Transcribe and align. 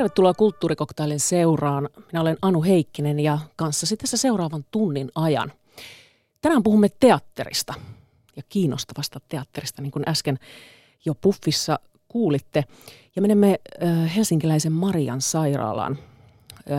Tervetuloa 0.00 0.34
Kulttuurikoktailin 0.34 1.20
seuraan. 1.20 1.88
Minä 2.12 2.20
olen 2.20 2.36
Anu 2.42 2.62
Heikkinen 2.62 3.20
ja 3.20 3.38
kanssasi 3.56 3.96
tässä 3.96 4.16
seuraavan 4.16 4.64
tunnin 4.70 5.10
ajan. 5.14 5.52
Tänään 6.40 6.62
puhumme 6.62 6.88
teatterista 7.00 7.74
ja 8.36 8.42
kiinnostavasta 8.48 9.20
teatterista, 9.28 9.82
niin 9.82 9.90
kuin 9.90 10.08
äsken 10.08 10.38
jo 11.04 11.14
puffissa 11.14 11.78
kuulitte. 12.08 12.64
Ja 13.16 13.22
menemme 13.22 13.60
helsinkiläisen 14.16 14.72
Marian 14.72 15.20
sairaalaan. 15.20 15.98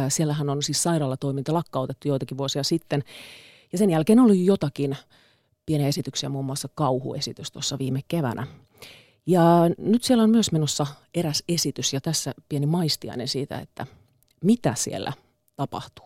Siellähän 0.09 0.49
on 0.49 0.63
siis 0.63 0.83
sairaalatoiminta 0.83 1.53
lakkautettu 1.53 2.07
joitakin 2.07 2.37
vuosia 2.37 2.63
sitten. 2.63 3.03
Ja 3.71 3.77
sen 3.77 3.89
jälkeen 3.89 4.19
oli 4.19 4.45
jotakin 4.45 4.97
pieniä 5.65 5.87
esityksiä, 5.87 6.29
muun 6.29 6.45
muassa 6.45 6.69
kauhuesitys 6.75 7.51
tuossa 7.51 7.79
viime 7.79 7.99
keväänä. 8.07 8.47
Ja 9.25 9.41
nyt 9.77 10.03
siellä 10.03 10.23
on 10.23 10.29
myös 10.29 10.51
menossa 10.51 10.87
eräs 11.15 11.43
esitys 11.47 11.93
ja 11.93 12.01
tässä 12.01 12.33
pieni 12.49 12.65
maistiainen 12.65 13.27
siitä, 13.27 13.59
että 13.59 13.87
mitä 14.43 14.73
siellä 14.75 15.13
tapahtuu. 15.55 16.05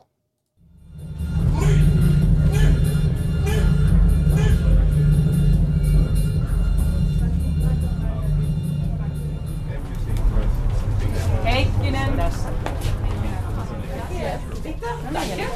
Heikkinen 11.43 12.13
tässä. 12.17 12.49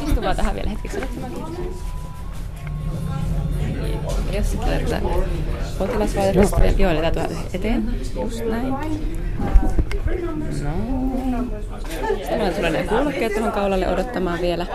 Istu 0.08 0.22
vaan 0.22 0.36
tähän 0.36 0.56
vielä 0.56 0.70
hetkeksi. 0.70 1.00
Jos 4.34 4.52
sitten 4.52 4.74
että 4.74 5.02
potilasvaihdosta 5.78 6.62
vielä, 6.62 6.74
joo, 6.78 7.12
tuoda 7.12 7.30
eteen, 7.54 7.84
just 8.22 8.46
näin. 8.46 8.74
No. 10.64 11.44
Sitten 12.18 12.38
meillä 12.38 12.52
tulee 12.52 12.70
ne 12.70 12.84
kuulokkeet 12.84 13.34
tuohon 13.34 13.52
kaulalle 13.52 13.88
odottamaan 13.88 14.42
vielä. 14.42 14.66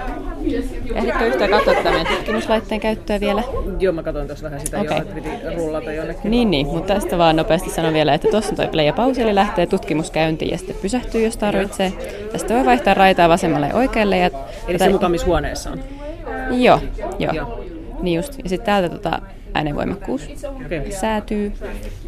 Ehditkö 0.94 1.26
yhtään 1.26 1.50
katsoa 1.50 1.74
tätä 1.74 1.90
meidän 1.90 2.16
tutkimuslaitteen 2.16 2.80
käyttöä 2.80 3.20
vielä? 3.20 3.42
Joo, 3.78 3.92
mä 3.92 4.02
katsoin 4.02 4.26
tuossa 4.26 4.44
vähän 4.44 4.60
sitä 4.60 4.80
okay. 4.80 4.96
jo, 4.96 5.02
että 5.02 5.14
piti 5.14 5.28
rullata 5.56 5.92
jonnekin. 5.92 6.30
Niin, 6.30 6.50
niin, 6.50 6.66
mutta 6.66 6.94
tästä 6.94 7.18
vaan 7.18 7.36
nopeasti 7.36 7.70
sanon 7.70 7.92
vielä, 7.92 8.14
että 8.14 8.28
tuossa 8.30 8.50
on 8.50 8.56
toi 8.56 8.68
play 8.68 8.86
ja 8.86 8.92
pausi, 8.92 9.22
eli 9.22 9.34
lähtee 9.34 9.66
tutkimuskäyntiin 9.66 10.50
ja 10.50 10.58
sitten 10.58 10.76
pysähtyy, 10.82 11.24
jos 11.24 11.36
tarvitsee. 11.36 11.92
Tästä 12.32 12.54
voi 12.54 12.64
vaihtaa 12.64 12.94
raitaa 12.94 13.28
vasemmalle 13.28 13.68
ja 13.68 13.74
oikealle. 13.74 14.18
Ja 14.18 14.26
Eli 14.26 14.32
tätä... 14.78 14.84
se 14.84 14.92
mukaan, 14.92 15.12
missä 15.12 15.26
huoneessa 15.26 15.70
on? 15.70 15.80
Joo, 16.50 16.80
joo. 17.18 17.32
joo. 17.32 17.64
Niin 18.02 18.16
just. 18.16 18.38
Ja 18.42 18.48
sitten 18.48 18.66
täältä 18.66 18.88
tota, 18.88 19.20
äänenvoimakkuus 19.54 20.28
okay. 20.66 20.92
säätyy. 21.00 21.52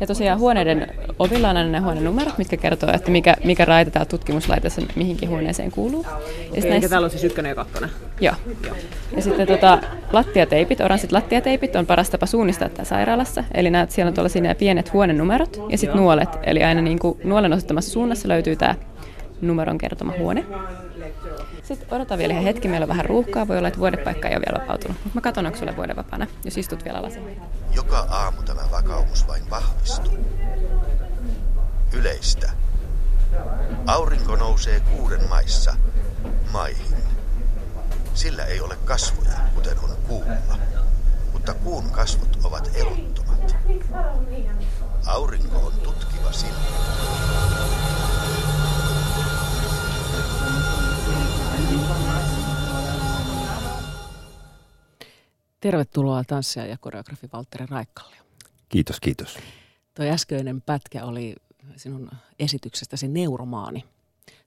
Ja 0.01 0.07
tosiaan 0.07 0.39
huoneiden 0.39 0.87
ovilla 1.19 1.51
on 1.51 1.57
aina 1.57 1.71
ne 1.71 1.79
huoneenumerot, 1.79 2.39
mitkä 2.39 2.57
kertoo, 2.57 2.91
että 2.93 3.11
mikä, 3.11 3.37
mikä 3.45 3.65
raita 3.65 3.91
täällä 3.91 4.09
tutkimuslaitessa 4.09 4.83
mihinkin 4.97 5.29
huoneeseen 5.29 5.71
kuuluu. 5.71 6.03
Ja 6.05 6.59
okay, 6.59 6.71
näissä... 6.71 6.89
täällä 6.89 7.05
on 7.05 7.11
siis 7.11 7.25
ykkönen 7.25 7.49
ja 7.49 7.55
kakkonen? 7.55 7.91
Joo. 8.21 8.35
Joo. 8.67 8.77
Ja 9.17 9.23
sitten 9.23 9.47
tota, 9.47 9.79
lattiateipit, 10.13 10.81
oranssit 10.81 11.13
lattiateipit 11.13 11.77
on 11.77 11.87
paras 11.87 12.11
tapa 12.11 12.27
suunnistaa 12.27 12.69
täällä 12.69 12.85
sairaalassa. 12.85 13.45
Eli 13.55 13.71
näet, 13.71 13.91
siellä 13.91 14.09
on 14.09 14.15
tuollaisia 14.15 14.43
nämä 14.43 14.55
pienet 14.55 14.93
huonenumerot 14.93 15.61
ja 15.69 15.79
sitten 15.79 16.01
nuolet. 16.01 16.29
Eli 16.43 16.65
aina 16.65 16.81
niin 16.81 16.99
kuin 16.99 17.19
nuolen 17.25 17.53
osoittamassa 17.53 17.91
suunnassa 17.91 18.29
löytyy 18.29 18.57
tämä 18.57 18.75
numeron 19.41 19.79
kertoma 19.79 20.13
huone. 20.19 20.45
Sitten 21.69 21.95
odotan 21.95 22.19
vielä 22.19 22.35
hetki, 22.35 22.69
meillä 22.69 22.85
on 22.85 22.89
vähän 22.89 23.05
ruuhkaa, 23.05 23.49
voi 23.49 23.59
olla, 23.59 23.69
että 23.69 23.81
vuodepaikka 23.81 24.29
ei 24.29 24.37
ole 24.37 24.45
vielä 24.47 24.63
vapautunut. 24.63 24.97
Mutta 24.97 25.15
mä 25.15 25.21
katson, 25.21 25.47
onko 25.47 25.59
sulle 25.59 25.77
vuodevapaana, 25.77 26.27
jos 26.45 26.57
istut 26.57 26.85
vielä 26.85 27.03
lasin. 27.03 27.41
Joka 27.73 27.99
aamu 27.99 28.43
tämä 28.43 28.63
vakaumus 28.71 29.29
vain 29.29 29.51
vahvistuu. 29.51 30.19
Yleistä. 31.93 32.51
Aurinko 33.87 34.37
nousee 34.37 34.81
kuuden 34.81 35.29
maissa, 35.29 35.75
maihin. 36.53 36.97
Sillä 38.15 38.45
ei 38.45 38.61
ole 38.61 38.77
kasvoja, 38.85 39.39
kuten 39.55 39.79
on 39.79 39.97
kuulla. 40.09 40.59
Mutta 41.33 41.55
kuun 41.55 41.91
kasvot 41.91 42.39
ovat 42.45 42.71
elottomat. 42.75 43.57
Aurinko 45.07 45.59
on 45.59 45.73
tutkiva 45.73 46.33
silmä. 46.33 46.57
Tervetuloa 55.67 56.25
tanssija 56.25 56.67
ja 56.67 56.77
koreografi 56.81 57.29
Valtteri 57.33 57.67
Raikkallio. 57.71 58.23
Kiitos, 58.69 59.01
kiitos. 59.01 59.39
Tuo 59.95 60.05
äskeinen 60.05 60.63
pätkä 60.63 61.05
oli 61.05 61.35
sinun 61.77 62.11
esityksestäsi 62.39 63.09
Neuromaani, 63.09 63.85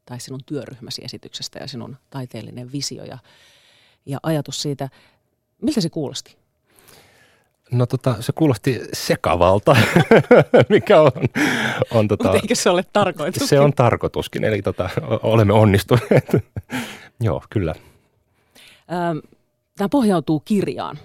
tai 0.05 0.19
sinun 0.19 0.39
työryhmäsi 0.45 1.01
esityksestä 1.05 1.59
ja 1.59 1.67
sinun 1.67 1.97
taiteellinen 2.09 2.71
visio 2.71 3.03
ja, 3.03 3.17
ja 4.05 4.19
ajatus 4.23 4.61
siitä. 4.61 4.89
Miltä 5.61 5.81
se 5.81 5.89
kuulosti? 5.89 6.37
No 7.71 7.85
tota, 7.85 8.21
se 8.21 8.31
kuulosti 8.31 8.81
sekavalta, 8.93 9.75
mikä 10.69 11.01
on... 11.01 11.11
on 11.91 12.07
tota, 12.07 12.23
Mutta 12.23 12.39
eikö 12.41 12.55
se 12.55 12.69
ole 12.69 12.85
tarkoituskin? 12.93 13.47
Se 13.47 13.59
on 13.59 13.73
tarkoituskin, 13.73 14.43
eli 14.43 14.61
tota, 14.61 14.89
olemme 15.23 15.53
onnistuneet. 15.53 16.31
Joo, 17.21 17.43
kyllä. 17.49 17.75
Tämä 19.77 19.89
pohjautuu 19.89 20.39
kirjaan, 20.39 20.99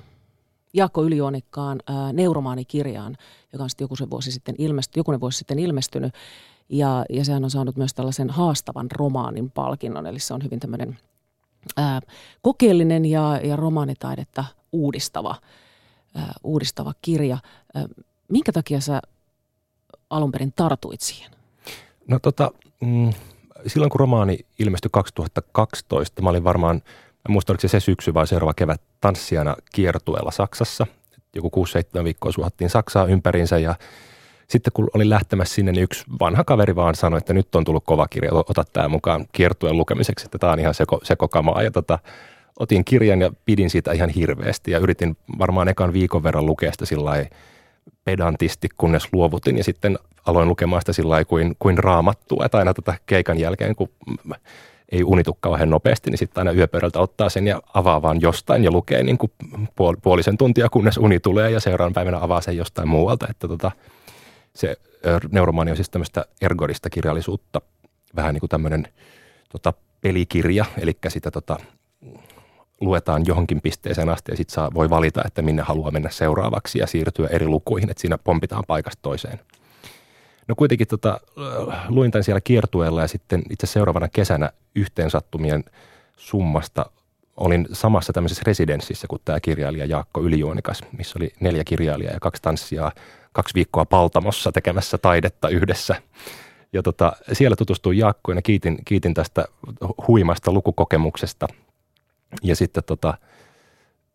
Jaakko 0.74 1.04
Ylijuonikkaan 1.04 1.80
ää, 1.86 2.12
neuromaanikirjaan, 2.12 3.16
joka 3.52 3.62
on 3.62 3.70
sitten 3.70 3.84
joku 3.84 4.10
vuosi 4.10 4.32
sitten 4.32 4.54
ilmesty, 4.58 5.00
jokunen 5.00 5.20
vuosi 5.20 5.38
sitten 5.38 5.58
ilmestynyt. 5.58 6.14
Ja, 6.68 7.04
ja 7.10 7.24
sehän 7.24 7.44
on 7.44 7.50
saanut 7.50 7.76
myös 7.76 7.94
tällaisen 7.94 8.30
haastavan 8.30 8.90
romaanin 8.90 9.50
palkinnon, 9.50 10.06
eli 10.06 10.18
se 10.18 10.34
on 10.34 10.44
hyvin 10.44 10.60
tämmöinen 10.60 10.98
ää, 11.76 12.00
kokeellinen 12.42 13.04
ja, 13.04 13.40
ja 13.44 13.56
romaanitaidetta 13.56 14.44
uudistava, 14.72 15.36
ää, 16.14 16.32
uudistava 16.44 16.92
kirja. 17.02 17.38
Ää, 17.74 17.86
minkä 18.28 18.52
takia 18.52 18.80
sä 18.80 19.02
alun 20.10 20.32
perin 20.32 20.52
tartuit 20.56 21.00
siihen? 21.00 21.32
No 22.08 22.18
tota, 22.18 22.50
mm, 22.80 23.12
silloin 23.66 23.90
kun 23.90 24.00
romaani 24.00 24.38
ilmestyi 24.58 24.88
2012, 24.92 26.22
mä 26.22 26.30
olin 26.30 26.44
varmaan– 26.44 26.82
Mä 27.28 27.32
muistan, 27.32 27.52
oliko 27.52 27.60
se 27.60 27.68
se 27.68 27.80
syksy 27.80 28.14
vai 28.14 28.26
seuraava 28.26 28.54
kevät 28.54 28.80
tanssijana 29.00 29.56
kiertueella 29.72 30.30
Saksassa. 30.30 30.86
Joku 31.34 31.66
6-7 32.00 32.04
viikkoa 32.04 32.32
suhattiin 32.32 32.70
Saksaa 32.70 33.06
ympärinsä 33.06 33.58
ja 33.58 33.74
sitten 34.48 34.72
kun 34.72 34.90
olin 34.94 35.10
lähtemässä 35.10 35.54
sinne, 35.54 35.72
niin 35.72 35.82
yksi 35.82 36.04
vanha 36.20 36.44
kaveri 36.44 36.76
vaan 36.76 36.94
sanoi, 36.94 37.18
että 37.18 37.34
nyt 37.34 37.54
on 37.54 37.64
tullut 37.64 37.84
kova 37.84 38.08
kirja, 38.08 38.30
ota 38.32 38.64
tämä 38.72 38.88
mukaan 38.88 39.24
kiertueen 39.32 39.76
lukemiseksi, 39.76 40.24
että 40.24 40.38
tämä 40.38 40.52
on 40.52 40.60
ihan 40.60 40.74
seko, 40.74 41.00
sekokamaa. 41.02 41.62
Ja 41.62 41.70
tota, 41.70 41.98
otin 42.58 42.84
kirjan 42.84 43.20
ja 43.20 43.30
pidin 43.44 43.70
siitä 43.70 43.92
ihan 43.92 44.10
hirveästi 44.10 44.70
ja 44.70 44.78
yritin 44.78 45.16
varmaan 45.38 45.68
ekan 45.68 45.92
viikon 45.92 46.22
verran 46.22 46.46
lukea 46.46 46.72
sitä 46.72 46.86
sillä 46.86 47.26
pedantisti, 48.04 48.68
kunnes 48.76 49.08
luovutin 49.12 49.58
ja 49.58 49.64
sitten 49.64 49.98
aloin 50.26 50.48
lukemaan 50.48 50.82
sitä 50.82 50.92
sillä 50.92 51.24
kuin, 51.24 51.56
kuin 51.58 51.78
raamattua, 51.78 52.44
että 52.44 52.58
aina 52.58 52.74
tätä 52.74 52.94
keikan 53.06 53.38
jälkeen, 53.38 53.76
kun 53.76 53.88
ei 54.94 55.04
unitu 55.04 55.36
kauhean 55.40 55.70
nopeasti, 55.70 56.10
niin 56.10 56.18
sitten 56.18 56.40
aina 56.40 56.58
yöpöydältä 56.58 57.00
ottaa 57.00 57.28
sen 57.28 57.46
ja 57.46 57.60
avaa 57.74 58.02
vaan 58.02 58.20
jostain 58.20 58.64
ja 58.64 58.70
lukee 58.70 59.02
niin 59.02 59.18
kuin 59.18 59.32
puol- 59.60 60.00
puolisen 60.02 60.38
tuntia, 60.38 60.68
kunnes 60.68 60.96
uni 60.96 61.20
tulee 61.20 61.50
ja 61.50 61.60
seuraavan 61.60 61.92
päivänä 61.92 62.18
avaa 62.20 62.40
sen 62.40 62.56
jostain 62.56 62.88
muualta. 62.88 63.26
Että 63.30 63.48
tota, 63.48 63.70
se 64.54 64.76
neuromaani 65.32 65.70
on 65.70 65.76
siis 65.76 65.90
tämmöistä 65.90 66.24
ergodista 66.40 66.90
kirjallisuutta, 66.90 67.60
vähän 68.16 68.34
niin 68.34 68.40
kuin 68.40 68.50
tämmöinen 68.50 68.88
tota, 69.52 69.72
pelikirja, 70.00 70.64
eli 70.78 70.98
sitä 71.08 71.30
tota, 71.30 71.56
luetaan 72.80 73.22
johonkin 73.26 73.60
pisteeseen 73.60 74.08
asti 74.08 74.32
ja 74.32 74.36
sitten 74.36 74.74
voi 74.74 74.90
valita, 74.90 75.22
että 75.26 75.42
minne 75.42 75.62
haluaa 75.62 75.90
mennä 75.90 76.10
seuraavaksi 76.10 76.78
ja 76.78 76.86
siirtyä 76.86 77.28
eri 77.30 77.46
lukuihin, 77.46 77.90
että 77.90 78.00
siinä 78.00 78.18
pompitaan 78.18 78.64
paikasta 78.66 79.02
toiseen– 79.02 79.40
No 80.48 80.54
kuitenkin 80.54 80.86
tota, 80.86 81.20
luin 81.88 82.10
tämän 82.10 82.24
siellä 82.24 82.40
kiertueella 82.40 83.00
ja 83.00 83.08
sitten 83.08 83.42
itse 83.50 83.66
seuraavana 83.66 84.08
kesänä 84.08 84.50
yhteensattumien 84.74 85.64
summasta 86.16 86.86
olin 87.36 87.68
samassa 87.72 88.12
tämmöisessä 88.12 88.42
residenssissä 88.46 89.06
kuin 89.06 89.22
tämä 89.24 89.40
kirjailija 89.40 89.86
Jaakko 89.86 90.22
Ylijuonikas, 90.22 90.80
missä 90.98 91.18
oli 91.18 91.32
neljä 91.40 91.64
kirjailijaa 91.64 92.14
ja 92.14 92.20
kaksi 92.20 92.42
tanssijaa 92.42 92.92
kaksi 93.34 93.54
viikkoa 93.54 93.84
Paltamossa 93.84 94.52
tekemässä 94.52 94.98
taidetta 94.98 95.48
yhdessä. 95.48 96.02
Ja 96.72 96.82
tota, 96.82 97.12
siellä 97.32 97.56
tutustuin 97.56 97.98
Jaakkoon 97.98 98.38
ja 98.38 98.42
kiitin, 98.42 98.78
kiitin 98.84 99.14
tästä 99.14 99.44
huimasta 100.08 100.52
lukukokemuksesta. 100.52 101.48
Ja 102.42 102.56
sitten 102.56 102.84
tota, 102.84 103.18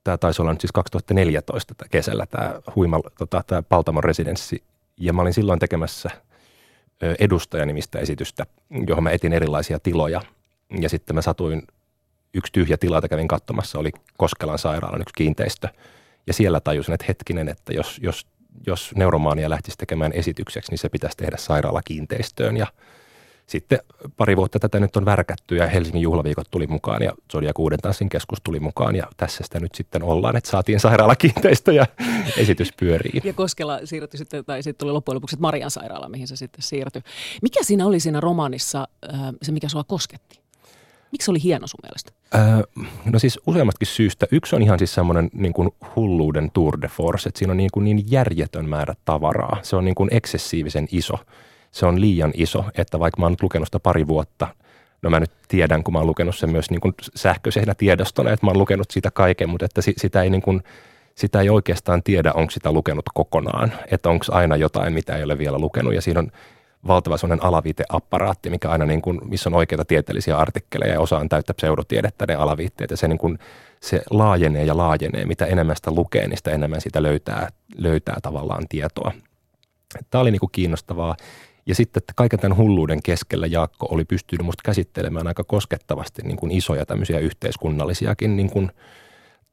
tämä 0.04 0.18
taisi 0.18 0.42
olla 0.42 0.52
nyt 0.52 0.62
siis 0.62 0.72
2014 0.72 1.76
kesällä 1.92 2.26
tämä 2.26 2.62
huima 2.76 3.00
tota, 3.18 3.44
tämä 3.48 3.62
Paltamon 3.62 4.04
residenssi 4.04 4.64
ja 5.00 5.14
mä 5.14 5.22
olin 5.22 5.34
silloin 5.34 5.60
tekemässä 5.60 6.10
edustajanimistä 7.20 8.00
esitystä, 8.00 8.46
johon 8.88 9.04
mä 9.04 9.12
etin 9.12 9.34
erilaisia 9.34 9.80
tiloja. 9.80 10.22
Ja 10.82 10.90
sitten 10.90 11.16
mä 11.16 11.22
satuin, 11.22 11.68
yksi 12.34 12.52
tyhjä 12.54 12.78
tila, 12.78 12.98
jota 12.98 13.08
kävin 13.08 13.28
katsomassa, 13.28 13.80
oli 13.80 13.92
Koskelan 14.18 14.60
sairaalan 14.60 15.02
yksi 15.02 15.14
kiinteistö. 15.18 15.68
Ja 16.28 16.34
siellä 16.34 16.60
tajusin, 16.60 16.94
että 16.94 17.06
hetkinen, 17.08 17.50
että 17.50 17.74
jos, 17.74 18.00
jos, 18.04 18.28
jos 18.68 18.92
neuromaania 18.96 19.50
lähtisi 19.50 19.78
tekemään 19.78 20.12
esitykseksi, 20.14 20.72
niin 20.72 20.78
se 20.78 20.90
pitäisi 20.90 21.18
tehdä 21.18 21.38
sairaalakiinteistöön. 21.38 22.58
Ja 22.58 22.68
sitten 23.50 23.80
pari 24.18 24.38
vuotta 24.38 24.60
tätä 24.60 24.80
nyt 24.80 24.96
on 24.96 25.06
värkätty 25.06 25.56
ja 25.56 25.68
Helsingin 25.68 26.02
juhlaviikot 26.02 26.48
tuli 26.52 26.68
mukaan 26.68 27.04
ja 27.04 27.14
Zodia 27.32 27.54
Kuuden 27.54 27.80
tanssin 27.80 28.10
keskus 28.10 28.40
tuli 28.44 28.60
mukaan 28.60 28.96
ja 28.96 29.08
tässä 29.18 29.44
sitä 29.44 29.60
nyt 29.60 29.76
sitten 29.76 30.04
ollaan, 30.04 30.36
että 30.36 30.50
saatiin 30.50 30.80
sairaalakiinteistö 30.80 31.74
ja 31.74 31.86
esitys 32.38 32.74
pyörii. 32.80 33.22
Ja 33.24 33.34
Koskela 33.34 33.80
siirtyi 33.84 34.18
sitten, 34.18 34.46
tai 34.46 34.64
sitten 34.64 34.86
tuli 34.86 34.92
loppujen 34.92 35.16
lopuksi 35.16 35.38
Marian 35.40 35.72
sairaala, 35.72 36.10
mihin 36.10 36.28
se 36.28 36.36
sitten 36.36 36.62
siirtyi. 36.62 37.02
Mikä 37.42 37.64
siinä 37.64 37.86
oli 37.86 38.00
siinä 38.00 38.20
romaanissa 38.20 38.88
se, 39.42 39.52
mikä 39.52 39.70
sua 39.70 39.84
kosketti? 39.84 40.40
Miksi 41.12 41.26
se 41.26 41.32
oli 41.32 41.44
hieno 41.44 41.68
sun 41.68 41.80
mielestä? 41.84 42.12
Öö, 42.36 42.84
no 43.06 43.20
siis 43.20 43.40
useammatkin 43.48 43.88
syystä. 43.88 44.28
Yksi 44.32 44.56
on 44.56 44.62
ihan 44.62 44.80
siis 44.80 44.94
semmoinen 44.94 45.30
niin 45.34 45.54
kuin 45.54 45.70
hulluuden 45.96 46.52
tour 46.52 46.82
de 46.82 46.88
force, 46.88 47.30
että 47.30 47.40
siinä 47.40 47.52
on 47.52 47.58
niin, 47.58 47.70
kuin 47.74 47.84
niin 47.84 48.04
järjetön 48.12 48.70
määrä 48.70 48.94
tavaraa. 49.06 49.60
Se 49.62 49.76
on 49.76 49.86
niin 49.86 49.96
kuin 49.96 50.10
eksessiivisen 50.14 50.88
iso. 50.92 51.14
Se 51.72 51.86
on 51.86 52.02
liian 52.02 52.32
iso, 52.34 52.66
että 52.78 53.00
vaikka 53.00 53.20
mä 53.20 53.26
oon 53.26 53.32
nyt 53.32 53.44
lukenut 53.44 53.68
sitä 53.68 53.80
pari 53.80 54.08
vuotta, 54.08 54.48
no 55.02 55.10
mä 55.10 55.20
nyt 55.20 55.32
tiedän, 55.48 55.84
kun 55.84 55.94
mä 55.94 56.00
oon 56.00 56.08
lukenut 56.08 56.36
sen 56.36 56.50
myös 56.50 56.72
niin 56.72 56.82
kuin 56.82 56.94
sähköisenä 57.16 57.76
tiedostona, 57.76 58.32
että 58.32 58.46
mä 58.46 58.50
oon 58.50 58.60
lukenut 58.60 58.92
siitä 58.92 59.12
kaiken, 59.12 59.50
mutta 59.50 59.66
että 59.66 59.82
sitä 59.98 60.24
ei 60.24 60.30
niin 60.30 60.42
kuin, 60.42 60.64
sitä 61.16 61.42
ei 61.42 61.50
oikeastaan 61.50 62.04
tiedä, 62.04 62.34
onko 62.34 62.52
sitä 62.52 62.72
lukenut 62.72 63.06
kokonaan, 63.14 63.72
että 63.92 64.10
onko 64.10 64.26
aina 64.32 64.56
jotain, 64.56 64.94
mitä 64.94 65.18
ei 65.18 65.24
ole 65.24 65.38
vielä 65.38 65.60
lukenut 65.60 65.94
ja 65.94 66.02
siinä 66.02 66.20
on 66.20 66.32
valtava 66.88 67.18
sellainen 67.18 67.46
alaviiteapparaatti, 67.46 68.50
mikä 68.50 68.70
aina 68.70 68.86
niin 68.86 69.02
kuin, 69.02 69.20
missä 69.24 69.50
on 69.50 69.54
oikeita 69.54 69.86
tieteellisiä 69.86 70.38
artikkeleja 70.38 70.94
ja 70.94 71.00
osaan 71.00 71.30
täyttä 71.30 71.54
pseudotiedettä 71.54 72.26
ne 72.28 72.36
alaviitteet 72.36 72.92
ja 72.92 72.98
se, 72.98 73.08
niin 73.08 73.18
kuin, 73.18 73.40
se 73.80 74.02
laajenee 74.10 74.64
ja 74.64 74.78
laajenee. 74.78 75.26
Mitä 75.26 75.46
enemmän 75.46 75.76
sitä 75.76 75.92
lukee, 75.92 76.28
niin 76.28 76.38
sitä 76.38 76.52
enemmän 76.52 76.82
sitä 76.82 77.04
löytää, 77.04 77.50
löytää 77.78 78.18
tavallaan 78.22 78.68
tietoa. 78.70 79.12
Tämä 80.10 80.22
oli 80.22 80.32
niin 80.32 80.40
kuin 80.40 80.52
kiinnostavaa. 80.52 81.16
Ja 81.70 81.76
sitten 81.76 82.02
että 82.02 82.14
kaiken 82.16 82.40
tämän 82.40 82.58
hulluuden 82.58 83.00
keskellä 83.04 83.48
Jaakko 83.48 83.88
oli 83.92 84.06
pystynyt 84.06 84.46
musta 84.46 84.62
käsittelemään 84.66 85.28
aika 85.28 85.44
koskettavasti 85.44 86.22
niin 86.22 86.38
kuin 86.38 86.52
isoja 86.52 86.86
tämmöisiä 86.86 87.20
yhteiskunnallisiakin 87.20 88.36
niin 88.36 88.50
kuin 88.50 88.72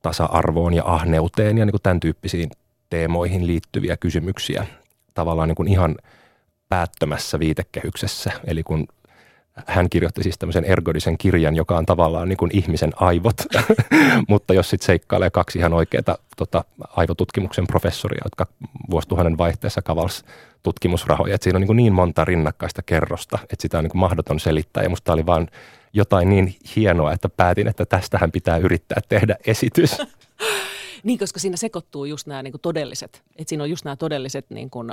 tasa-arvoon 0.02 0.74
ja 0.74 0.82
ahneuteen 0.86 1.58
ja 1.58 1.64
niin 1.64 1.72
kuin 1.72 1.82
tämän 1.82 2.00
tyyppisiin 2.00 2.50
teemoihin 2.90 3.46
liittyviä 3.46 3.96
kysymyksiä. 3.96 4.66
Tavallaan 5.14 5.48
niin 5.48 5.56
kuin 5.56 5.68
ihan– 5.68 5.96
päättömässä 6.68 7.38
viitekehyksessä. 7.38 8.32
Eli 8.46 8.62
kun 8.62 8.88
hän 9.66 9.90
kirjoitti 9.90 10.22
siis 10.22 10.38
tämmöisen 10.38 10.64
ergodisen 10.64 11.18
kirjan, 11.18 11.56
joka 11.56 11.76
on 11.76 11.86
tavallaan 11.86 12.28
niin 12.28 12.36
kuin 12.36 12.50
ihmisen 12.54 12.92
aivot, 12.96 13.36
mutta 14.28 14.54
jos 14.54 14.70
sitten 14.70 14.86
seikkailee 14.86 15.30
kaksi 15.30 15.58
ihan 15.58 15.72
oikeaa 15.72 16.16
tota, 16.36 16.64
aivotutkimuksen 16.88 17.66
professoria, 17.66 18.20
jotka 18.24 18.46
vuosituhannen 18.90 19.38
vaihteessa 19.38 19.82
kavals 19.82 20.24
tutkimusrahoja, 20.62 21.34
että 21.34 21.44
siinä 21.44 21.56
on 21.56 21.62
niin, 21.62 21.76
niin 21.76 21.92
monta 21.92 22.24
rinnakkaista 22.24 22.82
kerrosta, 22.82 23.38
että 23.42 23.62
sitä 23.62 23.78
on 23.78 23.84
niin 23.84 23.98
mahdoton 23.98 24.40
selittää 24.40 24.82
ja 24.82 24.88
musta 24.88 25.12
oli 25.12 25.26
vaan 25.26 25.48
jotain 25.92 26.28
niin 26.28 26.56
hienoa, 26.76 27.12
että 27.12 27.28
päätin, 27.28 27.68
että 27.68 27.86
tästähän 27.86 28.32
pitää 28.32 28.56
yrittää 28.56 29.00
tehdä 29.08 29.36
esitys. 29.46 29.96
niin, 31.04 31.18
koska 31.18 31.40
siinä 31.40 31.56
sekoittuu 31.56 32.04
just 32.04 32.26
nämä 32.26 32.42
niin 32.42 32.52
kuin 32.52 32.60
todelliset, 32.60 33.22
että 33.36 33.48
siinä 33.48 33.64
on 33.64 33.70
just 33.70 33.84
nämä 33.84 33.96
todelliset 33.96 34.50
niin 34.50 34.70
kuin, 34.70 34.92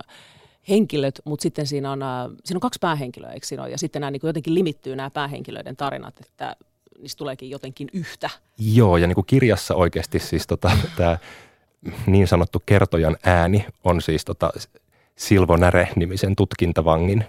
henkilöt, 0.69 1.21
mutta 1.25 1.43
sitten 1.43 1.67
siinä 1.67 1.91
on, 1.91 2.03
äh, 2.03 2.09
siinä 2.43 2.57
on 2.57 2.61
kaksi 2.61 2.79
päähenkilöä, 2.81 3.31
eikö 3.31 3.45
siinä 3.45 3.63
ole? 3.63 3.71
Ja 3.71 3.77
sitten 3.77 3.99
nämä 3.99 4.11
niin 4.11 4.19
kuin 4.19 4.29
jotenkin 4.29 4.55
limittyy 4.55 4.95
nämä 4.95 5.09
päähenkilöiden 5.09 5.75
tarinat, 5.75 6.19
että 6.19 6.55
niistä 7.01 7.17
tuleekin 7.17 7.49
jotenkin 7.49 7.89
yhtä. 7.93 8.29
Joo, 8.57 8.97
ja 8.97 9.07
niin 9.07 9.15
kuin 9.15 9.25
kirjassa 9.25 9.75
oikeasti 9.75 10.19
siis 10.19 10.47
tota, 10.47 10.71
tämä 10.97 11.17
niin 12.05 12.27
sanottu 12.27 12.63
kertojan 12.65 13.17
ääni 13.23 13.65
on 13.83 14.01
siis 14.01 14.25
tota 14.25 14.51
Silvo 15.15 15.57
Näre-nimisen 15.57 16.35
tutkintavangin 16.35 17.25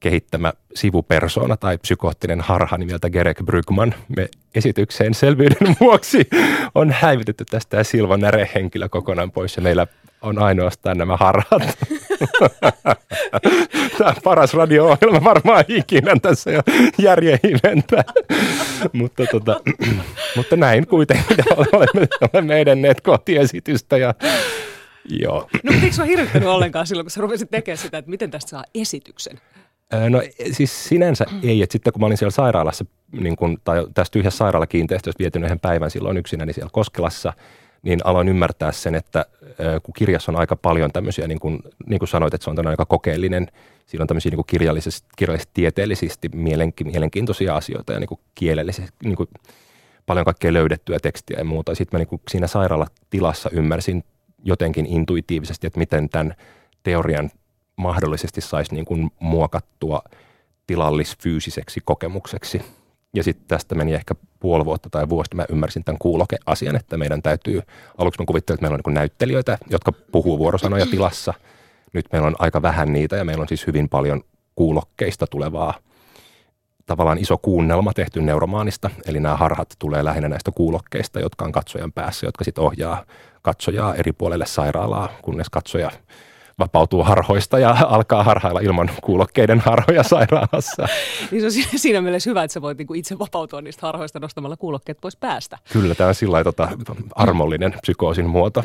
kehittämä 0.00 0.52
sivupersona 0.74 1.56
tai 1.56 1.78
psykoottinen 1.78 2.40
harha 2.40 2.76
nimeltä 2.76 3.10
Gerek 3.10 3.42
Brygman. 3.44 3.94
Me 4.16 4.28
esitykseen 4.54 5.14
selvyyden 5.14 5.76
vuoksi 5.80 6.28
on 6.74 6.90
häivytetty 6.90 7.44
tästä 7.50 7.84
Silvo 7.84 8.16
Näre-henkilö 8.16 8.88
kokonaan 8.88 9.30
pois 9.30 9.56
ja 9.56 9.62
meillä 9.62 9.86
on 10.22 10.38
ainoastaan 10.38 10.98
nämä 10.98 11.16
harhat. 11.16 11.62
Tämä 13.98 14.10
on 14.10 14.16
paras 14.24 14.54
radio-ohjelma 14.54 15.24
varmaan 15.24 15.64
ikinä 15.68 16.16
tässä 16.22 16.50
jo 16.50 16.60
järjehiventä. 16.98 18.04
mutta, 18.92 19.22
tota, 19.30 19.60
mutta 20.36 20.56
näin 20.56 20.86
kuitenkin 20.86 21.36
olemme, 21.56 22.08
olemme 22.32 22.60
edenneet 22.60 23.00
kotiesitystä 23.00 23.96
ja 23.96 24.14
Joo. 25.08 25.48
No 25.62 25.72
eikö 25.72 25.92
sinua 25.92 26.06
hirvittänyt 26.06 26.48
ollenkaan 26.48 26.86
silloin, 26.86 27.04
kun 27.04 27.10
sä 27.10 27.20
rupesit 27.20 27.50
tekemään 27.50 27.78
sitä, 27.78 27.98
että 27.98 28.10
miten 28.10 28.30
tästä 28.30 28.50
saa 28.50 28.64
esityksen? 28.74 29.40
No 30.10 30.22
siis 30.52 30.84
sinänsä 30.88 31.24
ei, 31.42 31.62
että 31.62 31.72
sitten 31.72 31.92
kun 31.92 32.00
mä 32.00 32.06
olin 32.06 32.16
siellä 32.16 32.30
sairaalassa, 32.30 32.84
niin 33.12 33.36
kun, 33.36 33.58
tai 33.64 33.86
tässä 33.94 34.10
tyhjässä 34.10 34.38
sairaalakiinteistössä 34.38 35.18
vietyn 35.18 35.44
yhden 35.44 35.60
päivän 35.60 35.90
silloin 35.90 36.16
yksinäni 36.16 36.52
siellä 36.52 36.70
Koskelassa– 36.72 37.32
niin 37.84 38.00
aloin 38.04 38.28
ymmärtää 38.28 38.72
sen, 38.72 38.94
että 38.94 39.26
kun 39.82 39.94
kirjassa 39.96 40.32
on 40.32 40.36
aika 40.36 40.56
paljon 40.56 40.92
tämmöisiä, 40.92 41.26
niin 41.26 41.40
kuin, 41.40 41.58
niin 41.86 41.98
kuin 41.98 42.08
sanoit, 42.08 42.34
että 42.34 42.44
se 42.44 42.50
on 42.50 42.66
aika 42.66 42.86
kokeellinen, 42.86 43.48
siinä 43.86 44.02
on 44.02 44.06
tämmöisiä 44.06 44.30
niin 44.30 44.36
kuin 44.36 44.46
kirjallisesti, 44.46 45.08
kirjallisesti 45.16 45.50
tieteellisesti 45.54 46.28
mielenkiintoisia 46.84 47.56
asioita 47.56 47.92
ja 47.92 48.00
niin 48.00 48.08
kuin 48.08 48.20
kielellisesti 48.34 48.96
niin 49.04 49.16
kuin 49.16 49.28
paljon 50.06 50.24
kaikkea 50.24 50.52
löydettyä 50.52 50.98
tekstiä 50.98 51.38
ja 51.38 51.44
muuta. 51.44 51.74
Sitten 51.74 51.96
mä 51.96 51.98
niin 51.98 52.08
kuin 52.08 52.22
siinä 52.30 52.46
sairaalatilassa 52.46 53.50
ymmärsin 53.52 54.04
jotenkin 54.44 54.86
intuitiivisesti, 54.86 55.66
että 55.66 55.78
miten 55.78 56.08
tämän 56.08 56.34
teorian 56.82 57.30
mahdollisesti 57.76 58.40
saisi 58.40 58.74
niin 58.74 58.84
kuin 58.84 59.10
muokattua 59.20 60.02
tilallisfyysiseksi 60.66 61.80
kokemukseksi– 61.84 62.62
ja 63.14 63.22
sitten 63.22 63.48
tästä 63.48 63.74
meni 63.74 63.94
ehkä 63.94 64.14
puoli 64.40 64.64
vuotta 64.64 64.90
tai 64.90 65.08
vuosi, 65.08 65.30
mä 65.34 65.44
ymmärsin 65.48 65.84
tämän 65.84 65.98
kuulokeasian, 65.98 66.76
että 66.76 66.96
meidän 66.96 67.22
täytyy, 67.22 67.62
aluksi 67.98 68.22
mä 68.22 68.26
kuvittelin, 68.26 68.56
että 68.56 68.62
meillä 68.62 68.74
on 68.74 68.80
niin 68.86 68.94
näyttelijöitä, 68.94 69.58
jotka 69.70 69.92
puhuu 69.92 70.38
vuorosanoja 70.38 70.86
tilassa. 70.86 71.34
Nyt 71.92 72.06
meillä 72.12 72.26
on 72.26 72.36
aika 72.38 72.62
vähän 72.62 72.92
niitä 72.92 73.16
ja 73.16 73.24
meillä 73.24 73.42
on 73.42 73.48
siis 73.48 73.66
hyvin 73.66 73.88
paljon 73.88 74.22
kuulokkeista 74.56 75.26
tulevaa 75.26 75.74
tavallaan 76.86 77.18
iso 77.18 77.38
kuunnelma 77.38 77.92
tehty 77.92 78.22
neuromaanista, 78.22 78.90
eli 79.06 79.20
nämä 79.20 79.36
harhat 79.36 79.74
tulee 79.78 80.04
lähinnä 80.04 80.28
näistä 80.28 80.50
kuulokkeista, 80.50 81.20
jotka 81.20 81.44
on 81.44 81.52
katsojan 81.52 81.92
päässä, 81.92 82.26
jotka 82.26 82.44
sitten 82.44 82.64
ohjaa 82.64 83.04
katsojaa 83.44 83.94
eri 83.94 84.12
puolelle 84.12 84.46
sairaalaa, 84.46 85.08
kunnes 85.22 85.50
katsoja 85.50 85.90
vapautuu 86.58 87.04
harhoista 87.04 87.58
ja 87.58 87.76
alkaa 87.96 88.22
harhailla 88.22 88.60
ilman 88.60 88.90
kuulokkeiden 89.02 89.60
harhoja 89.60 90.02
sairaalassa. 90.02 90.86
niin 91.30 91.52
se 91.52 91.60
on 91.72 91.78
siinä 91.78 92.00
mielessä 92.00 92.30
hyvä, 92.30 92.44
että 92.44 92.52
sä 92.52 92.62
voit 92.62 92.78
niinku 92.78 92.94
itse 92.94 93.18
vapautua 93.18 93.60
niistä 93.60 93.86
harhoista 93.86 94.20
nostamalla 94.20 94.56
kuulokkeet 94.56 94.98
pois 95.00 95.16
päästä. 95.16 95.58
Kyllä, 95.72 95.94
tämä 95.94 96.08
on 96.08 96.14
sillä 96.14 96.44
tota, 96.44 96.68
armollinen 97.14 97.74
psykoosin 97.82 98.26
muoto. 98.26 98.64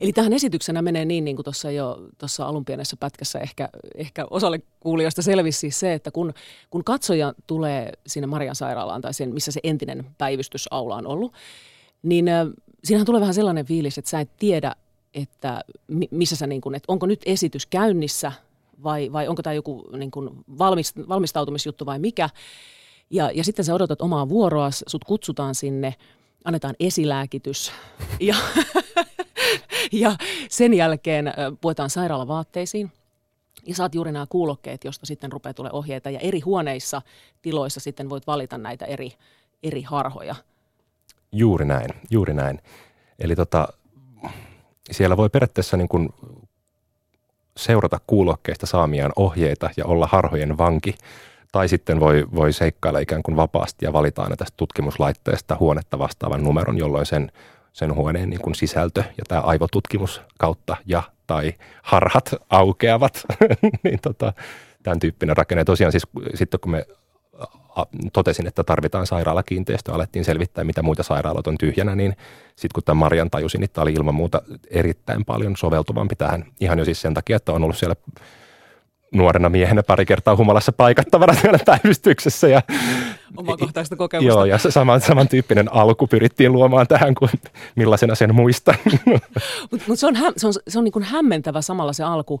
Eli 0.00 0.12
tähän 0.12 0.32
esityksenä 0.32 0.82
menee 0.82 1.04
niin, 1.04 1.24
niin 1.24 1.36
kuin 1.36 1.44
tuossa 1.44 1.70
jo 1.70 1.98
tuossa 2.18 2.46
alun 2.46 2.64
pienessä 2.64 2.96
pätkässä 3.00 3.38
ehkä, 3.38 3.68
ehkä 3.94 4.26
osalle 4.30 4.60
kuulijoista 4.80 5.22
selvisi 5.22 5.58
siis 5.58 5.80
se, 5.80 5.92
että 5.92 6.10
kun, 6.10 6.34
kun 6.70 6.84
katsoja 6.84 7.34
tulee 7.46 7.92
sinne 8.06 8.26
Marian 8.26 8.54
sairaalaan 8.54 9.00
tai 9.00 9.14
sen, 9.14 9.34
missä 9.34 9.52
se 9.52 9.60
entinen 9.64 10.06
päivystysaula 10.18 10.96
on 10.96 11.06
ollut, 11.06 11.32
niin 12.02 12.26
siinähän 12.84 13.06
tulee 13.06 13.20
vähän 13.20 13.34
sellainen 13.34 13.66
fiilis, 13.66 13.98
että 13.98 14.10
sä 14.10 14.20
et 14.20 14.30
tiedä, 14.38 14.74
että 15.14 15.64
missä 16.10 16.36
sä 16.36 16.46
niin 16.46 16.60
kuin, 16.60 16.74
että 16.74 16.92
onko 16.92 17.06
nyt 17.06 17.20
esitys 17.26 17.66
käynnissä 17.66 18.32
vai, 18.82 19.12
vai 19.12 19.28
onko 19.28 19.42
tämä 19.42 19.54
joku 19.54 19.88
niin 19.96 20.10
kuin 20.10 20.30
valmistautumisjuttu 21.08 21.86
vai 21.86 21.98
mikä. 21.98 22.30
Ja, 23.10 23.30
ja 23.34 23.44
sitten 23.44 23.64
sä 23.64 23.74
odotat 23.74 24.02
omaa 24.02 24.28
vuoroa, 24.28 24.70
sut 24.70 25.04
kutsutaan 25.04 25.54
sinne, 25.54 25.94
annetaan 26.44 26.74
esilääkitys 26.80 27.72
ja, 28.20 28.36
ja 29.92 30.16
sen 30.50 30.74
jälkeen 30.74 31.32
puetaan 31.60 31.90
sairaalavaatteisiin. 31.90 32.92
Ja 33.66 33.74
saat 33.74 33.94
juuri 33.94 34.12
nämä 34.12 34.26
kuulokkeet, 34.28 34.84
josta 34.84 35.06
sitten 35.06 35.32
rupeaa 35.32 35.54
tulee 35.54 35.72
ohjeita. 35.72 36.10
Ja 36.10 36.20
eri 36.20 36.40
huoneissa, 36.40 37.02
tiloissa 37.42 37.80
sitten 37.80 38.10
voit 38.10 38.26
valita 38.26 38.58
näitä 38.58 38.84
eri, 38.84 39.12
eri 39.62 39.82
harhoja. 39.82 40.34
Juuri 41.32 41.64
näin, 41.64 41.90
juuri 42.10 42.34
näin. 42.34 42.60
Eli 43.18 43.36
tota, 43.36 43.68
siellä 44.90 45.16
voi 45.16 45.28
periaatteessa 45.28 45.76
niin 45.76 45.88
kuin 45.88 46.08
seurata 47.56 48.00
kuulokkeista 48.06 48.66
saamiaan 48.66 49.12
ohjeita 49.16 49.70
ja 49.76 49.84
olla 49.86 50.08
harhojen 50.12 50.58
vanki. 50.58 50.94
Tai 51.52 51.68
sitten 51.68 52.00
voi, 52.00 52.26
voi 52.34 52.52
seikkailla 52.52 52.98
ikään 52.98 53.22
kuin 53.22 53.36
vapaasti 53.36 53.84
ja 53.84 53.92
valita 53.92 54.22
aina 54.22 54.36
tästä 54.36 54.56
tutkimuslaitteesta 54.56 55.56
huonetta 55.60 55.98
vastaavan 55.98 56.44
numeron, 56.44 56.78
jolloin 56.78 57.06
sen, 57.06 57.32
sen 57.72 57.94
huoneen 57.94 58.30
niin 58.30 58.40
kuin 58.40 58.54
sisältö 58.54 59.04
ja 59.18 59.24
tämä 59.28 59.40
aivotutkimus 59.40 60.22
kautta 60.38 60.76
ja 60.86 61.02
tai 61.26 61.54
harhat 61.82 62.34
aukeavat. 62.50 63.22
niin 63.84 63.98
tota, 64.02 64.32
tämän 64.82 64.98
tyyppinen 64.98 65.36
rakenne. 65.36 65.64
Tosiaan 65.64 65.92
siis 65.92 66.06
sitten 66.34 66.60
kun 66.60 66.70
me 66.70 66.86
totesin, 68.12 68.46
että 68.46 68.64
tarvitaan 68.64 69.06
sairaalakiinteistö, 69.06 69.92
alettiin 69.92 70.24
selvittää, 70.24 70.64
mitä 70.64 70.82
muita 70.82 71.02
sairaaloita 71.02 71.50
on 71.50 71.58
tyhjänä, 71.58 71.96
niin 71.96 72.16
sitten 72.48 72.74
kun 72.74 72.82
tämän 72.84 72.96
Marian 72.96 73.30
tajusin, 73.30 73.60
niin 73.60 73.70
tämä 73.72 73.82
oli 73.82 73.92
ilman 73.92 74.14
muuta 74.14 74.42
erittäin 74.70 75.24
paljon 75.24 75.56
soveltuvampi 75.56 76.16
tähän. 76.16 76.44
Ihan 76.60 76.78
jo 76.78 76.84
siis 76.84 77.00
sen 77.00 77.14
takia, 77.14 77.36
että 77.36 77.52
on 77.52 77.64
ollut 77.64 77.78
siellä 77.78 77.96
nuorena 79.12 79.48
miehenä 79.48 79.82
pari 79.82 80.06
kertaa 80.06 80.36
humalassa 80.36 80.72
paikattavana 80.72 81.34
siellä 81.34 81.58
päivystyksessä. 81.66 82.48
Ja, 82.48 82.62
Omakohtaista 83.36 83.96
kokemusta. 83.96 84.28
Joo, 84.28 84.44
ja 84.44 84.58
saman, 84.58 85.00
samantyyppinen 85.00 85.72
alku 85.72 86.06
pyrittiin 86.06 86.52
luomaan 86.52 86.86
tähän, 86.86 87.14
kuin 87.14 87.30
millaisena 87.76 88.14
sen 88.14 88.34
muistan. 88.34 88.74
Mutta 89.70 89.86
mut 89.88 89.98
se 89.98 90.06
on, 90.06 90.14
se 90.36 90.46
on, 90.46 90.52
se 90.68 90.78
on 90.78 90.84
niin 90.84 90.92
kuin 90.92 91.02
hämmentävä 91.02 91.62
samalla 91.62 91.92
se 91.92 92.04
alku. 92.04 92.40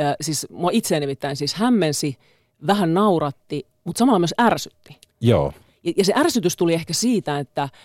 Äh, 0.00 0.14
siis 0.20 0.46
mua 0.50 0.70
itse 0.72 1.00
nimittäin 1.00 1.36
siis 1.36 1.54
hämmensi, 1.54 2.18
vähän 2.66 2.94
nauratti, 2.94 3.66
mutta 3.84 3.98
samalla 3.98 4.18
myös 4.18 4.34
ärsytti. 4.40 4.96
Joo. 5.20 5.52
Ja, 5.84 5.92
ja 5.96 6.04
se 6.04 6.12
ärsytys 6.16 6.56
tuli 6.56 6.74
ehkä 6.74 6.92
siitä, 6.92 7.38
että– 7.38 7.68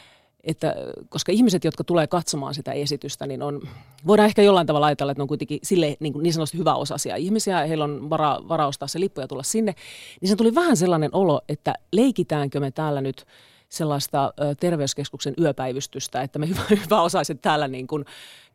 että 0.48 0.76
koska 1.10 1.32
ihmiset, 1.32 1.64
jotka 1.64 1.84
tulee 1.84 2.08
katsomaan 2.08 2.54
sitä 2.54 2.72
esitystä, 2.72 3.28
niin 3.28 3.42
on, 3.42 3.62
voidaan 4.08 4.26
ehkä 4.26 4.42
jollain 4.42 4.68
tavalla 4.68 4.86
ajatella, 4.86 5.12
että 5.12 5.20
ne 5.20 5.24
on 5.24 5.28
kuitenkin 5.28 5.60
sille 5.64 5.98
niin, 6.00 6.14
kuin 6.14 6.24
niin 6.24 6.34
sanotusti 6.34 6.58
hyväosaisia 6.58 7.16
ihmisiä, 7.16 7.66
heillä 7.66 7.84
on 7.84 8.10
vara, 8.10 8.38
vara 8.48 8.68
ostaa 8.68 8.88
se 8.88 9.00
lippu 9.00 9.22
ja 9.22 9.28
tulla 9.28 9.44
sinne, 9.44 9.76
niin 10.22 10.30
se 10.30 10.36
tuli 10.36 10.56
vähän 10.56 10.78
sellainen 10.78 11.10
olo, 11.14 11.42
että 11.50 11.74
leikitäänkö 11.92 12.60
me 12.60 12.72
täällä 12.72 13.02
nyt 13.02 13.26
sellaista 13.70 14.34
ö, 14.42 14.56
terveyskeskuksen 14.60 15.34
yöpäivystystä, 15.42 16.22
että 16.22 16.40
me 16.40 16.48
hyvä, 16.50 16.62
hyväosaiset 16.70 17.42
täällä 17.42 17.68
niin 17.68 17.88
kuin 17.88 18.06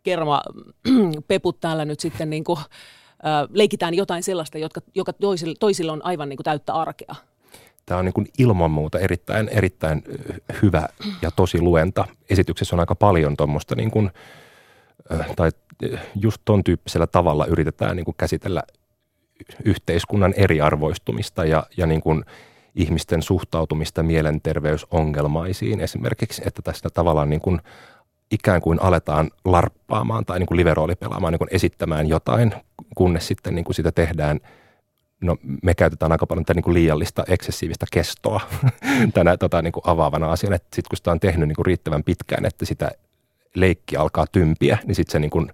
kerma, 0.03 0.43
peput 1.29 1.61
täällä 1.61 1.85
nyt 1.85 2.01
sitten 2.01 2.31
niin 2.31 2.45
kuin, 2.45 2.59
ö, 2.59 3.49
leikitään 3.51 3.95
jotain 3.95 4.23
sellaista, 4.23 4.59
jotka, 4.59 4.81
joka 4.95 5.13
toisille, 5.13 5.55
toisille 5.61 5.93
on 5.93 6.05
aivan 6.05 6.29
niin 6.29 6.37
kuin 6.37 6.45
täyttä 6.45 6.75
arkea 6.75 7.15
tämä 7.87 7.99
on 7.99 8.05
niin 8.05 8.13
kuin 8.13 8.27
ilman 8.39 8.71
muuta 8.71 8.99
erittäin, 8.99 9.49
erittäin 9.49 10.03
hyvä 10.63 10.89
ja 11.23 11.31
tosi 11.31 11.61
luenta. 11.61 12.05
Esityksessä 12.31 12.77
on 12.77 12.81
aika 12.81 12.95
paljon 12.95 13.37
tuommoista 13.37 13.75
niin 13.75 13.91
kuin, 13.91 14.11
tai 15.37 15.51
just 16.15 16.43
ton 16.45 16.65
tyyppisellä 16.65 17.07
tavalla 17.07 17.47
yritetään 17.47 17.97
niin 17.97 18.05
kuin 18.05 18.15
käsitellä 18.19 18.63
yhteiskunnan 19.65 20.35
eriarvoistumista 20.37 21.45
ja, 21.45 21.67
ja 21.77 21.87
niin 21.87 22.01
kuin 22.01 22.25
ihmisten 22.75 23.23
suhtautumista 23.23 24.03
mielenterveysongelmaisiin 24.03 25.81
esimerkiksi, 25.81 26.43
että 26.47 26.63
tästä 26.63 26.91
tavallaan 26.91 27.31
niin 27.31 27.41
kuin 27.41 27.61
ikään 28.31 28.61
kuin 28.61 28.83
aletaan 28.83 29.31
larppaamaan 29.45 30.25
tai 30.25 30.39
niin 30.39 30.47
kuin 30.47 30.59
liveroolipelaamaan, 30.59 31.33
niin 31.33 31.39
kuin 31.39 31.49
esittämään 31.53 32.09
jotain, 32.09 32.55
kunnes 32.95 33.29
sitten 33.29 33.55
niin 33.55 33.65
kuin 33.65 33.75
sitä 33.75 33.93
tehdään– 33.93 34.41
no 35.23 35.37
me 35.63 35.75
käytetään 35.75 36.13
aika 36.13 36.27
paljon 36.27 36.45
tätä 36.45 36.55
niin 36.55 36.65
kuin 36.65 36.75
liiallista, 36.75 37.25
eksessiivistä 37.29 37.87
kestoa 37.93 38.41
tänä 39.15 39.37
tota, 39.37 39.63
niin 39.63 39.73
kuin 39.73 39.83
avaavana 39.87 40.33
asiana. 40.33 40.57
Sitten 40.57 40.89
kun 40.91 40.97
sitä 40.97 41.11
on 41.11 41.21
tehnyt 41.21 41.49
niin 41.49 41.57
kuin 41.57 41.67
riittävän 41.67 42.05
pitkään, 42.05 42.45
että 42.45 42.65
sitä 42.65 42.91
leikki 43.55 43.97
alkaa 43.97 44.27
tympiä, 44.33 44.79
niin 44.85 44.95
sitten 44.95 45.13
se 45.13 45.19
niin 45.19 45.31
kuin 45.31 45.51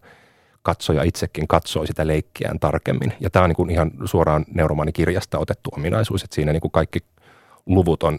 katsoja 0.62 1.02
itsekin 1.02 1.48
katsoo 1.48 1.87
sitä 1.87 2.06
leikkiään 2.06 2.58
tarkemmin. 2.58 3.12
Ja 3.20 3.30
tämä 3.30 3.42
on 3.42 3.50
niin 3.50 3.56
kuin 3.56 3.70
ihan 3.70 3.90
suoraan 4.04 4.44
neuromaanikirjasta 4.54 5.38
otettu 5.38 5.70
ominaisuus, 5.76 6.25
että 6.25 6.34
siinä 6.34 6.52
niin 6.52 6.60
kuin 6.60 6.72
kaikki 6.72 6.98
luvut 7.66 8.02
on 8.02 8.18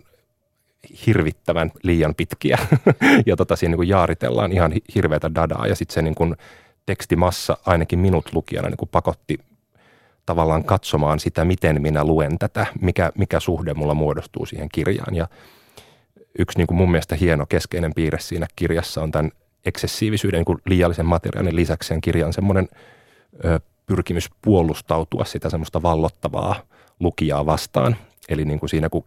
hirvittävän 1.05 1.71
liian 1.83 2.15
pitkiä 2.15 2.57
ja 3.25 3.35
tota, 3.35 3.55
siinä 3.55 3.71
niin 3.71 3.77
kuin 3.77 3.89
jaaritellaan 3.89 4.51
ihan 4.51 4.71
hirveätä 4.95 5.35
dadaa 5.35 5.67
ja 5.67 5.75
sitten 5.75 5.93
se 5.93 6.01
niin 6.01 6.15
kuin 6.15 6.35
tekstimassa 6.85 7.57
ainakin 7.65 7.99
minut 7.99 8.33
lukijana 8.33 8.69
niin 8.69 8.77
kuin 8.77 8.89
pakotti 8.89 9.37
tavallaan 10.29 10.63
katsomaan 10.63 11.19
sitä, 11.19 11.45
miten 11.45 11.81
minä 11.81 12.03
luen 12.03 12.39
tätä, 12.39 12.65
mikä, 12.81 13.11
mikä 13.17 13.39
suhde 13.39 13.73
mulla 13.73 13.93
muodostuu 13.93 14.45
siihen 14.45 14.69
kirjaan. 14.71 15.15
Ja 15.15 15.27
yksi 16.39 16.57
niin 16.57 16.67
kuin 16.67 16.77
mun 16.77 16.91
mielestä 16.91 17.15
hieno 17.15 17.45
keskeinen 17.45 17.93
piirre 17.93 18.19
siinä 18.19 18.47
kirjassa 18.55 19.01
on 19.01 19.11
tämän 19.11 19.31
eksessiivisyyden 19.65 20.37
niin 20.37 20.45
kuin 20.45 20.57
liiallisen 20.65 21.05
materiaalin 21.05 21.55
lisäksi 21.55 21.87
sen 21.87 22.01
kirjan 22.01 22.33
semmoinen 22.33 22.67
ö, 23.45 23.59
pyrkimys 23.85 24.29
puolustautua 24.41 25.25
sitä 25.25 25.49
semmoista 25.49 25.81
vallottavaa 25.81 26.55
lukijaa 26.99 27.45
vastaan. 27.45 27.95
Eli 28.29 28.45
niin 28.45 28.59
kuin 28.59 28.69
siinä, 28.69 28.89
kun 28.89 29.05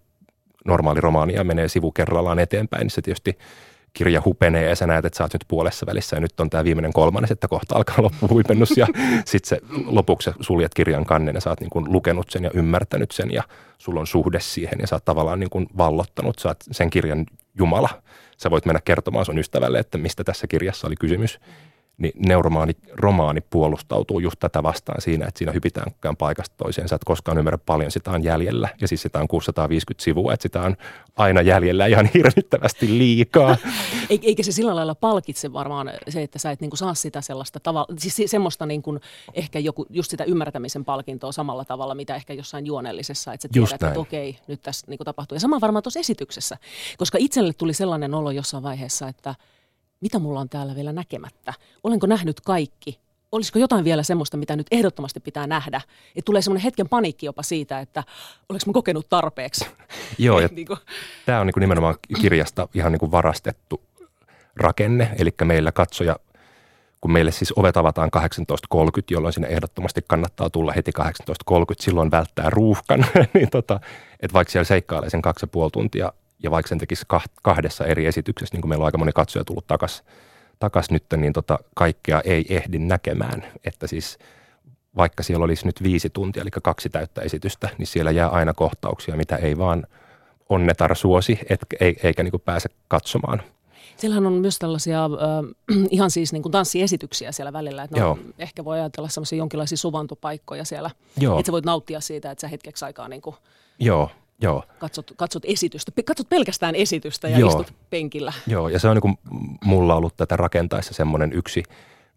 normaali 0.64 1.00
romaania 1.00 1.44
menee 1.44 1.68
sivu 1.68 1.92
kerrallaan 1.92 2.38
eteenpäin, 2.38 2.82
niin 2.82 2.90
se 2.90 3.02
tietysti– 3.02 3.38
kirja 3.92 4.22
hupenee 4.24 4.68
ja 4.68 4.76
sä 4.76 4.86
näet, 4.86 5.04
että 5.04 5.16
sä 5.16 5.24
oot 5.24 5.32
nyt 5.32 5.44
puolessa 5.48 5.86
välissä 5.86 6.16
ja 6.16 6.20
nyt 6.20 6.40
on 6.40 6.50
tämä 6.50 6.64
viimeinen 6.64 6.92
kolmannes, 6.92 7.30
että 7.30 7.48
kohta 7.48 7.76
alkaa 7.76 8.02
loppuhuipennus 8.02 8.76
ja 8.76 8.86
sitten 9.24 9.48
se 9.48 9.60
lopuksi 9.86 10.30
suljet 10.40 10.74
kirjan 10.74 11.04
kannen 11.04 11.34
ja 11.34 11.40
sä 11.40 11.50
oot 11.50 11.60
niin 11.60 11.70
kuin 11.70 11.92
lukenut 11.92 12.30
sen 12.30 12.44
ja 12.44 12.50
ymmärtänyt 12.54 13.10
sen 13.10 13.30
ja 13.30 13.42
sulla 13.78 14.00
on 14.00 14.06
suhde 14.06 14.40
siihen 14.40 14.78
ja 14.80 14.86
sä 14.86 14.96
oot 14.96 15.04
tavallaan 15.04 15.40
niin 15.40 15.50
kuin 15.50 15.66
vallottanut, 15.76 16.38
sä 16.38 16.48
oot 16.48 16.58
sen 16.70 16.90
kirjan 16.90 17.26
Jumala. 17.54 17.88
Sä 18.36 18.50
voit 18.50 18.66
mennä 18.66 18.80
kertomaan 18.84 19.24
sun 19.24 19.38
ystävälle, 19.38 19.78
että 19.78 19.98
mistä 19.98 20.24
tässä 20.24 20.46
kirjassa 20.46 20.86
oli 20.86 20.96
kysymys 20.96 21.40
niin 22.02 22.14
neuromaani 22.26 22.72
romaani 22.94 23.40
puolustautuu 23.40 24.20
just 24.20 24.38
tätä 24.40 24.62
vastaan 24.62 25.00
siinä, 25.00 25.26
että 25.26 25.38
siinä 25.38 25.52
hypitään 25.52 26.16
paikasta 26.18 26.56
toiseen. 26.56 26.88
Sä 26.88 26.96
et 26.96 27.04
koskaan 27.04 27.38
ymmärrä 27.38 27.58
paljon, 27.58 27.90
sitä 27.90 28.10
on 28.10 28.24
jäljellä. 28.24 28.68
Ja 28.80 28.88
siis 28.88 29.02
sitä 29.02 29.18
on 29.18 29.28
650 29.28 30.04
sivua, 30.04 30.32
että 30.32 30.42
sitä 30.42 30.62
on 30.62 30.76
aina 31.16 31.42
jäljellä 31.42 31.86
ihan 31.86 32.10
hirvittävästi 32.14 32.98
liikaa. 32.98 33.56
Eikä 34.10 34.42
se 34.42 34.52
sillä 34.52 34.76
lailla 34.76 34.94
palkitse 34.94 35.52
varmaan 35.52 35.92
se, 36.08 36.22
että 36.22 36.38
sä 36.38 36.50
et 36.50 36.60
niinku 36.60 36.76
saa 36.76 36.94
sitä 36.94 37.20
sellaista 37.20 37.60
tavalla, 37.60 37.94
siis 37.98 38.30
semmoista 38.30 38.66
niinku 38.66 38.98
ehkä 39.34 39.58
joku, 39.58 39.86
just 39.90 40.10
sitä 40.10 40.24
ymmärtämisen 40.24 40.84
palkintoa 40.84 41.32
samalla 41.32 41.64
tavalla, 41.64 41.94
mitä 41.94 42.16
ehkä 42.16 42.32
jossain 42.32 42.66
juonellisessa, 42.66 43.32
että 43.32 43.42
sä 43.42 43.48
tiedät, 43.52 43.72
että 43.72 44.00
okei, 44.00 44.38
nyt 44.46 44.62
tässä 44.62 44.86
niinku 44.88 45.04
tapahtuu. 45.04 45.36
Ja 45.36 45.40
sama 45.40 45.60
varmaan 45.60 45.82
tuossa 45.82 46.00
esityksessä, 46.00 46.56
koska 46.98 47.18
itselle 47.20 47.52
tuli 47.52 47.74
sellainen 47.74 48.14
olo 48.14 48.30
jossain 48.30 48.62
vaiheessa, 48.62 49.08
että– 49.08 49.34
mitä 50.02 50.18
mulla 50.18 50.40
on 50.40 50.48
täällä 50.48 50.74
vielä 50.74 50.92
näkemättä? 50.92 51.54
Olenko 51.84 52.06
nähnyt 52.06 52.40
kaikki? 52.40 52.98
Olisiko 53.32 53.58
jotain 53.58 53.84
vielä 53.84 54.02
semmoista, 54.02 54.36
mitä 54.36 54.56
nyt 54.56 54.66
ehdottomasti 54.70 55.20
pitää 55.20 55.46
nähdä? 55.46 55.80
Että 56.16 56.24
tulee 56.24 56.42
semmoinen 56.42 56.64
hetken 56.64 56.88
paniikki 56.88 57.26
jopa 57.26 57.42
siitä, 57.42 57.80
että 57.80 58.04
olenko 58.48 58.64
mä 58.66 58.72
kokenut 58.72 59.08
tarpeeksi? 59.08 59.66
Joo, 60.18 60.40
ja 60.40 60.48
niin 60.52 60.66
kuin. 60.66 60.78
tämä 61.26 61.40
on 61.40 61.46
niin 61.46 61.54
kuin 61.54 61.60
nimenomaan 61.60 61.94
kirjasta 62.20 62.68
ihan 62.74 62.92
niin 62.92 63.00
kuin 63.00 63.10
varastettu 63.10 63.82
rakenne, 64.56 65.10
eli 65.18 65.30
meillä 65.44 65.72
katsoja 65.72 66.16
kun 67.00 67.12
meille 67.12 67.30
siis 67.30 67.52
ovet 67.56 67.76
avataan 67.76 68.10
18.30, 68.16 68.80
jolloin 69.10 69.32
sinne 69.32 69.48
ehdottomasti 69.48 70.00
kannattaa 70.08 70.50
tulla 70.50 70.72
heti 70.72 70.90
18.30, 71.50 71.56
silloin 71.80 72.10
välttää 72.10 72.50
ruuhkan, 72.50 73.06
niin 73.34 73.50
tota, 73.50 73.80
että 74.20 74.34
vaikka 74.34 74.52
siellä 74.52 74.64
seikkailee 74.64 75.10
sen 75.10 75.22
kaksi 75.22 75.44
ja 75.44 75.48
puoli 75.48 75.70
tuntia 75.70 76.12
ja 76.42 76.50
vaikka 76.50 76.68
sen 76.68 76.78
tekisi 76.78 77.06
kahdessa 77.42 77.84
eri 77.84 78.06
esityksessä, 78.06 78.54
niin 78.54 78.62
kuin 78.62 78.68
meillä 78.68 78.82
on 78.82 78.86
aika 78.86 78.98
moni 78.98 79.12
katsoja 79.12 79.44
tullut 79.44 79.66
takaisin 79.66 80.04
takas 80.62 80.90
nyt, 80.90 81.04
niin 81.16 81.32
tota, 81.32 81.58
kaikkea 81.74 82.20
ei 82.24 82.46
ehdi 82.48 82.78
näkemään. 82.78 83.44
Että 83.64 83.86
siis 83.86 84.18
vaikka 84.96 85.22
siellä 85.22 85.44
olisi 85.44 85.66
nyt 85.66 85.82
viisi 85.82 86.10
tuntia, 86.10 86.42
eli 86.42 86.50
kaksi 86.50 86.88
täyttä 86.88 87.20
esitystä, 87.20 87.68
niin 87.78 87.86
siellä 87.86 88.10
jää 88.10 88.28
aina 88.28 88.54
kohtauksia, 88.54 89.16
mitä 89.16 89.36
ei 89.36 89.58
vaan 89.58 89.86
onnetar 90.48 90.96
suosi, 90.96 91.38
et, 91.48 91.60
eikä 92.02 92.22
niin 92.22 92.30
kuin 92.30 92.42
pääse 92.44 92.68
katsomaan. 92.88 93.42
Siellähän 93.96 94.26
on 94.26 94.32
myös 94.32 94.58
tällaisia 94.58 95.04
äh, 95.04 95.78
ihan 95.90 96.10
siis 96.10 96.32
niin 96.32 96.42
kuin 96.42 96.52
tanssiesityksiä 96.52 97.32
siellä 97.32 97.52
välillä, 97.52 97.82
että 97.82 98.00
no, 98.00 98.18
ehkä 98.38 98.64
voi 98.64 98.80
ajatella 98.80 99.08
semmoisia 99.08 99.38
jonkinlaisia 99.38 99.78
suvantopaikkoja 99.78 100.64
siellä, 100.64 100.90
Joo. 101.20 101.38
että 101.38 101.48
sä 101.48 101.52
voit 101.52 101.64
nauttia 101.64 102.00
siitä, 102.00 102.30
että 102.30 102.40
sä 102.40 102.48
hetkeksi 102.48 102.84
aikaa 102.84 103.08
niin 103.08 103.22
kuin 103.22 103.36
Joo. 103.78 104.10
Joo. 104.42 104.64
Katsot, 104.78 105.12
katsot 105.16 105.42
esitystä, 105.46 105.92
katsot 106.04 106.28
pelkästään 106.28 106.74
esitystä 106.74 107.28
ja 107.28 107.38
Joo. 107.38 107.48
istut 107.48 107.74
penkillä. 107.90 108.32
Joo, 108.46 108.68
ja 108.68 108.78
se 108.78 108.88
on 108.88 108.96
niin 108.96 109.02
kuin 109.02 109.18
mulla 109.64 109.94
ollut 109.94 110.16
tätä 110.16 110.36
rakentaessa 110.36 110.94
semmoinen 110.94 111.32
yksi 111.32 111.62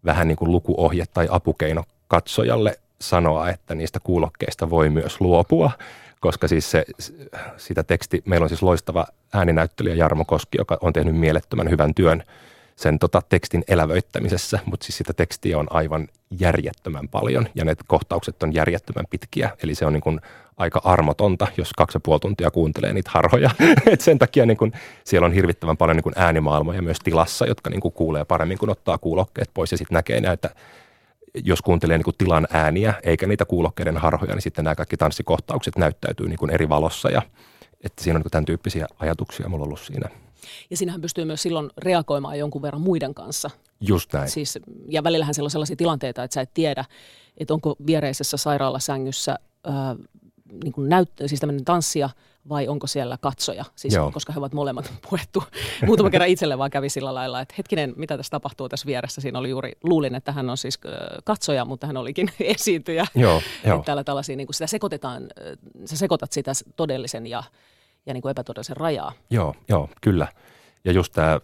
vähän 0.04 0.28
niin 0.28 0.36
kuin 0.36 0.52
lukuohje 0.52 1.04
tai 1.14 1.28
apukeino 1.30 1.84
katsojalle 2.08 2.78
sanoa, 3.00 3.50
että 3.50 3.74
niistä 3.74 4.00
kuulokkeista 4.00 4.70
voi 4.70 4.90
myös 4.90 5.20
luopua, 5.20 5.70
koska 6.20 6.48
siis 6.48 6.70
se, 6.70 6.84
sitä 7.56 7.82
teksti, 7.82 8.22
meillä 8.24 8.44
on 8.44 8.48
siis 8.48 8.62
loistava 8.62 9.06
ääninäyttelijä 9.32 9.94
Jarmo 9.94 10.24
Koski, 10.24 10.58
joka 10.58 10.78
on 10.80 10.92
tehnyt 10.92 11.16
mielettömän 11.16 11.70
hyvän 11.70 11.94
työn 11.94 12.22
sen 12.76 12.98
tota, 12.98 13.22
tekstin 13.28 13.64
elävöittämisessä, 13.68 14.58
mutta 14.66 14.84
siis 14.84 14.98
sitä 14.98 15.12
tekstiä 15.12 15.58
on 15.58 15.66
aivan 15.70 16.08
järjettömän 16.30 17.08
paljon 17.08 17.48
ja 17.54 17.64
ne 17.64 17.74
kohtaukset 17.86 18.42
on 18.42 18.54
järjettömän 18.54 19.04
pitkiä. 19.10 19.50
Eli 19.62 19.74
se 19.74 19.86
on 19.86 19.92
niin 19.92 20.00
kuin 20.00 20.20
aika 20.56 20.80
armotonta, 20.84 21.46
jos 21.56 21.72
kaksi 21.72 21.96
ja 21.96 22.00
puoli 22.00 22.20
tuntia 22.20 22.50
kuuntelee 22.50 22.92
niitä 22.92 23.10
harhoja. 23.14 23.50
Et 23.92 24.00
sen 24.00 24.18
takia 24.18 24.46
niin 24.46 24.56
kun, 24.56 24.72
siellä 25.04 25.26
on 25.26 25.32
hirvittävän 25.32 25.76
paljon 25.76 25.96
niin 25.96 26.02
kun 26.02 26.12
äänimaailmoja 26.16 26.82
myös 26.82 26.98
tilassa, 27.04 27.46
jotka 27.46 27.70
niin 27.70 27.80
kun 27.80 27.92
kuulee 27.92 28.24
paremmin, 28.24 28.58
kun 28.58 28.70
ottaa 28.70 28.98
kuulokkeet 28.98 29.50
pois 29.54 29.72
ja 29.72 29.78
sitten 29.78 29.94
näkee 29.96 30.20
näitä 30.20 30.50
jos 31.44 31.62
kuuntelee 31.62 31.98
niin 31.98 32.04
kuin 32.04 32.16
tilan 32.18 32.46
ääniä 32.50 32.94
eikä 33.02 33.26
niitä 33.26 33.44
kuulokkeiden 33.44 33.96
harhoja, 33.96 34.34
niin 34.34 34.42
sitten 34.42 34.64
nämä 34.64 34.74
kaikki 34.74 34.96
tanssikohtaukset 34.96 35.76
näyttäytyy 35.76 36.28
niin 36.28 36.38
kuin 36.38 36.50
eri 36.50 36.68
valossa 36.68 37.10
ja 37.10 37.22
että 37.84 38.04
siinä 38.04 38.16
on 38.16 38.22
niin 38.22 38.30
tämän 38.30 38.44
tyyppisiä 38.44 38.86
ajatuksia 38.98 39.48
mulla 39.48 39.64
ollut 39.64 39.80
siinä. 39.80 40.08
Ja 40.70 40.76
siinähän 40.76 41.00
pystyy 41.00 41.24
myös 41.24 41.42
silloin 41.42 41.70
reagoimaan 41.78 42.38
jonkun 42.38 42.62
verran 42.62 42.82
muiden 42.82 43.14
kanssa. 43.14 43.50
Just 43.80 44.12
näin. 44.12 44.30
Siis, 44.30 44.58
ja 44.88 45.04
välillähän 45.04 45.34
siellä 45.34 45.46
on 45.46 45.50
sellaisia 45.50 45.76
tilanteita, 45.76 46.24
että 46.24 46.34
sä 46.34 46.40
et 46.40 46.54
tiedä, 46.54 46.84
että 47.38 47.54
onko 47.54 47.76
viereisessä 47.86 48.36
sairaalasängyssä 48.36 49.38
ää, 49.64 49.96
niin 50.64 50.72
kuin 50.72 50.88
näyt, 50.88 51.10
siis 51.26 51.40
tämmöinen 51.40 51.64
tanssija 51.64 52.10
vai 52.48 52.68
onko 52.68 52.86
siellä 52.86 53.18
katsoja, 53.20 53.64
siis 53.76 53.94
Joo. 53.94 54.12
koska 54.12 54.32
he 54.32 54.38
ovat 54.38 54.52
molemmat 54.52 54.92
puettu. 55.10 55.44
Muutama 55.86 56.10
kerran 56.10 56.28
itselle 56.28 56.58
vaan 56.58 56.70
kävi 56.70 56.88
sillä 56.88 57.14
lailla, 57.14 57.40
että 57.40 57.54
hetkinen, 57.58 57.92
mitä 57.96 58.16
tässä 58.16 58.30
tapahtuu 58.30 58.68
tässä 58.68 58.86
vieressä. 58.86 59.20
Siinä 59.20 59.38
oli 59.38 59.50
juuri, 59.50 59.72
luulin, 59.82 60.14
että 60.14 60.32
hän 60.32 60.50
on 60.50 60.56
siis 60.56 60.78
katsoja, 61.24 61.64
mutta 61.64 61.86
hän 61.86 61.96
olikin 61.96 62.30
esiintyjä. 62.40 63.06
Joo, 63.14 63.42
jo. 63.66 63.82
Täällä 63.84 64.04
tällaisia, 64.04 64.36
niin 64.36 64.46
kuin 64.46 64.54
sitä 64.54 64.66
sekoitetaan, 64.66 65.26
sä 65.84 65.96
sekoitat 65.96 66.32
sitä 66.32 66.52
todellisen 66.76 67.26
ja, 67.26 67.42
ja 68.06 68.14
niin 68.14 68.22
kuin 68.22 68.30
epätodellisen 68.30 68.76
rajaa. 68.76 69.12
Joo, 69.30 69.54
joo, 69.68 69.88
kyllä. 70.00 70.28
Ja 70.84 70.92
just 70.92 71.12
tämä, 71.12 71.40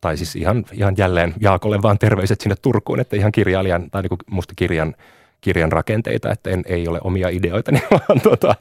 tai 0.00 0.16
siis 0.16 0.36
ihan, 0.36 0.64
ihan 0.72 0.94
jälleen 0.98 1.34
Jaakolle 1.40 1.82
vaan 1.82 1.98
terveiset 1.98 2.40
sinne 2.40 2.56
Turkuun, 2.62 3.00
että 3.00 3.16
ihan 3.16 3.32
kirjailijan, 3.32 3.90
tai 3.90 4.02
niin 4.02 4.08
kuin 4.08 4.18
musta 4.30 4.52
kirjan 4.56 4.94
kirjan 5.44 5.72
rakenteita, 5.72 6.32
että 6.32 6.50
en, 6.50 6.62
ei 6.66 6.88
ole 6.88 7.00
omia 7.04 7.28
ideoita, 7.28 7.72
niin 7.72 7.84
vaan 7.90 8.20
tuota, 8.20 8.54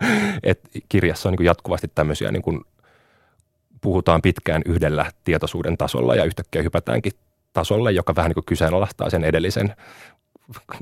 että 0.44 0.70
kirjassa 0.90 1.30
on 1.30 1.36
niin 1.36 1.46
jatkuvasti 1.46 1.92
tämmöisiä, 1.96 2.32
niin 2.32 2.42
kuin 2.42 2.62
puhutaan 3.82 4.22
pitkään 4.22 4.62
yhdellä 4.66 5.12
tietoisuuden 5.24 5.78
tasolla 5.78 6.16
ja 6.16 6.24
yhtäkkiä 6.24 6.62
hypätäänkin 6.62 7.12
tasolle, 7.54 7.92
joka 7.92 8.16
vähän 8.16 8.30
niin 8.30 8.34
kuin 8.34 8.46
kyseenalaistaa 8.46 9.10
sen 9.10 9.24
edellisen 9.24 9.76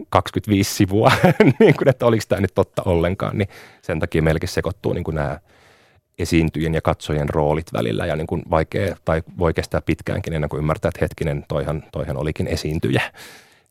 25 0.10 0.76
sivua, 0.76 1.12
niin 1.60 1.76
kuin, 1.76 1.90
että 1.90 2.06
oliko 2.06 2.24
tämä 2.28 2.42
nyt 2.42 2.56
totta 2.56 2.82
ollenkaan, 2.86 3.38
niin 3.38 3.50
sen 3.82 4.00
takia 4.00 4.22
meilläkin 4.22 4.50
sekoittuu 4.50 4.94
niin 4.94 5.04
kuin 5.04 5.16
nämä 5.16 5.40
esiintyjien 6.20 6.74
ja 6.74 6.82
katsojen 6.82 7.30
roolit 7.30 7.74
välillä 7.74 8.06
ja 8.06 8.16
niin 8.16 8.28
kuin 8.28 8.44
vaikea 8.50 8.96
tai 9.06 9.24
voi 9.38 9.54
kestää 9.54 9.82
pitkäänkin 9.82 10.34
ennen 10.34 10.50
kuin 10.50 10.60
ymmärtää, 10.60 10.90
että 10.90 11.06
hetkinen, 11.06 11.46
toihan, 11.48 11.84
toihan 11.92 12.18
olikin 12.18 12.48
esiintyjä. 12.48 13.02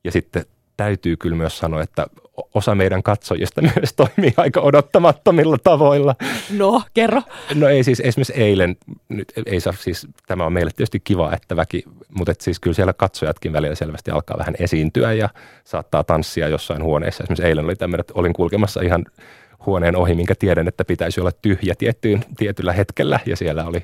Ja 0.03 0.11
sitten 0.11 0.45
täytyy 0.77 1.17
kyllä 1.17 1.35
myös 1.35 1.57
sanoa, 1.57 1.81
että 1.81 2.07
osa 2.53 2.75
meidän 2.75 3.03
katsojista 3.03 3.61
myös 3.75 3.93
toimii 3.93 4.33
aika 4.37 4.61
odottamattomilla 4.61 5.57
tavoilla. 5.63 6.15
No, 6.57 6.81
kerro. 6.93 7.21
No 7.55 7.67
ei 7.67 7.83
siis 7.83 7.99
esimerkiksi 7.99 8.33
eilen, 8.33 8.77
nyt 9.09 9.33
ei 9.45 9.59
saa 9.59 9.73
siis, 9.73 10.07
tämä 10.27 10.45
on 10.45 10.53
meille 10.53 10.71
tietysti 10.71 10.99
kiva, 10.99 11.33
että 11.33 11.55
väki, 11.55 11.83
mutta 12.09 12.31
et 12.31 12.41
siis 12.41 12.59
kyllä 12.59 12.73
siellä 12.73 12.93
katsojatkin 12.93 13.53
välillä 13.53 13.75
selvästi 13.75 14.11
alkaa 14.11 14.37
vähän 14.37 14.55
esiintyä 14.59 15.13
ja 15.13 15.29
saattaa 15.63 16.03
tanssia 16.03 16.47
jossain 16.47 16.83
huoneessa. 16.83 17.23
Esimerkiksi 17.23 17.47
eilen 17.47 17.65
oli 17.65 17.75
tämmöinen, 17.75 18.01
että 18.01 18.13
olin 18.15 18.33
kulkemassa 18.33 18.81
ihan 18.81 19.05
huoneen 19.65 19.95
ohi, 19.95 20.15
minkä 20.15 20.35
tiedän, 20.35 20.67
että 20.67 20.85
pitäisi 20.85 21.21
olla 21.21 21.31
tyhjä 21.31 21.75
tiettyyn, 21.77 22.25
tietyllä 22.37 22.73
hetkellä 22.73 23.19
ja 23.25 23.35
siellä 23.35 23.65
oli 23.65 23.83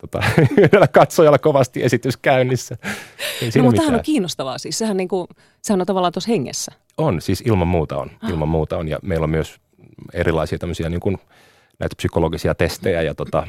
tota, 0.00 0.22
yhdellä 0.62 0.88
katsojalla 0.88 1.38
kovasti 1.38 1.82
esitys 1.82 2.16
käynnissä. 2.16 2.76
Ei 3.42 3.50
no, 3.56 3.62
mutta 3.62 3.76
tämähän 3.76 3.94
on 3.94 4.04
kiinnostavaa 4.04 4.58
siis. 4.58 4.78
Sehän, 4.78 4.96
niin 4.96 5.08
kuin, 5.08 5.26
sehän 5.62 5.80
on 5.80 5.86
tavallaan 5.86 6.12
tuossa 6.12 6.28
hengessä. 6.28 6.72
On, 6.98 7.20
siis 7.20 7.40
ilman 7.40 7.68
muuta 7.68 7.96
on. 7.96 8.10
Ah. 8.20 8.30
Ilman 8.30 8.48
muuta 8.48 8.76
on. 8.76 8.88
Ja 8.88 8.98
meillä 9.02 9.24
on 9.24 9.30
myös 9.30 9.60
erilaisia 10.12 10.58
tämmöisiä 10.58 10.88
niin 10.88 11.00
kuin, 11.00 11.18
näitä 11.78 11.96
psykologisia 11.96 12.54
testejä 12.54 13.02
ja 13.02 13.14
tota, 13.14 13.46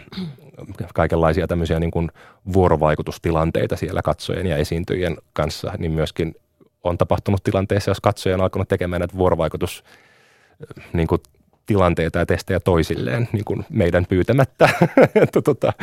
kaikenlaisia 0.94 1.48
tämmöisiä 1.48 1.80
niin 1.80 1.92
kuin 1.92 2.12
vuorovaikutustilanteita 2.54 3.76
siellä 3.76 4.02
katsojen 4.02 4.46
ja 4.46 4.58
esiintyjien 4.58 5.18
kanssa, 5.34 5.74
niin 5.78 5.92
myöskin 5.92 6.36
on 6.84 6.98
tapahtunut 6.98 7.44
tilanteessa, 7.44 7.92
jos 7.92 8.02
katsoja 8.02 8.36
on 8.36 8.42
alkanut 8.42 8.68
tekemään 8.68 9.00
näitä 9.00 9.18
vuorovaikutus 9.18 9.84
niin 10.94 11.08
kuin 11.08 11.22
tilanteita 11.70 12.20
ja 12.20 12.26
testejä 12.26 12.60
toisilleen 12.60 13.30
niin 13.32 13.46
kuin 13.46 13.66
meidän 13.70 14.06
pyytämättä. 14.10 14.70
että 15.24 15.42
tota, 15.42 15.74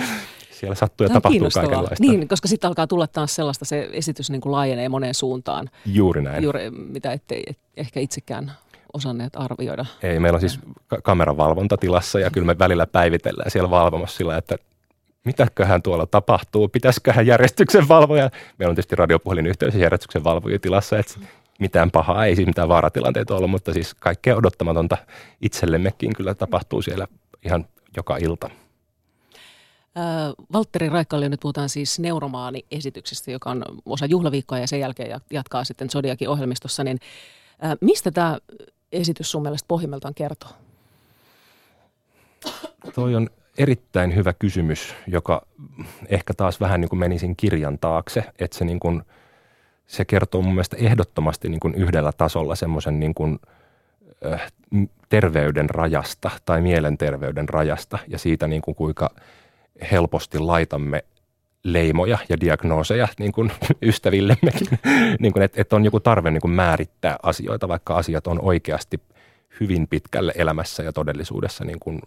siellä 0.50 0.74
sattuu 0.74 1.06
ja 1.06 1.12
tapahtuu 1.12 1.48
kaikenlaista. 1.54 1.96
Niin, 2.00 2.28
koska 2.28 2.48
sitten 2.48 2.68
alkaa 2.68 2.86
tulla 2.86 3.06
taas 3.06 3.34
sellaista, 3.34 3.64
se 3.64 3.88
esitys 3.92 4.30
niin 4.30 4.40
kuin 4.40 4.52
laajenee 4.52 4.88
moneen 4.88 5.14
suuntaan. 5.14 5.70
Juuri 5.86 6.22
näin. 6.22 6.44
Juuri, 6.44 6.70
mitä 6.70 7.12
ette 7.12 7.42
et, 7.46 7.58
ehkä 7.76 8.00
itsekään 8.00 8.52
osanneet 8.92 9.32
arvioida. 9.36 9.86
Ei, 10.02 10.20
meillä 10.20 10.36
on 10.36 10.40
siis 10.40 10.60
kameran 11.02 11.36
valvontatilassa 11.36 12.20
ja 12.20 12.30
kyllä 12.30 12.46
me 12.46 12.58
välillä 12.58 12.86
päivitellään 12.86 13.50
siellä 13.50 13.70
valvomassa 13.70 14.16
sillä, 14.16 14.36
että 14.36 14.56
mitäköhän 15.24 15.82
tuolla 15.82 16.06
tapahtuu, 16.06 16.68
pitäisiköhän 16.68 17.26
järjestyksen 17.26 17.88
valvoja. 17.88 18.30
Meillä 18.58 18.70
on 18.70 18.76
tietysti 18.76 18.96
radiopuhelin 18.96 19.46
yhteys 19.46 19.74
järjestyksen 19.74 20.24
valvoja 20.24 20.58
tilassa, 20.58 20.98
että 20.98 21.14
mitään 21.58 21.90
pahaa, 21.90 22.26
ei 22.26 22.36
siis 22.36 22.46
mitään 22.46 22.68
vaaratilanteita 22.68 23.36
ollut, 23.36 23.50
mutta 23.50 23.72
siis 23.72 23.94
kaikkea 23.94 24.36
odottamatonta 24.36 24.96
itsellemmekin 25.40 26.14
kyllä 26.16 26.34
tapahtuu 26.34 26.82
siellä 26.82 27.06
ihan 27.44 27.66
joka 27.96 28.16
ilta. 28.16 28.50
Valtteri 30.52 30.88
Raikkaali, 30.88 31.28
nyt 31.28 31.40
puhutaan 31.40 31.68
siis 31.68 31.98
Neuromaani-esityksestä, 32.00 33.30
joka 33.30 33.50
on 33.50 33.64
osa 33.86 34.06
juhlaviikkoa 34.06 34.58
ja 34.58 34.66
sen 34.66 34.80
jälkeen 34.80 35.20
jatkaa 35.30 35.64
sitten 35.64 35.90
Zodiakin 35.90 36.28
ohjelmistossa. 36.28 36.84
Niin, 36.84 36.98
mistä 37.80 38.10
tämä 38.10 38.38
esitys 38.92 39.30
sun 39.30 39.42
mielestä 39.42 39.68
pohjimmiltaan 39.68 40.14
kertoo? 40.14 40.50
Toi 42.94 43.14
on 43.14 43.30
erittäin 43.58 44.14
hyvä 44.14 44.32
kysymys, 44.32 44.94
joka 45.06 45.46
ehkä 46.08 46.34
taas 46.34 46.60
vähän 46.60 46.80
niin 46.80 46.88
kuin 46.88 47.00
menisin 47.00 47.36
kirjan 47.36 47.78
taakse, 47.78 48.24
että 48.38 48.58
se, 48.58 48.64
niin 48.64 48.80
kuin, 48.80 49.02
se 49.86 50.04
kertoo 50.04 50.42
mun 50.42 50.54
mielestä 50.54 50.76
ehdottomasti 50.76 51.48
niin 51.48 51.60
kuin 51.60 51.74
yhdellä 51.74 52.12
tasolla 52.12 52.54
semmoisen 52.54 53.00
niin 53.00 53.14
kuin, 53.14 53.38
terveyden 55.08 55.70
rajasta 55.70 56.30
tai 56.46 56.60
mielenterveyden 56.60 57.48
rajasta 57.48 57.98
ja 58.08 58.18
siitä 58.18 58.48
niin 58.48 58.62
kuin 58.62 58.74
kuinka– 58.74 59.10
helposti 59.90 60.38
laitamme 60.38 61.04
leimoja 61.62 62.18
ja 62.28 62.40
diagnooseja 62.40 63.08
niin 63.18 63.32
kuin 63.32 63.52
ystävillemmekin, 63.82 64.68
niin 65.20 65.32
kuin, 65.32 65.42
että, 65.42 65.60
että 65.60 65.76
on 65.76 65.84
joku 65.84 66.00
tarve 66.00 66.30
niin 66.30 66.40
kuin 66.40 66.50
määrittää 66.50 67.16
asioita, 67.22 67.68
vaikka 67.68 67.96
asiat 67.96 68.26
on 68.26 68.40
oikeasti 68.40 69.00
hyvin 69.60 69.88
pitkälle 69.88 70.32
elämässä 70.36 70.82
ja 70.82 70.92
todellisuudessa 70.92 71.64
niin 71.64 71.80
kuin 71.80 72.02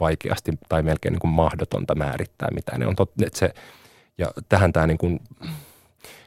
vaikeasti 0.00 0.52
tai 0.68 0.82
melkein 0.82 1.12
niin 1.12 1.20
kuin 1.20 1.30
mahdotonta 1.30 1.94
määrittää, 1.94 2.48
mitä 2.54 2.78
ne 2.78 2.86
on. 2.86 2.94
Että 3.26 3.38
se, 3.38 3.54
ja 4.18 4.26
tähän 4.48 4.72
tämä 4.72 4.86
niin 4.86 4.98
kuin 4.98 5.20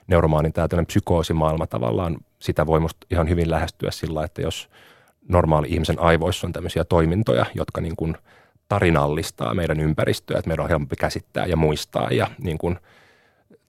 neuromaanin 0.07 0.53
tämä 0.53 0.67
psykoosimaailma 0.87 1.67
tavallaan, 1.67 2.17
sitä 2.39 2.65
voi 2.65 2.79
musta 2.79 3.07
ihan 3.11 3.29
hyvin 3.29 3.49
lähestyä 3.49 3.91
sillä, 3.91 4.23
että 4.23 4.41
jos 4.41 4.69
normaali 5.29 5.67
ihmisen 5.69 5.99
aivoissa 5.99 6.47
on 6.47 6.53
tämmöisiä 6.53 6.83
toimintoja, 6.83 7.45
jotka 7.55 7.81
niin 7.81 7.95
kuin– 7.95 8.17
tarinallistaa 8.69 9.53
meidän 9.53 9.79
ympäristöä, 9.79 10.37
että 10.37 10.47
meidän 10.47 10.63
on 10.63 10.69
helpompi 10.69 10.95
käsittää 10.95 11.45
ja 11.45 11.57
muistaa 11.57 12.11
ja 12.11 12.27
niin 12.43 12.57
kuin, 12.57 12.79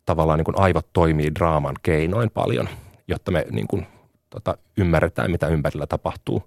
tavallaan 0.06 0.38
niin 0.38 0.44
kuin 0.44 0.58
aivot 0.58 0.86
toimii 0.92 1.34
draaman 1.34 1.76
keinoin 1.82 2.30
paljon, 2.30 2.68
jotta 3.08 3.30
me 3.30 3.46
niin 3.50 3.68
kuin, 3.68 3.86
tota, 4.30 4.58
ymmärretään, 4.76 5.30
mitä 5.30 5.48
ympärillä 5.48 5.86
tapahtuu. 5.86 6.42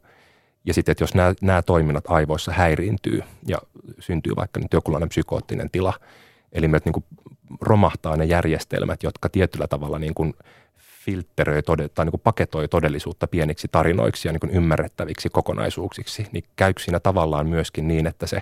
Ja 0.66 0.74
sitten, 0.74 0.92
että 0.92 1.04
jos 1.04 1.16
nämä, 1.16 1.34
nämä 1.42 1.62
toiminnat 1.62 2.04
aivoissa 2.08 2.52
häiriintyy 2.52 3.24
ja 3.48 3.58
syntyy 4.00 4.34
vaikka 4.36 4.60
nyt 4.60 4.74
jokinlainen 4.74 5.10
psykoottinen 5.10 5.70
tila, 5.72 5.94
eli 6.54 6.68
me 6.68 6.80
niin 6.86 6.94
kuin 6.94 7.06
romahtaa 7.62 8.18
ne 8.18 8.26
järjestelmät, 8.26 9.04
jotka 9.04 9.30
tietyllä 9.30 9.68
tavalla 9.68 10.00
niin 10.00 10.14
kuin– 10.14 10.34
filtteröi 11.06 11.62
tai 11.64 12.06
niin 12.06 12.12
kuin 12.12 12.22
paketoi 12.24 12.68
todellisuutta 12.68 13.28
pieniksi 13.28 13.68
tarinoiksi 13.72 14.28
ja 14.28 14.32
niin 14.32 14.40
kuin 14.40 14.52
ymmärrettäviksi 14.52 15.30
kokonaisuuksiksi, 15.30 16.28
niin 16.32 16.44
käykö 16.56 16.82
siinä 16.84 17.00
tavallaan 17.00 17.48
myöskin 17.48 17.88
niin, 17.88 18.08
että 18.08 18.28
se 18.28 18.42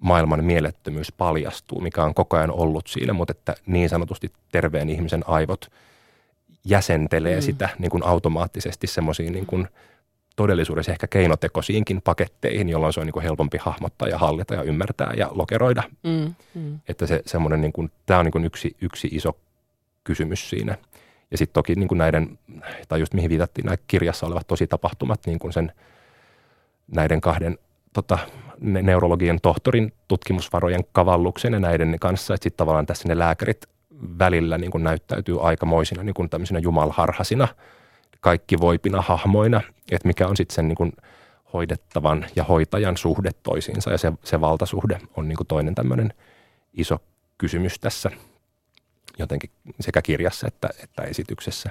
maailman 0.00 0.44
mielettömyys 0.44 1.12
paljastuu, 1.12 1.80
mikä 1.80 2.04
on 2.04 2.14
koko 2.14 2.36
ajan 2.36 2.50
ollut 2.50 2.86
siinä, 2.86 3.12
mutta 3.12 3.30
että 3.30 3.54
niin 3.66 3.88
sanotusti 3.88 4.32
terveen 4.52 4.90
ihmisen 4.90 5.24
aivot 5.26 5.72
jäsentelee 6.64 7.36
mm. 7.36 7.42
sitä 7.42 7.68
niin 7.78 7.90
kuin 7.90 8.06
automaattisesti 8.06 8.86
semmoisiin 8.86 9.32
niin 9.32 9.46
kuin 9.46 9.68
todellisuudessa 10.36 10.92
ehkä 10.92 11.06
keinotekoisiinkin 11.06 12.02
paketteihin, 12.02 12.68
jolloin 12.68 12.92
se 12.92 13.00
on 13.00 13.06
niin 13.06 13.22
helpompi 13.22 13.58
hahmottaa 13.60 14.08
ja 14.08 14.18
hallita 14.18 14.54
ja 14.54 14.62
ymmärtää 14.62 15.12
ja 15.16 15.28
lokeroida. 15.30 15.82
Mm. 16.02 16.34
Mm. 16.54 16.78
Että 16.88 17.06
se 17.06 17.22
semmoinen, 17.26 17.60
niin 17.60 17.72
kuin, 17.72 17.90
tämä 18.06 18.20
on 18.20 18.26
niin 18.26 18.32
kuin 18.32 18.44
yksi, 18.44 18.76
yksi 18.80 19.08
iso 19.12 19.36
kysymys 20.04 20.50
siinä– 20.50 20.76
ja 21.34 21.38
sitten 21.38 21.54
toki 21.54 21.74
niin 21.74 21.88
kuin 21.88 21.98
näiden, 21.98 22.38
tai 22.88 23.00
just 23.00 23.14
mihin 23.14 23.30
viitattiin, 23.30 23.64
nämä 23.64 23.76
kirjassa 23.86 24.26
olevat 24.26 24.46
tosi 24.46 24.66
tapahtumat, 24.66 25.20
niin 25.26 25.38
kuin 25.38 25.52
sen 25.52 25.72
näiden 26.92 27.20
kahden 27.20 27.58
tota, 27.92 28.18
ne 28.60 28.82
neurologian 28.82 29.40
tohtorin 29.40 29.92
tutkimusvarojen 30.08 30.84
kavalluksen 30.92 31.52
ja 31.52 31.60
näiden 31.60 31.96
kanssa, 32.00 32.34
että 32.34 32.42
sitten 32.42 32.56
tavallaan 32.56 32.86
tässä 32.86 33.08
ne 33.08 33.18
lääkärit 33.18 33.66
välillä 34.18 34.58
niin 34.58 34.70
kuin 34.70 34.84
näyttäytyy 34.84 35.46
aikamoisina 35.46 36.02
niin 36.02 36.14
kuin 36.14 36.30
tämmöisinä 36.30 36.58
jumalharhasina, 36.58 37.48
kaikki 38.24 38.60
voipina 38.60 39.02
hahmoina, 39.02 39.60
että 39.90 40.08
mikä 40.08 40.28
on 40.28 40.36
sitten 40.36 40.54
sen 40.54 40.68
niin 40.68 40.76
kuin 40.76 40.92
hoidettavan 41.52 42.26
ja 42.36 42.44
hoitajan 42.44 42.96
suhde 42.96 43.30
toisiinsa 43.42 43.90
ja 43.90 43.98
se, 43.98 44.12
se 44.24 44.40
valtasuhde 44.40 45.00
on 45.16 45.28
niin 45.28 45.36
kuin 45.36 45.46
toinen 45.46 45.74
tämmöinen 45.74 46.14
iso 46.74 46.98
kysymys 47.38 47.78
tässä– 47.78 48.10
jotenkin 49.18 49.50
sekä 49.80 50.02
kirjassa 50.02 50.46
että, 50.46 50.68
että 50.82 51.02
esityksessä. 51.02 51.70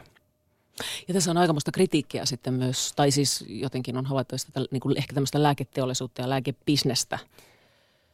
Ja 1.08 1.14
tässä 1.14 1.32
on 1.32 1.38
aikamoista 1.38 1.72
kritiikkiä 1.72 2.26
sitten 2.26 2.54
myös, 2.54 2.94
tai 2.96 3.12
siis 3.12 3.46
jotenkin 3.48 3.98
on 3.98 4.06
havaittu 4.06 4.38
sitä 4.38 4.66
niin 4.72 4.82
kuin 4.82 4.98
ehkä 4.98 5.14
tämmöistä 5.14 5.44
lääketeollisuutta 5.44 6.22
ja 6.22 6.30
lääkebisnestä 6.30 7.20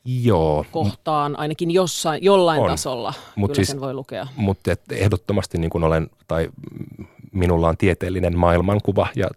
Joo. 0.06 0.65
kohtaan, 0.71 1.39
ainakin 1.39 1.71
jossain, 1.71 2.23
jollain 2.23 2.62
on. 2.62 2.69
tasolla, 2.69 3.13
Mut 3.36 3.47
kyllä 3.47 3.56
siis, 3.56 3.67
sen 3.67 3.82
voi 3.82 3.93
lukea. 3.93 4.28
Mutta 4.36 4.71
ehdottomasti 4.91 5.58
niin 5.58 5.69
kuin 5.69 5.84
olen, 5.84 6.10
tai 6.28 6.49
minulla 7.31 7.69
on 7.69 7.77
tieteellinen 7.77 8.37
maailmankuva 8.37 9.07
ja 9.15 9.27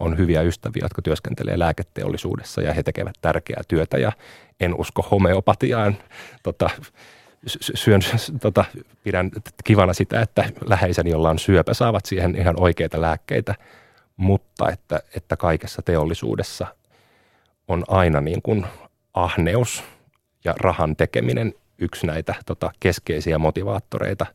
on 0.00 0.18
hyviä 0.18 0.42
ystäviä, 0.42 0.80
jotka 0.82 1.02
työskentelee 1.02 1.58
lääketeollisuudessa 1.58 2.62
ja 2.62 2.74
he 2.74 2.82
tekevät 2.82 3.14
tärkeää 3.20 3.62
työtä 3.68 3.98
ja 3.98 4.12
en 4.60 4.74
usko 4.74 5.02
homeopatiaan. 5.02 5.96
Tota, 6.42 6.70
syön, 7.46 8.00
tota, 8.40 8.64
pidän 9.04 9.30
kivana 9.64 9.92
sitä, 9.92 10.20
että 10.20 10.44
läheiseni, 10.66 11.10
jolla 11.10 11.30
on 11.30 11.38
syöpä, 11.38 11.74
saavat 11.74 12.06
siihen 12.06 12.36
ihan 12.36 12.54
oikeita 12.60 13.00
lääkkeitä, 13.00 13.54
mutta 14.16 14.70
että, 14.70 15.00
että 15.16 15.36
kaikessa 15.36 15.82
teollisuudessa 15.82 16.66
on 17.68 17.84
aina 17.88 18.20
niin 18.20 18.42
kuin 18.42 18.66
ahneus 19.14 19.84
ja 20.44 20.54
rahan 20.60 20.96
tekeminen 20.96 21.54
yksi 21.78 22.06
näitä 22.06 22.34
tota, 22.46 22.70
keskeisiä 22.80 23.38
motivaattoreita 23.38 24.26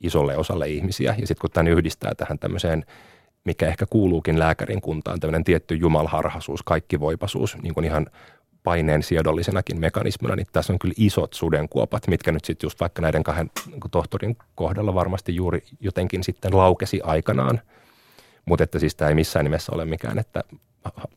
isolle 0.00 0.36
osalle 0.36 0.68
ihmisiä. 0.68 1.14
Ja 1.18 1.26
sitten 1.26 1.40
kun 1.40 1.50
tämän 1.50 1.72
yhdistää 1.72 2.14
tähän 2.14 2.38
tämmöiseen, 2.38 2.84
mikä 3.44 3.66
ehkä 3.66 3.86
kuuluukin 3.90 4.38
lääkärin 4.38 4.80
kuntaan, 4.80 5.20
tämmöinen 5.20 5.44
tietty 5.44 5.74
jumalharhaisuus, 5.74 6.62
kaikkivoipaisuus, 6.62 7.56
niin 7.62 7.74
kuin 7.74 7.84
ihan 7.84 8.06
paineen 8.62 9.02
siedollisenakin 9.02 9.80
mekanismina, 9.80 10.36
niin 10.36 10.46
tässä 10.52 10.72
on 10.72 10.78
kyllä 10.78 10.94
isot 10.96 11.32
sudenkuopat, 11.32 12.08
mitkä 12.08 12.32
nyt 12.32 12.44
sitten 12.44 12.66
just 12.66 12.80
vaikka 12.80 13.02
näiden 13.02 13.22
kahden 13.22 13.50
niin 13.66 13.80
tohtorin 13.90 14.36
kohdalla 14.54 14.94
varmasti 14.94 15.34
juuri 15.36 15.62
jotenkin 15.80 16.24
sitten 16.24 16.56
laukesi 16.56 17.00
aikanaan. 17.04 17.60
Mutta 18.44 18.64
että 18.64 18.78
siis 18.78 18.94
tämä 18.94 19.08
ei 19.08 19.14
missään 19.14 19.44
nimessä 19.44 19.72
ole 19.74 19.84
mikään, 19.84 20.18
että 20.18 20.44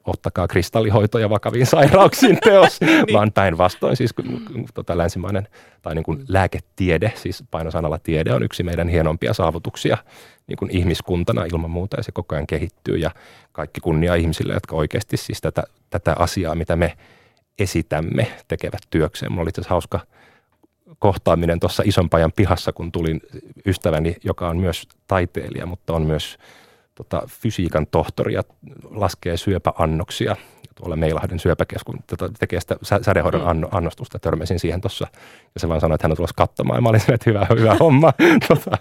ottakaa 0.05 0.47
kristallihoitoja 0.47 1.29
vakaviin 1.29 1.65
sairauksiin 1.65 2.37
teos, 2.43 2.81
niin. 2.81 3.05
vaan 3.13 3.31
päinvastoin 3.31 3.97
siis 3.97 4.13
tota, 4.73 4.97
länsimainen 4.97 5.47
tai 5.81 5.95
niin 5.95 6.03
kuin 6.03 6.25
lääketiede, 6.27 7.13
siis 7.15 7.43
painosanalla 7.51 7.99
tiede 7.99 8.33
on 8.33 8.43
yksi 8.43 8.63
meidän 8.63 8.89
hienompia 8.89 9.33
saavutuksia 9.33 9.97
niin 10.47 10.57
kuin 10.57 10.71
ihmiskuntana 10.71 11.45
ilman 11.45 11.71
muuta 11.71 11.97
ja 11.97 12.03
se 12.03 12.11
koko 12.11 12.35
ajan 12.35 12.47
kehittyy 12.47 12.97
ja 12.97 13.11
kaikki 13.51 13.81
kunnia 13.81 14.15
ihmisille, 14.15 14.53
jotka 14.53 14.75
oikeasti 14.75 15.17
siis 15.17 15.41
tätä, 15.41 15.63
tätä 15.89 16.15
asiaa, 16.19 16.55
mitä 16.55 16.75
me 16.75 16.97
esitämme, 17.59 18.27
tekevät 18.47 18.81
työkseen. 18.89 19.31
Mulla 19.31 19.41
oli 19.41 19.49
itse 19.49 19.61
hauska 19.67 19.99
kohtaaminen 20.99 21.59
tuossa 21.59 21.83
Isonpajan 21.85 22.31
pihassa, 22.31 22.73
kun 22.73 22.91
tulin 22.91 23.21
ystäväni, 23.65 24.15
joka 24.23 24.49
on 24.49 24.57
myös 24.57 24.87
taiteilija, 25.07 25.65
mutta 25.65 25.93
on 25.93 26.01
myös 26.01 26.37
tota, 26.95 27.21
fysiikan 27.27 27.87
tohtori 27.87 28.33
ja 28.33 28.43
laskee 28.89 29.37
syöpäannoksia. 29.37 30.35
Tuolla 30.75 30.95
Meilahden 30.95 31.39
syöpäkeskun 31.39 31.99
tota, 32.07 32.29
tekee 32.39 32.59
sitä 32.59 32.77
sädehoidon 33.01 33.41
mm. 33.41 33.47
anno, 33.47 33.67
annostusta. 33.71 34.19
Törmäsin 34.19 34.59
siihen 34.59 34.81
tuossa 34.81 35.07
ja 35.55 35.59
se 35.59 35.69
vaan 35.69 35.81
sanoi, 35.81 35.95
että 35.95 36.05
hän 36.05 36.11
on 36.11 36.15
tulossa 36.15 36.33
katsomaan. 36.37 36.77
Ja 36.77 36.81
mä 36.81 36.89
olin 36.89 37.01
että 37.01 37.29
hyvä, 37.29 37.47
hyvä 37.59 37.75
homma. 37.79 38.13
tota, 38.47 38.77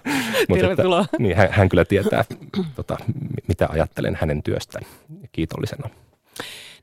mutta 0.49 0.71
että, 0.71 0.83
niin, 1.19 1.37
hän, 1.37 1.47
hän, 1.51 1.69
kyllä 1.69 1.85
tietää, 1.85 2.25
tota, 2.75 2.97
mitä 3.47 3.67
ajattelen 3.71 4.17
hänen 4.21 4.43
työstään 4.43 4.85
kiitollisena. 5.31 5.89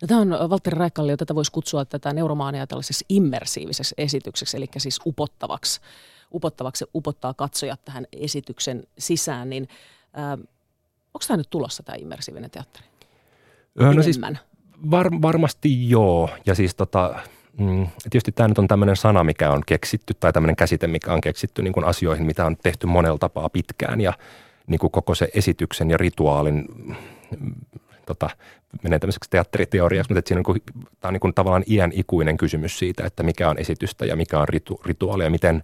No, 0.03 0.07
tämä 0.09 0.21
on 0.21 0.51
Valtteri 0.51 0.79
Räikkallio, 0.79 1.17
tätä 1.17 1.35
voisi 1.35 1.53
kutsua 1.53 1.85
tätä 1.85 2.13
neuromaania 2.13 2.67
tällaisessa 2.67 3.05
immersiivisessä 3.09 3.95
esitykseksi, 3.99 4.57
eli 4.57 4.67
siis 4.79 5.01
upottavaksi, 5.07 5.81
upottavaksi 6.35 6.85
upottaa 6.95 7.35
katsojat 7.35 7.85
tähän 7.85 8.07
esityksen 8.13 8.85
sisään, 8.99 9.51
niin 9.51 9.69
äh, 10.19 10.47
onko 11.15 11.25
tämä 11.29 11.37
nyt 11.37 11.51
tulossa 11.51 11.83
tämä 11.83 11.97
immersiivinen 11.99 12.51
teatteri? 12.51 12.87
No 13.75 14.03
siis 14.03 14.21
var, 14.91 15.11
varmasti 15.23 15.91
joo, 15.91 16.31
ja 16.47 16.55
siis 16.55 16.75
tota, 16.75 17.15
mm, 17.59 17.87
tietysti 18.03 18.33
tämä 18.33 18.49
nyt 18.49 18.59
on 18.59 18.69
tämmöinen 18.69 18.97
sana, 18.97 19.25
mikä 19.25 19.51
on 19.51 19.63
keksitty, 19.67 20.15
tai 20.15 20.33
tämmöinen 20.33 20.57
käsite, 20.57 20.87
mikä 20.87 21.13
on 21.13 21.21
keksitty 21.21 21.63
niin 21.63 21.73
kuin 21.73 21.85
asioihin, 21.85 22.27
mitä 22.27 22.47
on 22.47 22.57
tehty 22.57 22.87
monella 22.87 23.19
tapaa 23.19 23.49
pitkään, 23.49 24.01
ja 24.01 24.13
niin 24.67 24.79
kuin 24.79 24.91
koko 24.91 25.15
se 25.15 25.29
esityksen 25.35 25.91
ja 25.91 25.97
rituaalin 25.97 26.65
tota, 28.07 28.31
menee 28.83 28.99
tämmöiseksi 28.99 29.31
teatteriteoriaksi, 29.31 30.15
mutta 30.15 30.29
siinä 30.29 30.43
on, 30.47 30.55
niin 30.55 30.63
kuin, 30.63 30.85
tämä 31.01 31.09
on 31.09 31.13
niin 31.13 31.21
kuin 31.21 31.35
tavallaan 31.35 31.65
iän 31.67 31.91
ikuinen 31.95 32.37
kysymys 32.37 32.79
siitä, 32.79 33.07
että 33.07 33.23
mikä 33.23 33.51
on 33.51 33.59
esitystä 33.59 34.07
ja 34.07 34.17
mikä 34.17 34.39
on 34.39 34.49
ritu, 34.49 34.81
rituaali 34.85 35.25
ja 35.25 35.31
miten, 35.31 35.63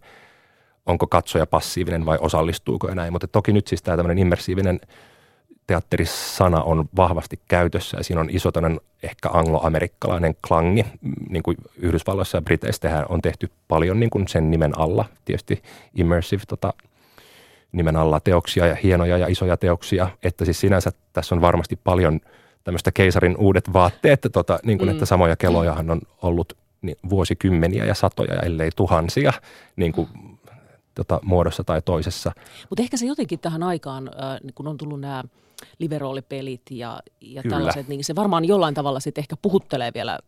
onko 0.87 1.06
katsoja 1.06 1.46
passiivinen 1.46 2.06
vai 2.06 2.18
osallistuuko 2.20 2.88
ja 2.88 2.94
näin. 2.94 3.12
Mutta 3.12 3.28
toki 3.28 3.52
nyt 3.52 3.66
siis 3.66 3.82
tämä 3.82 3.96
tämmöinen 3.96 4.18
immersiivinen 4.18 4.80
teatterisana 5.66 6.62
on 6.62 6.88
vahvasti 6.96 7.40
käytössä 7.48 7.96
ja 7.96 8.05
siinä 8.05 8.20
on 8.20 8.31
iso 8.31 8.50
ehkä 9.02 9.29
angloamerikkalainen 9.33 10.35
klangi, 10.48 10.87
niin 11.29 11.42
kuin 11.42 11.57
Yhdysvalloissa 11.76 12.38
ja 12.38 12.42
Briteissä 12.42 13.07
on 13.09 13.22
tehty 13.22 13.50
paljon 13.68 14.00
niin 14.00 14.11
kuin 14.11 14.29
sen 14.29 14.50
nimen 14.50 14.79
alla, 14.79 15.05
tietysti 15.24 15.62
immersive 15.94 16.42
tota, 16.48 16.72
nimen 17.72 17.96
alla 17.96 18.20
teoksia 18.20 18.66
ja 18.66 18.74
hienoja 18.74 19.18
ja 19.18 19.26
isoja 19.26 19.57
teoksia, 19.57 20.09
että 20.22 20.44
siis 20.44 20.61
sinänsä 20.61 20.92
tässä 21.12 21.35
on 21.35 21.40
varmasti 21.40 21.79
paljon 21.85 22.20
tämmöistä 22.64 22.92
keisarin 22.92 23.37
uudet 23.37 23.72
vaatteet, 23.72 24.20
tota, 24.33 24.59
niin 24.64 24.79
kuin, 24.79 24.88
mm. 24.88 24.92
että 24.92 25.07
samoja 25.07 25.37
kelojahan 25.37 25.90
on 25.90 26.00
ollut 26.22 26.52
niin, 26.83 26.96
vuosikymmeniä 27.11 27.85
ja 27.85 27.94
satoja 27.94 28.35
ja 28.35 28.40
ellei 28.40 28.70
tuhansia 28.76 29.33
niin 29.76 29.92
kuin, 29.92 30.09
tota, 30.94 31.20
muodossa 31.22 31.64
tai 31.64 31.83
toisessa. 31.83 32.33
Mutta 32.70 32.83
ehkä 32.83 32.96
se 32.96 33.07
jotenkin 33.07 33.38
tähän 33.38 33.62
aikaan, 33.62 34.09
äh, 34.09 34.40
kun 34.55 34.68
on 34.68 34.76
tullut 34.76 35.00
nämä 35.00 35.24
liveroolipelit 35.78 36.62
ja, 36.70 37.00
ja 37.20 37.42
tällaiset, 37.48 37.88
niin 37.88 38.04
se 38.04 38.14
varmaan 38.14 38.44
jollain 38.44 38.74
tavalla 38.74 39.00
sitten 39.00 39.22
ehkä 39.22 39.36
puhuttelee 39.42 39.90
vielä 39.94 40.18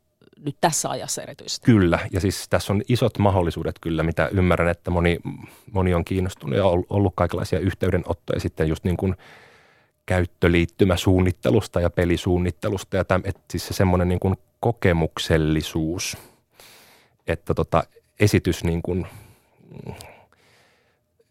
nyt 0.44 0.56
tässä 0.60 0.90
ajassa 0.90 1.22
erityisesti. 1.22 1.66
Kyllä, 1.66 1.98
ja 2.12 2.20
siis 2.20 2.48
tässä 2.48 2.72
on 2.72 2.82
isot 2.88 3.18
mahdollisuudet 3.18 3.76
kyllä, 3.80 4.02
mitä 4.02 4.28
ymmärrän, 4.32 4.68
että 4.68 4.90
moni, 4.90 5.18
moni 5.72 5.94
on 5.94 6.04
kiinnostunut 6.04 6.56
ja 6.56 6.64
ollut 6.90 7.12
kaikenlaisia 7.16 7.58
yhteydenottoja 7.58 8.40
sitten 8.40 8.68
just 8.68 8.84
niin 8.84 8.96
kuin 8.96 9.16
käyttöliittymäsuunnittelusta 10.06 11.80
ja 11.80 11.90
pelisuunnittelusta 11.90 12.96
ja 12.96 13.04
täm, 13.04 13.22
että 13.24 13.40
siis 13.50 13.68
se 13.68 13.74
semmoinen 13.74 14.08
niin 14.08 14.20
kuin 14.20 14.34
kokemuksellisuus, 14.60 16.16
että 17.26 17.54
tota, 17.54 17.84
esitys 18.20 18.64
niin 18.64 18.82
kuin, 18.82 19.06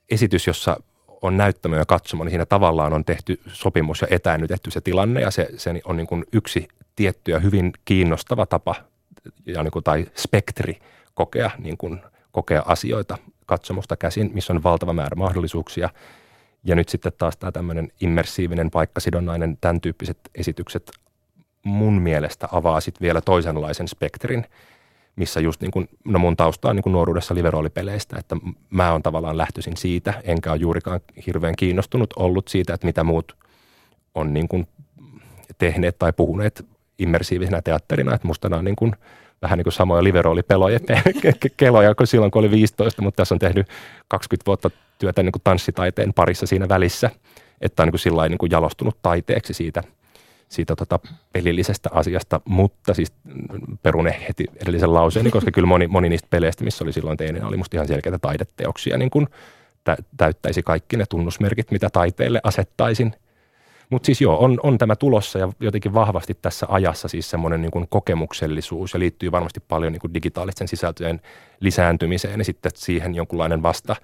esitys, 0.10 0.48
jossa 0.48 0.78
on 1.22 1.38
näyttämö 1.38 1.78
ja 1.78 1.86
katsomo, 1.86 2.24
niin 2.24 2.32
siinä 2.32 2.46
tavallaan 2.46 2.94
on 2.94 3.06
tehty 3.06 3.40
sopimus 3.48 4.02
ja 4.02 4.08
etäännytetty 4.10 4.72
se 4.72 4.82
tilanne 4.82 5.22
ja 5.22 5.32
se, 5.32 5.50
se 5.58 5.82
on 5.86 5.98
niin 5.98 6.08
kuin 6.08 6.26
yksi 6.34 6.68
tietty 6.96 7.32
ja 7.32 7.40
hyvin 7.40 7.74
kiinnostava 7.86 8.46
tapa 8.46 8.76
ja 9.46 9.64
niin 9.64 9.72
kuin, 9.72 9.84
tai 9.84 10.06
spektri 10.16 10.80
kokea, 11.14 11.52
niin 11.58 11.78
kuin, 11.78 12.02
kokea 12.32 12.64
asioita 12.66 13.18
katsomusta 13.46 13.96
käsin, 13.96 14.32
missä 14.34 14.54
on 14.54 14.64
valtava 14.64 14.94
määrä 14.94 15.16
mahdollisuuksia. 15.16 15.90
Ja 16.64 16.76
nyt 16.76 16.90
sitten 16.90 17.12
taas 17.18 17.38
tämä 17.38 17.52
tämmöinen 17.52 17.92
immersiivinen, 18.02 18.72
paikkasidonnainen, 18.72 19.58
tämän 19.62 19.82
tyyppiset 19.82 20.18
esitykset 20.36 20.92
mun 21.64 22.02
mielestä 22.02 22.48
avaa 22.52 22.82
sitten 22.82 23.02
vielä 23.02 23.22
toisenlaisen 23.22 23.88
spektrin, 23.88 24.46
missä 25.18 25.40
just 25.40 25.62
niin 25.62 25.72
kuin, 25.72 25.90
no 26.06 26.20
mun 26.20 26.38
tausta 26.38 26.70
on 26.70 26.76
niin 26.76 26.84
kuin 26.84 26.94
nuoruudessa 26.94 27.36
liveroolipeleistä, 27.36 28.16
että 28.20 28.36
mä 28.70 28.92
oon 28.92 29.04
tavallaan 29.04 29.38
lähtöisin 29.38 29.78
siitä, 29.78 30.14
enkä 30.24 30.52
ole 30.52 30.60
juurikaan 30.60 31.00
hirveän 31.28 31.56
kiinnostunut 31.56 32.14
ollut 32.16 32.48
siitä, 32.48 32.74
että 32.74 32.88
mitä 32.88 33.04
muut 33.04 33.36
on 34.16 34.34
niin 34.34 34.48
kuin 34.48 34.68
tehneet 35.58 36.00
tai 36.00 36.14
puhuneet 36.14 36.66
immersiivisenä 37.00 37.62
teatterina, 37.62 38.16
että 38.16 38.28
musta 38.28 38.50
nämä 38.50 38.60
on 38.60 38.66
niin 38.66 38.76
kuin, 38.76 38.96
vähän 39.42 39.58
niin 39.58 39.64
kuin 39.64 39.74
samoja 39.74 40.04
liveroolipeloja 40.04 40.80
keloja 41.58 41.96
kuin 41.96 42.08
silloin, 42.08 42.32
kun 42.32 42.40
oli 42.40 42.52
15, 42.52 43.02
mutta 43.02 43.18
tässä 43.18 43.36
on 43.36 43.40
tehnyt 43.40 43.68
20 44.08 44.46
vuotta 44.46 44.72
työtä 45.00 45.24
niin 45.24 45.32
kuin 45.32 45.42
tanssitaiteen 45.44 46.14
parissa 46.14 46.46
siinä 46.46 46.70
välissä, 46.70 47.10
että 47.62 47.84
on 47.84 47.88
niin 47.88 48.02
kuin 48.04 48.30
niin 48.30 48.38
kuin 48.38 48.52
jalostunut 48.52 48.98
taiteeksi 49.02 49.54
siitä, 49.54 49.84
siitä 50.50 50.76
tota 50.76 51.00
pelillisestä 51.34 51.90
asiasta, 51.94 52.42
mutta 52.46 52.94
siis 52.94 53.14
perune 53.84 54.26
heti 54.28 54.46
edellisen 54.62 54.94
lauseen, 54.94 55.32
koska 55.32 55.52
kyllä 55.52 55.68
moni, 55.68 55.88
moni 55.88 56.10
niistä 56.10 56.28
peleistä, 56.30 56.64
missä 56.64 56.84
oli 56.84 56.94
silloin 56.94 57.18
teinenä, 57.18 57.48
oli 57.48 57.58
musta 57.58 57.78
ihan 57.78 57.88
selkeitä 57.88 58.20
taideteoksia, 58.20 58.98
niin 58.98 59.10
kuin 59.10 59.28
täyttäisi 60.18 60.64
kaikki 60.64 60.98
ne 60.98 61.06
tunnusmerkit, 61.10 61.72
mitä 61.72 61.90
taiteelle 61.90 62.40
asettaisin– 62.44 63.14
mutta 63.90 64.06
siis 64.06 64.22
joo, 64.22 64.38
on, 64.40 64.60
on 64.64 64.78
tämä 64.78 64.96
tulossa 64.96 65.40
ja 65.40 65.50
jotenkin 65.60 65.94
vahvasti 65.94 66.38
tässä 66.42 66.66
ajassa 66.70 67.08
siis 67.08 67.30
semmoinen 67.30 67.62
niin 67.62 67.88
kokemuksellisuus 67.90 68.94
ja 68.94 69.00
liittyy 69.00 69.32
varmasti 69.32 69.60
paljon 69.60 69.94
niin 69.94 70.02
kuin 70.02 70.14
digitaalisten 70.14 70.68
sisältöjen 70.68 71.22
lisääntymiseen 71.60 72.40
ja 72.40 72.46
sitten 72.46 72.72
siihen 72.76 73.16
jonkunlainen 73.16 73.64
vasta, 73.64 73.96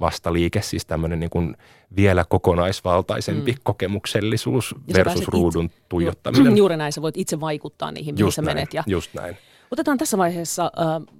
vastaliike, 0.00 0.62
siis 0.62 0.86
tämmöinen 0.86 1.20
niin 1.20 1.30
kuin 1.30 1.56
vielä 1.96 2.24
kokonaisvaltaisempi 2.28 3.52
mm. 3.52 3.58
kokemuksellisuus 3.62 4.74
versus 4.94 5.28
ruudun 5.28 5.64
itse, 5.64 5.78
tuijottaminen. 5.88 6.56
Juuri 6.62 6.76
näin, 6.76 6.92
sä 6.92 7.02
voit 7.02 7.16
itse 7.16 7.40
vaikuttaa 7.40 7.92
niihin, 7.92 8.14
mihin 8.14 8.32
sä 8.32 8.42
menet. 8.42 8.74
Ja 8.74 8.84
just 8.86 9.14
näin. 9.14 9.36
Otetaan 9.70 9.98
tässä 9.98 10.18
vaiheessa 10.18 10.64
äh, 10.64 11.16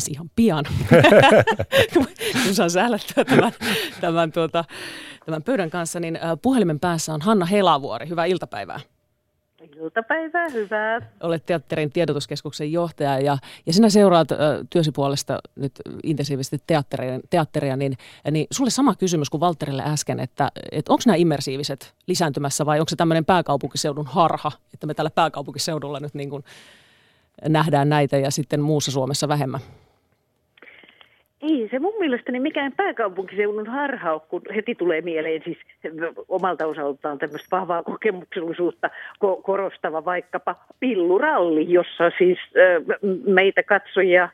siis 0.00 0.08
ihan 0.08 0.30
pian, 0.36 0.64
kun 1.92 2.54
saan 2.54 2.70
sählättää 2.70 3.24
tämän, 3.24 3.52
tämän, 4.00 4.32
tuota, 4.32 4.64
tämän 5.24 5.42
pöydän 5.42 5.70
kanssa, 5.70 6.00
niin 6.00 6.18
puhelimen 6.42 6.80
päässä 6.80 7.14
on 7.14 7.20
Hanna 7.20 7.46
Helavuori. 7.46 8.08
Hyvää 8.08 8.24
iltapäivää. 8.24 8.80
Iltapäivää, 9.76 10.48
hyvää. 10.48 11.00
Olet 11.20 11.46
teatterin 11.46 11.92
tiedotuskeskuksen 11.92 12.72
johtaja 12.72 13.20
ja, 13.20 13.38
ja 13.66 13.72
sinä 13.72 13.88
seuraat 13.88 14.30
ö, 14.30 14.36
työsi 14.70 14.92
puolesta 14.92 15.38
nyt 15.56 15.72
intensiivisesti 16.02 16.62
teatteria, 16.66 17.20
teatteria 17.30 17.76
niin, 17.76 17.96
niin 18.30 18.46
sulle 18.50 18.70
sama 18.70 18.94
kysymys 18.94 19.30
kuin 19.30 19.40
Valterille 19.40 19.82
äsken, 19.82 20.20
että, 20.20 20.50
että 20.72 20.92
onko 20.92 21.02
nämä 21.06 21.16
immersiiviset 21.16 21.94
lisääntymässä 22.06 22.66
vai 22.66 22.80
onko 22.80 22.90
se 22.90 22.96
tämmöinen 22.96 23.24
pääkaupunkiseudun 23.24 24.06
harha, 24.06 24.52
että 24.74 24.86
me 24.86 24.94
täällä 24.94 25.10
pääkaupunkiseudulla 25.10 26.00
nyt 26.00 26.14
niin 26.14 26.30
kuin 26.30 26.44
nähdään 27.48 27.88
näitä 27.88 28.16
ja 28.16 28.30
sitten 28.30 28.60
muussa 28.60 28.90
Suomessa 28.90 29.28
vähemmän? 29.28 29.60
Ei 31.42 31.68
se 31.70 31.78
mun 31.78 31.92
mielestäni 32.00 32.40
mikään 32.40 32.72
pääkaupunkiseudun 32.76 33.66
harha 33.66 34.18
kun 34.18 34.42
heti 34.54 34.74
tulee 34.74 35.00
mieleen 35.00 35.42
siis 35.44 35.58
omalta 36.28 36.66
osaltaan 36.66 37.18
tämmöistä 37.18 37.48
vahvaa 37.56 37.82
kokemuksellisuutta 37.82 38.90
ko- 39.24 39.42
korostava 39.42 40.04
vaikkapa 40.04 40.56
pilluralli, 40.80 41.72
jossa 41.72 42.10
siis 42.18 42.38
äh, 42.38 42.98
meitä 43.26 43.62
katsojia 43.62 44.22
äh, 44.22 44.30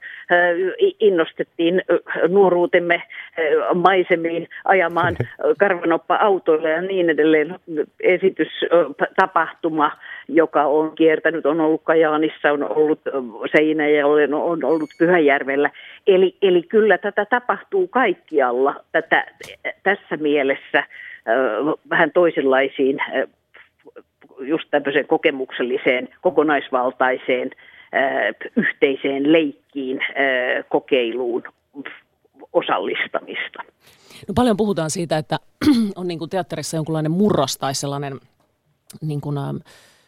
innostettiin 1.01 1.83
äh, 1.91 2.31
nuoruutemme 2.31 2.95
äh, 2.95 3.03
maisemiin 3.75 4.49
ajamaan 4.65 5.17
karvanoppa-autoilla 5.61 6.69
ja 6.69 6.83
niin 6.83 7.11
edelleen. 7.11 7.55
Esitystapahtuma, 8.01 9.91
joka 10.29 10.65
on 10.65 10.95
kiertänyt, 10.95 11.47
on 11.47 11.61
ollut 11.61 11.83
Kajaanissa, 11.85 12.53
on 12.53 12.77
ollut 12.77 13.01
Seinäjoella, 13.57 14.37
on 14.37 14.65
ollut 14.65 14.91
Pyhäjärvellä. 14.99 15.71
Eli, 16.07 16.37
eli 16.43 16.63
kyllä 16.63 16.99
tätä 16.99 17.25
tapahtuu 17.25 17.89
kaikkialla 17.89 18.75
tätä, 18.93 19.27
tässä 19.83 20.17
mielessä 20.17 20.85
vähän 21.91 22.13
toisenlaisiin 22.13 22.99
just 24.41 24.65
tämmöiseen 24.71 25.07
kokemukselliseen, 25.07 26.09
kokonaisvaltaiseen, 26.21 27.51
yhteiseen 28.57 29.33
leikkiin, 29.33 30.01
kokeiluun 30.69 31.43
osallistamista. 32.53 33.63
No 34.29 34.35
paljon 34.35 34.57
puhutaan 34.57 34.91
siitä, 34.91 35.19
että 35.19 35.39
on 35.97 36.09
niin 36.09 36.19
kuin 36.19 36.31
teatterissa 36.31 36.77
jonkunlainen 36.77 37.13
murros 37.13 37.59
tai 37.59 37.75
sellainen 37.75 38.21
niin 39.01 39.21
kuin, 39.21 39.37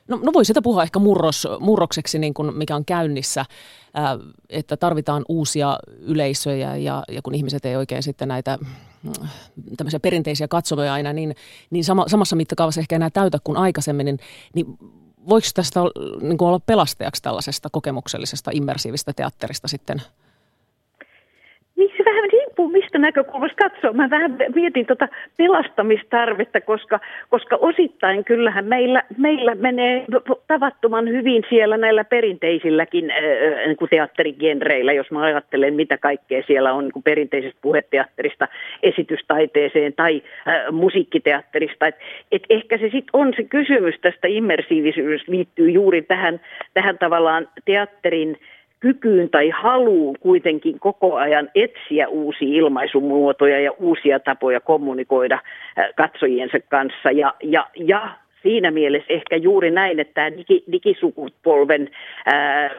No, 0.08 0.20
no 0.22 0.32
voi 0.32 0.44
sitä 0.44 0.62
puhua 0.62 0.82
ehkä 0.82 0.98
murros, 0.98 1.48
murrokseksi, 1.60 2.18
niin 2.18 2.34
kuin 2.34 2.56
mikä 2.56 2.76
on 2.76 2.84
käynnissä, 2.84 3.44
ää, 3.94 4.18
että 4.50 4.76
tarvitaan 4.76 5.24
uusia 5.28 5.78
yleisöjä 5.98 6.76
ja, 6.76 7.02
ja 7.08 7.22
kun 7.22 7.34
ihmiset 7.34 7.64
ei 7.64 7.76
oikein 7.76 8.02
sitten 8.02 8.28
näitä 8.28 8.58
mm, 9.02 9.12
tämmöisiä 9.76 10.00
perinteisiä 10.00 10.48
katsomoja 10.48 10.92
aina 10.92 11.12
niin, 11.12 11.34
niin 11.70 11.84
sama, 11.84 12.04
samassa 12.08 12.36
mittakaavassa 12.36 12.80
ehkä 12.80 12.96
enää 12.96 13.10
täytä 13.10 13.38
kuin 13.44 13.56
aikaisemmin, 13.56 14.04
niin, 14.04 14.18
niin 14.54 14.66
voiko 15.28 15.46
tästä 15.54 15.80
niin 16.20 16.38
kuin 16.38 16.48
olla 16.48 16.60
pelastajaksi 16.66 17.22
tällaisesta 17.22 17.68
kokemuksellisesta 17.72 18.50
immersiivistä 18.54 19.12
teatterista 19.12 19.68
sitten– 19.68 20.02
niin 21.76 21.90
se 21.96 22.04
vähän 22.04 22.30
riippuu 22.54 22.68
mistä 22.68 22.98
näkökulmasta 22.98 23.68
katsoo. 23.68 23.92
Mä 23.92 24.10
vähän 24.10 24.36
mietin 24.54 24.86
tuota 24.86 25.08
pelastamistarvetta, 25.36 26.60
koska, 26.60 27.00
koska 27.28 27.56
osittain 27.56 28.24
kyllähän 28.24 28.64
meillä, 28.64 29.02
meillä 29.16 29.54
menee 29.54 30.04
tavattoman 30.46 31.08
hyvin 31.08 31.42
siellä 31.48 31.76
näillä 31.76 32.04
perinteisilläkin 32.04 33.10
äh, 33.10 33.18
niin 33.66 33.90
teatterigenreillä, 33.90 34.92
jos 34.92 35.10
mä 35.10 35.22
ajattelen 35.22 35.74
mitä 35.74 35.98
kaikkea 35.98 36.42
siellä 36.46 36.72
on 36.72 36.84
niin 36.84 37.02
perinteisestä 37.02 37.58
puheteatterista 37.62 38.48
esitystaiteeseen 38.82 39.92
tai 39.92 40.22
äh, 40.48 40.72
musiikkiteatterista. 40.72 41.86
Et, 41.86 41.96
et 42.32 42.42
ehkä 42.50 42.78
se 42.78 42.84
sitten 42.84 43.12
on 43.12 43.32
se 43.36 43.42
kysymys 43.42 43.94
tästä 44.00 44.28
immersiivisyydestä 44.28 45.32
liittyy 45.32 45.70
juuri 45.70 46.02
tähän, 46.02 46.40
tähän 46.74 46.98
tavallaan 46.98 47.48
teatterin 47.64 48.38
kykyyn 48.84 49.30
tai 49.30 49.50
haluun 49.50 50.16
kuitenkin 50.20 50.78
koko 50.80 51.14
ajan 51.16 51.48
etsiä 51.54 52.08
uusia 52.08 52.58
ilmaisumuotoja 52.58 53.60
ja 53.60 53.72
uusia 53.72 54.20
tapoja 54.20 54.60
kommunikoida 54.60 55.38
katsojiensa 55.96 56.58
kanssa 56.68 57.10
ja, 57.10 57.34
ja, 57.42 57.66
ja 57.76 58.16
siinä 58.44 58.70
mielessä 58.70 59.12
ehkä 59.12 59.36
juuri 59.36 59.70
näin, 59.70 60.00
että 60.00 60.14
tämä 60.14 60.36
digi, 60.36 60.64
digisukupolven 60.72 61.88
ää, 62.26 62.70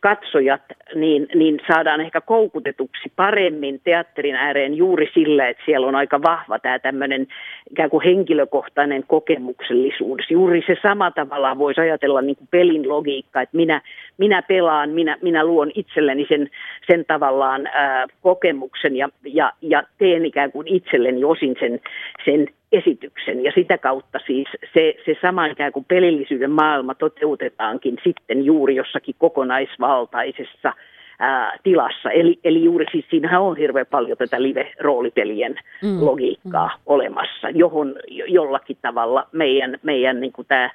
katsojat 0.00 0.62
niin, 0.94 1.26
niin 1.34 1.60
saadaan 1.72 2.00
ehkä 2.00 2.20
koukutetuksi 2.20 3.12
paremmin 3.16 3.80
teatterin 3.84 4.34
ääreen 4.34 4.74
juuri 4.74 5.10
sillä, 5.14 5.48
että 5.48 5.62
siellä 5.66 5.86
on 5.86 5.94
aika 5.94 6.22
vahva 6.22 6.58
tämä 6.58 6.78
tämmöinen 6.78 7.26
ikään 7.70 7.90
kuin 7.90 8.04
henkilökohtainen 8.04 9.04
kokemuksellisuus. 9.06 10.30
Juuri 10.30 10.62
se 10.66 10.76
sama 10.82 11.10
tavalla 11.10 11.58
voisi 11.58 11.80
ajatella 11.80 12.22
niin 12.22 12.36
kuin 12.36 12.48
pelin 12.50 12.88
logiikka, 12.88 13.42
että 13.42 13.56
minä, 13.56 13.80
minä 14.18 14.42
pelaan, 14.42 14.90
minä, 14.90 15.16
minä 15.22 15.44
luon 15.44 15.70
itselleni 15.74 16.26
sen, 16.28 16.50
sen 16.86 17.04
tavallaan 17.04 17.66
ää, 17.66 18.06
kokemuksen 18.22 18.96
ja, 18.96 19.08
ja, 19.24 19.52
ja 19.62 19.82
teen 19.98 20.26
ikään 20.26 20.52
kuin 20.52 20.68
itselleni 20.68 21.24
osin 21.24 21.56
sen, 21.60 21.80
sen 22.24 22.46
esityksen. 22.72 23.44
Ja 23.44 23.52
sitä 23.54 23.78
kautta 23.78 24.18
siis 24.26 24.48
se, 24.74 24.94
se 25.04 25.16
sama 25.22 25.46
ikään 25.46 25.72
kuin 25.72 25.84
pelillisyyden 25.84 26.50
maailma 26.50 26.94
toteutetaankin 26.94 27.98
sitten 28.04 28.44
juuri 28.44 28.74
jossakin 28.74 29.14
kokonaisvaltaisessa 29.18 30.72
ää, 31.18 31.56
tilassa. 31.62 32.10
Eli, 32.10 32.38
eli 32.44 32.64
juuri 32.64 32.86
siis 32.92 33.04
siinähän 33.10 33.42
on 33.42 33.56
hirveän 33.56 33.86
paljon 33.90 34.18
tätä 34.18 34.42
live-roolipelien 34.42 35.54
mm. 35.82 36.06
logiikkaa 36.06 36.68
mm. 36.68 36.82
olemassa, 36.86 37.50
johon 37.50 37.94
jollakin 38.08 38.76
tavalla 38.82 39.26
meidän, 39.32 39.78
meidän 39.82 40.20
niin 40.20 40.32
kuin 40.32 40.46
tämä 40.46 40.70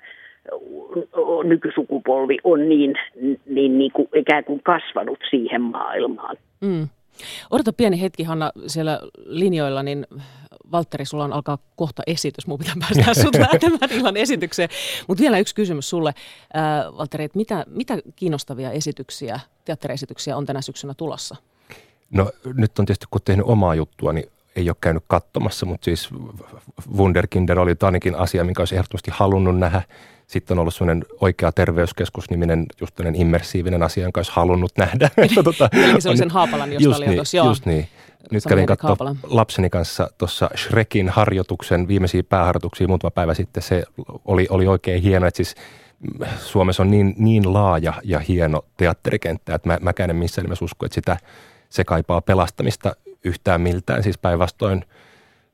nykysukupolvi 1.44 2.38
on 2.44 2.70
niin, 2.70 2.96
niin, 3.46 3.78
niin 3.78 3.92
kuin 3.92 4.08
ikään 4.16 4.44
kuin 4.44 4.64
kasvanut 4.64 5.20
siihen 5.30 5.62
maailmaan. 5.62 6.38
Mm. 6.62 6.88
Odota 7.52 7.74
pieni 7.74 8.02
hetki, 8.02 8.24
Hanna, 8.24 8.52
siellä 8.68 9.00
linjoilla, 9.26 9.84
niin 9.84 10.06
Valtteri, 10.72 11.06
sulla 11.06 11.24
on 11.24 11.34
alkaa 11.34 11.58
kohta 11.76 12.04
esitys. 12.08 12.48
Mun 12.48 12.60
pitää 12.60 12.74
päästä 12.80 13.22
sut 13.22 13.36
lähtemään 13.52 13.92
illan 13.92 14.18
esitykseen. 14.18 14.70
Mutta 15.08 15.22
vielä 15.22 15.40
yksi 15.40 15.56
kysymys 15.56 15.90
sulle, 15.90 16.14
äh, 16.58 16.98
Valtteri, 16.98 17.24
että 17.24 17.38
mitä, 17.38 17.66
mitä 17.68 17.98
kiinnostavia 18.16 18.72
esityksiä, 18.72 19.40
teatteriesityksiä 19.66 20.38
on 20.38 20.46
tänä 20.46 20.62
syksynä 20.62 20.94
tulossa? 20.94 21.36
No 22.12 22.32
nyt 22.54 22.80
on 22.80 22.86
tietysti, 22.86 23.06
kun 23.12 23.22
tehnyt 23.26 23.46
omaa 23.46 23.76
juttua, 23.76 24.14
niin 24.14 24.30
ei 24.56 24.70
ole 24.70 24.76
käynyt 24.82 25.04
katsomassa, 25.08 25.66
mutta 25.66 25.86
siis 25.86 26.10
Wunderkinder 26.98 27.60
oli 27.60 27.76
ainakin 27.82 28.16
asia, 28.16 28.44
minkä 28.44 28.62
olisi 28.62 28.76
ehdottomasti 28.76 29.12
halunnut 29.14 29.60
nähdä. 29.60 29.82
Sitten 30.30 30.56
on 30.56 30.60
ollut 30.60 30.74
sellainen 30.74 31.06
oikea 31.22 31.52
terveyskeskus-niminen, 31.52 32.66
just 32.82 32.96
immersiivinen 33.16 33.84
asia, 33.84 34.04
jonka 34.04 34.20
olisi 34.20 34.32
halunnut 34.36 34.72
nähdä. 34.78 35.10
tota, 35.44 35.70
Eli 35.92 36.02
se 36.02 36.10
oli 36.10 36.18
sen 36.18 36.30
Haapalan, 36.30 36.74
josta 36.74 36.98
oli 36.98 37.06
niin, 37.06 37.16
tuossa, 37.16 37.38
joo. 37.38 37.48
Just 37.48 37.66
niin. 37.66 37.88
Nyt 38.32 38.44
kävin 38.44 38.66
katsoa 38.66 39.16
lapseni 39.24 39.70
kanssa 39.70 40.10
tuossa 40.18 40.50
Shrekin 40.58 41.10
harjoituksen, 41.10 41.88
viimeisiä 41.88 42.24
pääharjoituksia 42.24 42.88
muutama 42.88 43.12
päivä 43.12 43.34
sitten. 43.34 43.64
Se 43.64 43.84
oli, 44.26 44.48
oli 44.50 44.68
oikein 44.68 45.02
hieno, 45.02 45.28
että 45.28 45.38
siis 45.38 45.56
Suomessa 46.38 46.84
on 46.84 46.92
niin, 46.92 47.16
niin 47.18 47.54
laaja 47.54 47.94
ja 48.04 48.20
hieno 48.20 48.66
teatterikenttä, 48.78 49.56
että 49.56 49.70
mä, 49.70 49.78
mäkään 49.82 50.10
en 50.10 50.16
missään 50.16 50.44
nimessä 50.44 50.66
usko, 50.66 50.86
että 50.86 50.96
sitä, 50.96 51.18
se 51.70 51.84
kaipaa 51.84 52.22
pelastamista 52.22 52.96
yhtään 53.24 53.62
miltään. 53.62 54.04
Siis 54.04 54.18
päinvastoin 54.18 54.86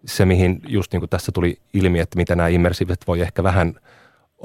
se, 0.05 0.25
mihin 0.25 0.61
just 0.67 0.91
niin 0.91 1.01
kuin 1.01 1.09
tässä 1.09 1.31
tuli 1.31 1.59
ilmi, 1.73 1.99
että 1.99 2.17
mitä 2.17 2.35
nämä 2.35 2.47
immersiiviset 2.47 3.07
voi 3.07 3.21
ehkä 3.21 3.43
vähän– 3.43 3.73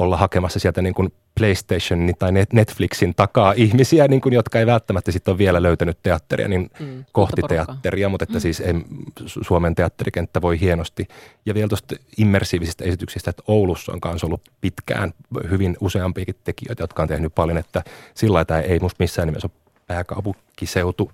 olla 0.01 0.17
hakemassa 0.17 0.59
sieltä 0.59 0.83
niin 0.83 0.95
kuin 0.95 1.13
PlayStationin 1.39 2.17
tai 2.19 2.33
Netflixin 2.53 3.15
takaa 3.15 3.53
ihmisiä, 3.57 4.09
niin 4.09 4.21
kuin, 4.21 4.33
jotka 4.33 4.59
ei 4.59 4.67
välttämättä 4.67 5.13
sitten 5.13 5.33
ole 5.33 5.39
vielä 5.39 5.63
löytänyt 5.63 5.99
teatteria, 6.03 6.49
niin 6.49 6.71
mm, 6.81 7.05
kohti 7.13 7.43
teatteria, 7.49 8.09
mutta 8.09 8.25
että 8.25 8.39
mm. 8.39 8.41
siis 8.41 8.61
ei, 8.61 8.75
Suomen 9.27 9.75
teatterikenttä 9.75 10.43
voi 10.43 10.61
hienosti. 10.61 11.09
Ja 11.47 11.55
vielä 11.55 11.69
tuosta 11.69 11.97
immersiivisistä 12.19 12.85
esityksistä, 12.85 13.31
että 13.31 13.43
Oulussa 13.47 13.93
on 13.93 14.01
kanssa 14.01 14.27
ollut 14.27 14.51
pitkään 14.61 15.13
hyvin 15.51 15.77
useampiakin 15.81 16.35
tekijöitä, 16.45 16.83
jotka 16.83 17.03
on 17.03 17.09
tehnyt 17.09 17.35
paljon, 17.35 17.59
että 17.59 17.83
sillä 18.15 18.45
tämä 18.45 18.61
ei 18.61 18.79
musta 18.81 18.97
missään 18.99 19.29
nimessä 19.29 19.49
ole 19.49 19.75
pääkaupunkiseutu 19.87 21.13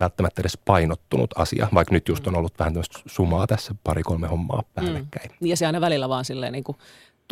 välttämättä 0.00 0.42
edes 0.42 0.58
painottunut 0.64 1.30
asia, 1.36 1.68
vaikka 1.74 1.94
nyt 1.94 2.08
just 2.08 2.26
on 2.26 2.36
ollut 2.36 2.58
vähän 2.58 2.72
tämmöistä 2.72 2.98
sumaa 3.06 3.46
tässä 3.46 3.74
pari-kolme 3.84 4.28
hommaa 4.28 4.62
päällekkäin. 4.74 5.30
Mm. 5.40 5.46
Ja 5.46 5.56
se 5.56 5.66
aina 5.66 5.80
välillä 5.80 6.08
vaan 6.08 6.24
silleen 6.24 6.52
niin 6.52 6.64
kuin 6.64 6.78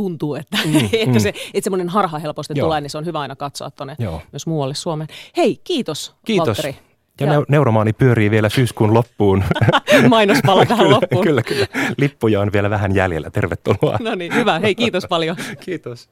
tuntuu, 0.00 0.34
että, 0.34 0.58
mm, 0.64 0.76
että, 0.92 1.06
mm. 1.06 1.20
se, 1.20 1.28
että 1.28 1.64
semmoinen 1.64 1.88
harha 1.88 2.18
helposti 2.18 2.54
Joo. 2.56 2.66
tulee, 2.66 2.80
niin 2.80 2.90
se 2.90 2.98
on 2.98 3.06
hyvä 3.06 3.20
aina 3.20 3.36
katsoa 3.36 3.70
tuonne 3.70 3.96
myös 4.32 4.46
muualle 4.46 4.74
Suomeen. 4.74 5.08
Hei, 5.36 5.60
kiitos, 5.64 6.14
Kiitos. 6.24 6.48
Valtteri. 6.48 6.76
Ja 7.20 7.26
ne- 7.26 7.44
neuromaani 7.48 7.92
pyörii 7.92 8.30
vielä 8.30 8.48
syyskuun 8.48 8.94
loppuun. 8.94 9.44
Mainospala 10.08 10.66
tähän 10.66 10.90
loppuun. 11.00 11.24
kyllä, 11.24 11.42
kyllä. 11.42 11.66
Lippuja 11.98 12.40
on 12.40 12.52
vielä 12.52 12.70
vähän 12.70 12.94
jäljellä. 12.94 13.30
Tervetuloa. 13.30 13.98
no 14.00 14.14
niin, 14.14 14.34
hyvä. 14.34 14.58
Hei, 14.58 14.74
kiitos 14.74 15.06
paljon. 15.08 15.36
kiitos. 15.60 16.08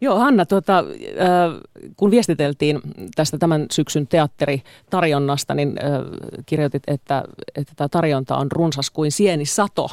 Joo, 0.00 0.18
Hanna, 0.18 0.46
tuota, 0.46 0.78
äh, 0.78 0.84
kun 1.96 2.10
viestiteltiin 2.10 2.80
tästä 3.14 3.38
tämän 3.38 3.66
syksyn 3.70 4.06
teatteritarjonnasta, 4.06 5.54
niin 5.54 5.68
äh, 5.68 6.00
kirjoitit, 6.46 6.82
että, 6.86 7.24
että 7.54 7.72
tämä 7.76 7.88
tarjonta 7.88 8.36
on 8.36 8.52
runsas 8.52 8.90
kuin 8.90 9.12
sieni 9.12 9.46
sato. 9.46 9.90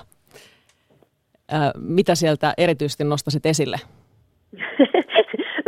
Mitä 1.77 2.15
sieltä 2.15 2.53
erityisesti 2.57 3.03
nostasit 3.03 3.45
esille? 3.45 3.77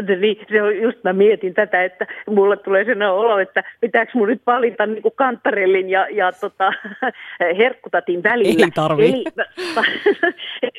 niin, 0.08 0.38
se 0.50 0.62
on 0.62 0.78
just 0.78 1.04
mä 1.04 1.13
mietin 1.13 1.54
tätä, 1.54 1.84
että 1.84 2.08
mulle 2.30 2.58
tulee 2.58 2.84
sellainen 2.86 3.12
olo, 3.12 3.39
että 3.39 3.63
pitääkö 3.82 4.12
mun 4.16 4.28
nyt 4.28 4.42
valita 4.48 4.86
niin 4.86 5.02
kuin 5.02 5.13
kantarellin 5.16 5.89
ja, 5.89 6.08
ja 6.12 6.32
tota, 6.32 6.74
herkkutatin 7.60 8.24
välillä. 8.24 8.66
Ei 8.66 8.72
tarvi. 8.72 9.06
Eli, 9.06 9.24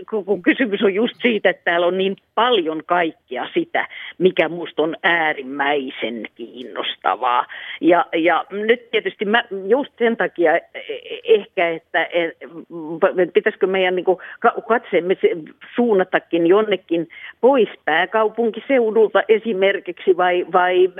kun, 0.10 0.24
kun 0.24 0.42
kysymys 0.42 0.82
on 0.82 0.94
just 0.94 1.14
siitä, 1.22 1.50
että 1.50 1.64
täällä 1.64 1.86
on 1.86 1.98
niin 1.98 2.16
paljon 2.34 2.82
kaikkia 2.86 3.48
sitä, 3.54 3.88
mikä 4.18 4.48
musta 4.48 4.82
on 4.82 4.96
äärimmäisen 5.02 6.26
kiinnostavaa. 6.34 7.46
Ja, 7.80 8.06
ja 8.16 8.44
nyt 8.50 8.90
tietysti 8.90 9.24
mä 9.24 9.44
just 9.66 9.92
sen 9.98 10.16
takia 10.16 10.52
ehkä, 11.24 11.68
että 11.68 12.08
pitäisikö 13.34 13.66
meidän 13.66 13.94
niin 13.96 14.04
katseemme 14.68 15.16
suunnatakin 15.76 16.46
jonnekin 16.46 17.08
pois 17.40 17.68
pääkaupunkiseudulta 17.84 19.13
esimerkiksi 19.28 20.16
vai, 20.16 20.46
vai 20.52 20.90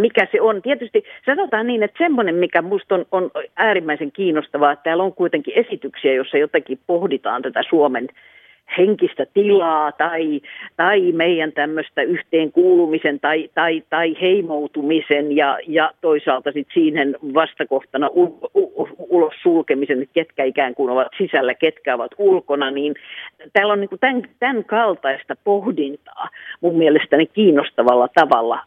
mikä 0.00 0.26
se 0.32 0.40
on. 0.40 0.62
Tietysti 0.62 1.04
sanotaan 1.26 1.66
niin, 1.66 1.82
että 1.82 2.04
semmoinen, 2.04 2.34
mikä 2.34 2.62
musta 2.62 2.94
on, 2.94 3.06
on 3.12 3.30
äärimmäisen 3.56 4.12
kiinnostavaa, 4.12 4.72
että 4.72 4.82
täällä 4.82 5.02
on 5.02 5.14
kuitenkin 5.14 5.54
esityksiä, 5.56 6.14
jossa 6.14 6.38
jotakin 6.38 6.78
pohditaan 6.86 7.42
tätä 7.42 7.62
Suomen 7.68 8.08
henkistä 8.78 9.26
tilaa 9.34 9.92
tai, 9.92 10.40
tai 10.76 11.12
meidän 11.12 11.52
tämmöistä 11.52 12.02
yhteenkuulumisen 12.02 13.20
tai, 13.20 13.50
tai, 13.54 13.82
tai 13.90 14.16
heimoutumisen 14.20 15.36
ja, 15.36 15.58
ja 15.66 15.90
toisaalta 16.00 16.52
sitten 16.52 16.74
siihen 16.74 17.16
vastakohtana 17.34 18.10
u, 18.16 18.38
u, 18.54 18.88
ulos 18.98 19.34
sulkemisen, 19.42 20.02
että 20.02 20.14
ketkä 20.14 20.44
ikään 20.44 20.74
kuin 20.74 20.90
ovat 20.90 21.08
sisällä, 21.18 21.54
ketkä 21.54 21.94
ovat 21.94 22.10
ulkona, 22.18 22.70
niin 22.70 22.94
täällä 23.52 23.72
on 23.72 23.80
niin 23.80 23.90
tämän, 24.00 24.22
tämän 24.38 24.64
kaltaista 24.64 25.36
pohdintaa 25.44 26.28
mun 26.60 26.78
mielestäni 26.78 27.26
kiinnostavalla 27.26 28.08
tavalla 28.14 28.58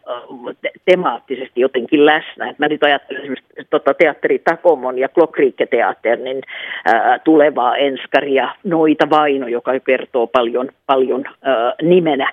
te- 0.62 0.72
temaattisesti 0.86 1.62
jotenkin 1.62 2.06
läsnä. 2.06 2.50
Et 2.50 2.60
mä 2.60 2.68
nyt 2.68 2.84
ajattelen 2.84 3.22
esimerkiksi 3.22 3.68
tota, 3.70 3.94
teatteri 3.94 4.39
Takomon 4.39 4.98
ja 4.98 5.10
Klokriike-teatterin 5.10 6.41
ää, 6.86 7.20
tulevaa 7.20 7.78
enskaria 7.78 8.50
Noita 8.63 9.10
Vaino, 9.10 9.48
joka 9.48 9.74
kertoo 9.98 10.28
paljon, 10.28 10.70
paljon 10.86 11.26
äh, 11.28 11.74
nimenä 11.82 12.30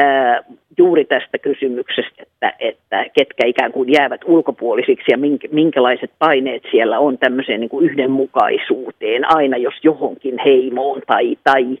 äh, 0.00 0.44
juuri 0.78 1.04
tästä 1.04 1.38
kysymyksestä, 1.38 2.22
että, 2.22 2.54
että 2.58 3.04
ketkä 3.18 3.46
ikään 3.46 3.72
kuin 3.72 3.92
jäävät 3.92 4.20
ulkopuolisiksi 4.24 5.12
ja 5.12 5.18
minkälaiset 5.50 6.10
paineet 6.18 6.62
siellä 6.70 6.98
on 6.98 7.18
tämmöiseen 7.18 7.60
niin 7.60 7.68
kuin 7.68 7.86
yhdenmukaisuuteen, 7.90 9.34
aina 9.36 9.56
jos 9.56 9.74
johonkin 9.82 10.38
heimoon 10.44 11.02
tai, 11.06 11.36
tai 11.44 11.78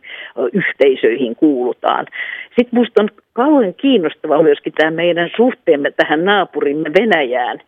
yhteisöihin 0.52 1.36
kuulutaan. 1.36 2.06
Sitten 2.46 2.68
minusta 2.72 3.02
on 3.02 3.08
kauhean 3.32 3.74
kiinnostava 3.74 4.42
myöskin 4.42 4.72
tämä 4.72 4.90
meidän 4.90 5.30
suhteemme 5.36 5.90
tähän 5.90 6.24
naapurimme 6.24 6.90
Venäjään. 7.00 7.58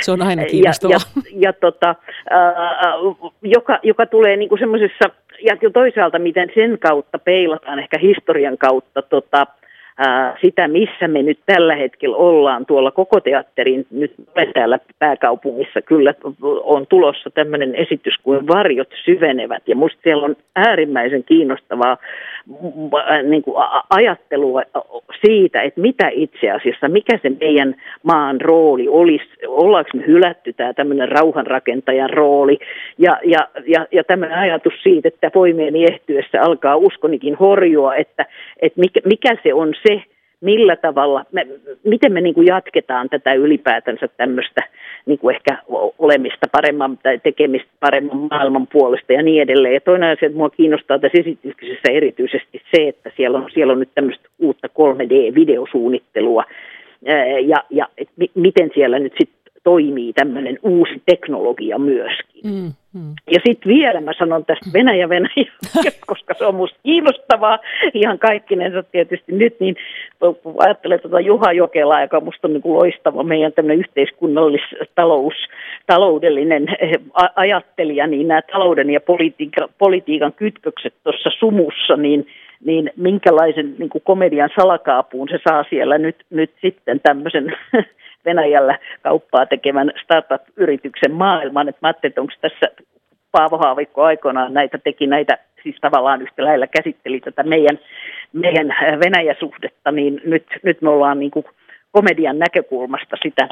Se 0.00 0.12
on 0.12 0.22
aina 0.22 0.44
kiinnostavaa. 0.44 0.96
Ja, 0.96 1.22
ja, 1.24 1.48
ja 1.48 1.52
tota, 1.52 1.94
ää, 2.30 2.92
joka, 3.42 3.78
joka 3.82 4.06
tulee 4.06 4.36
niin 4.36 4.48
kuin 4.48 4.58
semmoisessa 4.58 5.10
ja 5.42 5.70
toisaalta 5.72 6.18
miten 6.18 6.50
sen 6.54 6.78
kautta 6.78 7.18
peilataan 7.18 7.78
ehkä 7.78 7.98
historian 7.98 8.58
kautta 8.58 9.02
tota, 9.02 9.46
sitä, 10.40 10.68
missä 10.68 11.08
me 11.08 11.22
nyt 11.22 11.38
tällä 11.46 11.76
hetkellä 11.76 12.16
ollaan 12.16 12.66
tuolla 12.66 12.90
koko 12.90 13.20
teatterin, 13.20 13.86
nyt 13.90 14.14
täällä 14.54 14.78
pääkaupungissa 14.98 15.82
kyllä 15.82 16.14
on 16.62 16.86
tulossa 16.86 17.30
tämmöinen 17.30 17.74
esitys 17.74 18.14
kuin 18.22 18.46
Varjot 18.46 18.88
syvenevät, 19.04 19.62
ja 19.66 19.76
musta 19.76 20.00
siellä 20.02 20.24
on 20.24 20.36
äärimmäisen 20.56 21.24
kiinnostavaa 21.24 21.96
niin 23.22 23.42
kuin 23.42 23.56
ajattelua 23.90 24.62
siitä, 25.26 25.62
että 25.62 25.80
mitä 25.80 26.08
itse 26.12 26.50
asiassa, 26.50 26.88
mikä 26.88 27.18
se 27.22 27.30
meidän 27.40 27.74
maan 28.02 28.40
rooli 28.40 28.88
olisi, 28.88 29.24
ollaanko 29.46 29.90
me 29.94 30.06
hylätty 30.06 30.52
tämä 30.52 30.72
tämmöinen 30.72 31.08
rauhanrakentajan 31.08 32.10
rooli, 32.10 32.58
ja, 32.98 33.18
ja, 33.24 33.48
ja, 33.66 33.86
ja 33.92 34.04
tämmöinen 34.04 34.38
ajatus 34.38 34.72
siitä, 34.82 35.08
että 35.08 35.30
voimien 35.34 35.76
ehtyessä 35.76 36.42
alkaa 36.42 36.76
uskonikin 36.76 37.34
horjua, 37.34 37.94
että, 37.94 38.26
että 38.62 38.80
mikä, 38.80 39.00
mikä 39.04 39.36
se 39.42 39.54
on 39.54 39.74
se, 39.88 40.02
millä 40.40 40.76
tavalla, 40.76 41.24
me, 41.32 41.46
miten 41.84 42.12
me 42.12 42.20
niin 42.20 42.34
kuin 42.34 42.46
jatketaan 42.46 43.08
tätä 43.08 43.34
ylipäätänsä 43.34 44.08
tämmöistä 44.08 44.60
niin 45.06 45.18
kuin 45.18 45.34
ehkä 45.34 45.58
olemista 45.98 46.46
paremman 46.52 46.98
tai 47.02 47.18
tekemistä 47.18 47.70
paremman 47.80 48.16
maailman 48.30 48.66
puolesta 48.66 49.12
ja 49.12 49.22
niin 49.22 49.42
edelleen. 49.42 49.74
Ja 49.74 49.80
toinen 49.80 50.10
asia, 50.16 50.26
että 50.26 50.38
mua 50.38 50.50
kiinnostaa 50.50 50.98
tässä 50.98 51.18
esityksessä 51.20 51.92
erityisesti 51.92 52.62
se, 52.74 52.88
että 52.88 53.10
siellä 53.16 53.38
on, 53.38 53.50
siellä 53.54 53.72
on 53.72 53.80
nyt 53.80 53.94
tämmöistä 53.94 54.28
uutta 54.38 54.68
3D-videosuunnittelua 54.68 56.44
ja, 57.46 57.56
ja 57.70 57.88
et 57.98 58.08
mi, 58.16 58.30
miten 58.34 58.70
siellä 58.74 58.98
nyt 58.98 59.12
sitten 59.18 59.52
toimii 59.64 60.12
tämmöinen 60.12 60.58
uusi 60.62 61.02
teknologia 61.06 61.78
myöskin. 61.78 62.42
Mm, 62.44 62.72
mm. 62.94 63.14
Ja 63.30 63.40
sitten 63.46 63.72
vielä 63.72 64.00
mä 64.00 64.12
sanon 64.18 64.44
tästä 64.44 64.70
Venäjä 64.72 65.08
Venäjä, 65.08 65.52
koska 66.06 66.34
se 66.38 66.46
on 66.46 66.54
musta 66.54 66.78
kiinnostavaa 66.82 67.58
ihan 67.94 68.18
kaikkinensa 68.18 68.82
tietysti 68.82 69.32
nyt, 69.32 69.60
niin 69.60 69.76
ajattelen 70.58 71.00
tuota 71.00 71.20
Juha 71.20 71.52
Jokelaa, 71.52 72.02
joka 72.02 72.20
musta 72.20 72.48
on 72.48 72.52
niin 72.52 72.62
kuin 72.62 72.74
loistava 72.74 73.22
meidän 73.22 73.52
tämmöinen 73.52 73.78
yhteiskunnallis 73.78 74.62
talous, 74.94 75.34
taloudellinen 75.86 76.66
eh, 76.78 76.92
ajattelija, 77.36 78.06
niin 78.06 78.28
nämä 78.28 78.42
talouden 78.42 78.90
ja 78.90 79.00
politiikan, 79.00 79.68
politiikan 79.78 80.32
kytkökset 80.32 80.94
tuossa 81.04 81.30
sumussa, 81.38 81.96
niin 81.96 82.26
niin 82.64 82.90
minkälaisen 82.96 83.74
niin 83.78 83.88
kuin 83.88 84.02
komedian 84.04 84.50
salakaapuun 84.60 85.28
se 85.28 85.38
saa 85.48 85.64
siellä 85.70 85.98
nyt, 85.98 86.16
nyt 86.30 86.50
sitten 86.60 87.00
tämmöisen 87.00 87.56
Venäjällä 88.24 88.78
kauppaa 89.02 89.46
tekevän 89.46 89.92
startup-yrityksen 90.04 91.12
maailman. 91.12 91.68
Et 91.68 91.76
mä 91.82 91.88
ajattelin, 91.88 92.10
että 92.10 92.20
onko 92.20 92.32
tässä 92.40 92.83
Paavo 93.34 93.58
Haavikko 93.58 94.02
aikoinaan 94.02 94.54
näitä 94.54 94.78
teki 94.78 95.06
näitä, 95.06 95.38
siis 95.62 95.76
tavallaan 95.80 96.22
yhtä 96.22 96.44
lailla 96.44 96.66
käsitteli 96.66 97.20
tätä 97.20 97.42
meidän, 97.42 97.78
meidän 98.32 98.66
Venäjä-suhdetta, 99.04 99.92
niin 99.92 100.20
nyt, 100.24 100.46
nyt 100.62 100.82
me 100.82 100.90
ollaan 100.90 101.18
niin 101.18 101.30
kuin 101.30 101.44
komedian 101.92 102.38
näkökulmasta 102.38 103.16
sitä, 103.22 103.48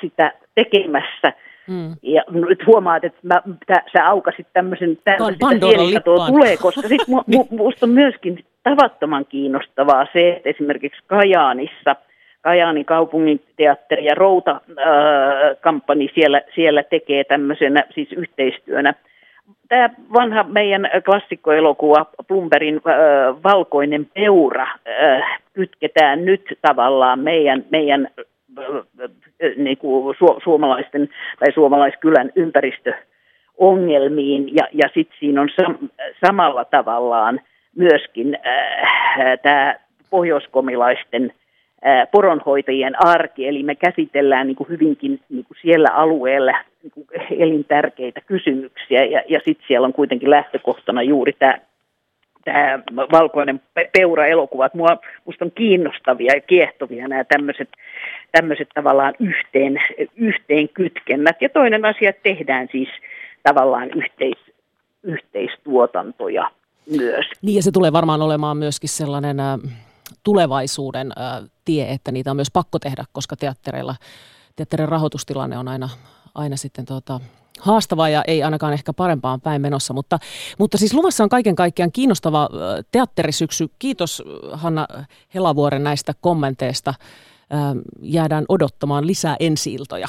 sitä 0.00 0.32
tekemässä. 0.54 1.32
Mm. 1.68 1.96
Ja 2.02 2.24
nyt 2.28 2.66
huomaat, 2.66 3.04
että 3.04 3.18
mä, 3.22 3.42
tä, 3.66 3.82
sä 3.92 4.08
aukasit 4.08 4.46
tämmöisen, 4.52 4.98
tämmöistä 5.04 6.00
tuo 6.04 6.26
tulee, 6.26 6.56
koska 6.56 6.88
sitten 6.88 7.06
mu, 7.08 7.22
mu, 7.26 7.46
musta 7.50 7.86
on 7.86 7.90
myöskin 7.90 8.44
tavattoman 8.62 9.26
kiinnostavaa 9.26 10.06
se, 10.12 10.30
että 10.30 10.48
esimerkiksi 10.48 11.02
Kajaanissa– 11.06 11.96
Kajaanin 12.42 12.84
kaupungin 12.84 13.40
teatteri 13.56 14.04
ja 14.04 14.14
Routa-kamppani 14.14 16.04
äh, 16.04 16.10
siellä, 16.14 16.42
siellä 16.54 16.82
tekee 16.82 17.24
tämmöisenä 17.24 17.84
siis 17.94 18.12
yhteistyönä. 18.12 18.94
Tämä 19.68 19.90
vanha 20.12 20.44
meidän 20.44 20.90
klassikkoelokuva 21.04 22.06
Plumberin 22.28 22.76
äh, 22.76 22.82
Valkoinen 23.44 24.06
peura 24.14 24.62
äh, 24.62 25.40
kytketään 25.52 26.24
nyt 26.24 26.58
tavallaan 26.62 27.18
meidän, 27.18 27.64
meidän 27.70 28.08
äh, 28.18 28.24
niin 29.56 29.78
kuin 29.78 30.16
su- 30.16 30.40
suomalaisten 30.44 31.08
tai 31.38 31.52
suomalaiskylän 31.52 32.30
ympäristöongelmiin 32.36 34.56
ja, 34.56 34.68
ja 34.72 34.88
sitten 34.94 35.16
siinä 35.18 35.40
on 35.40 35.48
sam- 35.48 35.88
samalla 36.26 36.64
tavallaan 36.64 37.40
myöskin 37.76 38.38
äh, 38.46 39.38
tämä 39.42 39.74
pohjoiskomilaisten 40.10 41.32
poronhoitajien 42.12 43.06
arki, 43.06 43.48
eli 43.48 43.62
me 43.62 43.74
käsitellään 43.74 44.46
niin 44.46 44.56
kuin 44.56 44.68
hyvinkin 44.68 45.20
niin 45.28 45.44
kuin 45.44 45.58
siellä 45.62 45.88
alueella 45.90 46.52
niin 46.82 46.90
kuin 46.90 47.06
elintärkeitä 47.38 48.20
kysymyksiä, 48.20 49.04
ja, 49.04 49.22
ja 49.28 49.40
sitten 49.44 49.66
siellä 49.68 49.86
on 49.86 49.92
kuitenkin 49.92 50.30
lähtökohtana 50.30 51.02
juuri 51.02 51.32
tämä 51.32 51.58
tämä 52.44 52.78
valkoinen 53.12 53.60
peura-elokuvat. 53.92 54.74
Mua, 54.74 54.98
musta 55.24 55.44
on 55.44 55.50
kiinnostavia 55.50 56.34
ja 56.34 56.40
kiehtovia 56.40 57.08
nämä 57.08 57.24
tämmöiset, 57.24 57.68
tämmöiset 58.32 58.68
tavallaan 58.74 59.14
yhteen, 59.20 59.82
yhteen 60.16 60.68
kytkennät. 60.68 61.36
Ja 61.42 61.48
toinen 61.48 61.84
asia, 61.84 62.10
että 62.10 62.22
tehdään 62.22 62.68
siis 62.72 62.88
tavallaan 63.42 63.90
yhteis, 63.90 64.38
yhteistuotantoja 65.02 66.50
myös. 66.98 67.26
Niin 67.42 67.56
ja 67.56 67.62
se 67.62 67.70
tulee 67.72 67.92
varmaan 67.92 68.22
olemaan 68.22 68.56
myöskin 68.56 68.88
sellainen 68.88 69.36
tulevaisuuden 70.22 71.12
tie, 71.64 71.92
että 71.92 72.12
niitä 72.12 72.30
on 72.30 72.36
myös 72.36 72.50
pakko 72.50 72.78
tehdä, 72.78 73.04
koska 73.12 73.36
teattereilla, 73.36 73.94
teatterin 74.56 74.88
rahoitustilanne 74.88 75.58
on 75.58 75.68
aina, 75.68 75.88
aina 76.34 76.56
sitten 76.56 76.84
tuota, 76.84 77.20
haastava 77.60 78.08
ja 78.08 78.22
ei 78.26 78.42
ainakaan 78.42 78.72
ehkä 78.72 78.92
parempaan 78.92 79.40
päin 79.40 79.62
menossa. 79.62 79.94
Mutta, 79.94 80.18
mutta 80.58 80.78
siis 80.78 80.94
luvassa 80.94 81.24
on 81.24 81.30
kaiken 81.30 81.56
kaikkiaan 81.56 81.92
kiinnostava 81.92 82.48
teatterisyksy. 82.92 83.70
Kiitos 83.78 84.22
Hanna 84.52 84.86
Helavuoren 85.34 85.84
näistä 85.84 86.12
kommenteista. 86.20 86.94
Jäädään 88.02 88.44
odottamaan 88.48 89.06
lisää 89.06 89.36
ensiiltoja. 89.40 90.08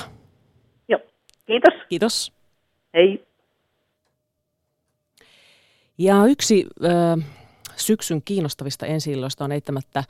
Joo, 0.88 1.00
kiitos. 1.46 1.74
Kiitos. 1.90 2.34
Hei. 2.94 3.26
Ja 5.98 6.26
yksi 6.26 6.68
äh, 6.86 7.26
syksyn 7.76 8.22
kiinnostavista 8.26 8.86
ensi 8.86 9.14
on 9.40 9.52
eittämättä 9.52 10.04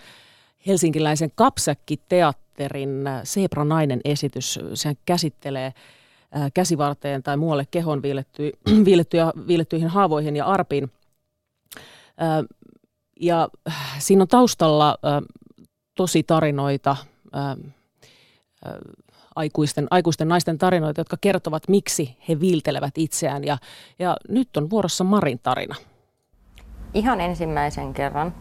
helsinkiläisen 0.68 1.32
Kapsäkki-teatterin 1.36 3.10
Seepra-nainen 3.24 4.02
esitys. 4.06 4.60
Sehän 4.74 4.96
käsittelee 5.06 5.74
käsivarteen 6.54 7.24
tai 7.24 7.38
muualle 7.38 7.66
kehon 7.72 8.02
viiletty, 8.02 8.52
viilettyjä, 8.86 9.32
viilettyihin 9.48 9.88
haavoihin 9.88 10.36
ja 10.36 10.46
arpiin. 10.46 10.92
Ja 13.20 13.50
siinä 14.00 14.22
on 14.22 14.28
taustalla 14.28 14.98
tosi 15.96 16.24
tarinoita, 16.24 16.96
aikuisten, 19.36 19.88
aikuisten 19.92 20.28
naisten 20.28 20.58
tarinoita, 20.58 21.02
jotka 21.02 21.18
kertovat, 21.22 21.64
miksi 21.68 22.18
he 22.30 22.40
viiltelevät 22.40 22.98
itseään. 22.98 23.44
Ja, 23.44 23.58
ja 24.00 24.18
nyt 24.30 24.58
on 24.58 24.70
vuorossa 24.70 25.04
Marin 25.04 25.40
tarina. 25.40 25.76
Ihan 26.94 27.22
ensimmäisen 27.22 27.94
kerran, 27.94 28.34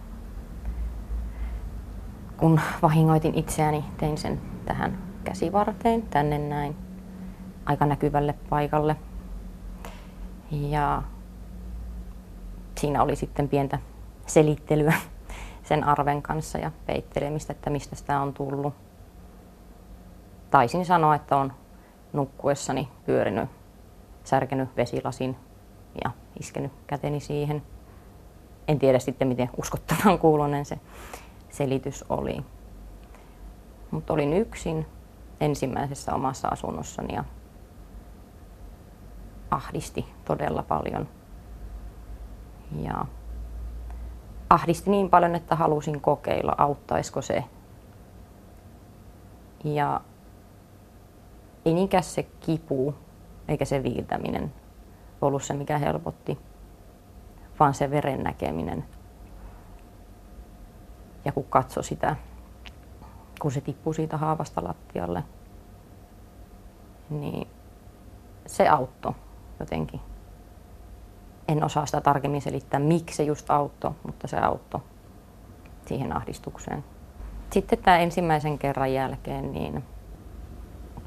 kun 2.37 2.61
vahingoitin 2.83 3.35
itseäni, 3.35 3.85
tein 3.99 4.19
sen 4.19 4.41
tähän 4.65 4.99
käsivarteen, 5.25 6.03
tänne 6.03 6.39
näin, 6.39 6.77
aika 7.67 7.87
näkyvälle 7.87 8.35
paikalle. 8.49 8.97
Ja 10.51 11.03
siinä 12.81 13.03
oli 13.03 13.17
sitten 13.17 13.49
pientä 13.49 13.79
selittelyä 14.27 14.95
sen 15.69 15.85
arven 15.85 16.23
kanssa 16.23 16.59
ja 16.59 16.71
peittelemistä, 16.87 17.53
että 17.53 17.71
mistä 17.71 17.97
sitä 17.97 18.21
on 18.21 18.35
tullut. 18.35 18.75
Taisin 20.51 20.85
sanoa, 20.85 21.15
että 21.15 21.37
on 21.37 21.53
nukkuessani 22.13 22.89
pyörinyt, 23.07 23.51
särkenyt 24.25 24.77
vesilasin 24.77 25.37
ja 26.05 26.11
iskenyt 26.41 26.73
käteni 26.87 27.21
siihen. 27.21 27.63
En 28.71 28.79
tiedä 28.79 28.99
sitten, 28.99 29.29
miten 29.29 29.51
uskottavan 29.57 30.19
kuulonen 30.19 30.65
se 30.65 30.79
selitys 31.49 32.05
oli. 32.09 32.45
Mutta 33.91 34.13
olin 34.13 34.33
yksin 34.33 34.87
ensimmäisessä 35.41 36.15
omassa 36.15 36.49
asunnossani 36.49 37.15
ja 37.15 37.25
ahdisti 39.51 40.07
todella 40.25 40.63
paljon. 40.63 41.09
Ja 42.83 43.07
ahdisti 44.51 44.91
niin 44.91 45.11
paljon, 45.11 45.35
että 45.35 45.57
halusin 45.57 46.01
kokeilla, 46.01 46.55
auttaisiko 46.59 47.23
se. 47.23 47.45
Ja 49.65 50.01
ei 51.65 51.75
niinkään 51.75 52.03
se 52.03 52.23
kipu 52.23 52.95
eikä 53.49 53.65
se 53.65 53.83
viiltäminen 53.83 54.53
ollut 55.21 55.43
se, 55.43 55.55
mikä 55.55 55.79
helpotti, 55.79 56.39
vaan 57.61 57.75
se 57.75 57.91
veren 57.91 58.23
näkeminen. 58.23 58.85
Ja 61.25 61.33
kun 61.33 61.45
katsoi 61.45 61.85
sitä, 61.85 62.17
kun 63.41 63.53
se 63.53 63.61
tippui 63.61 63.95
siitä 63.95 64.17
haavasta 64.17 64.65
lattialle, 64.65 65.25
niin 67.11 67.49
se 68.47 68.69
auttoi 68.69 69.13
jotenkin 69.61 70.01
en 71.51 71.65
osaa 71.65 71.87
sitä 71.87 72.01
tarkemmin 72.01 72.43
selittää, 72.43 72.81
miksi 72.81 73.17
se 73.17 73.23
just 73.23 73.51
auttoi, 73.51 73.93
mutta 74.07 74.27
se 74.27 74.39
auttoi 74.39 74.81
siihen 75.87 76.17
ahdistukseen. 76.17 76.85
Sitten 77.51 77.79
tämä 77.79 77.99
ensimmäisen 77.99 78.59
kerran 78.59 78.93
jälkeen 78.93 79.53
niin 79.53 79.85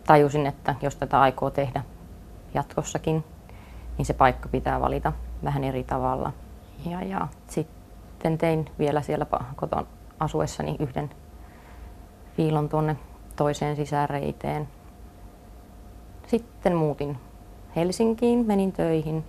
tajusin, 0.07 0.45
että 0.45 0.75
jos 0.81 0.95
tätä 0.95 1.21
aikoo 1.21 1.49
tehdä 1.49 1.83
jatkossakin, 2.53 3.23
niin 3.97 4.05
se 4.05 4.13
paikka 4.13 4.49
pitää 4.49 4.81
valita 4.81 5.13
vähän 5.43 5.63
eri 5.63 5.83
tavalla. 5.83 6.33
Ja, 6.85 7.03
ja 7.03 7.27
sitten 7.47 8.37
tein 8.37 8.65
vielä 8.79 9.01
siellä 9.01 9.25
koton 9.55 9.87
asuessani 10.19 10.75
yhden 10.79 11.09
viilon 12.37 12.69
tuonne 12.69 12.97
toiseen 13.35 13.75
sisäreiteen. 13.75 14.67
Sitten 16.27 16.75
muutin 16.75 17.17
Helsinkiin, 17.75 18.45
menin 18.47 18.71
töihin 18.71 19.23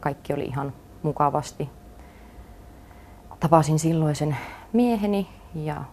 kaikki 0.00 0.32
oli 0.32 0.44
ihan 0.44 0.72
mukavasti. 1.02 1.70
Tapasin 3.40 3.78
silloisen 3.78 4.36
mieheni 4.72 5.28
ja 5.54 5.84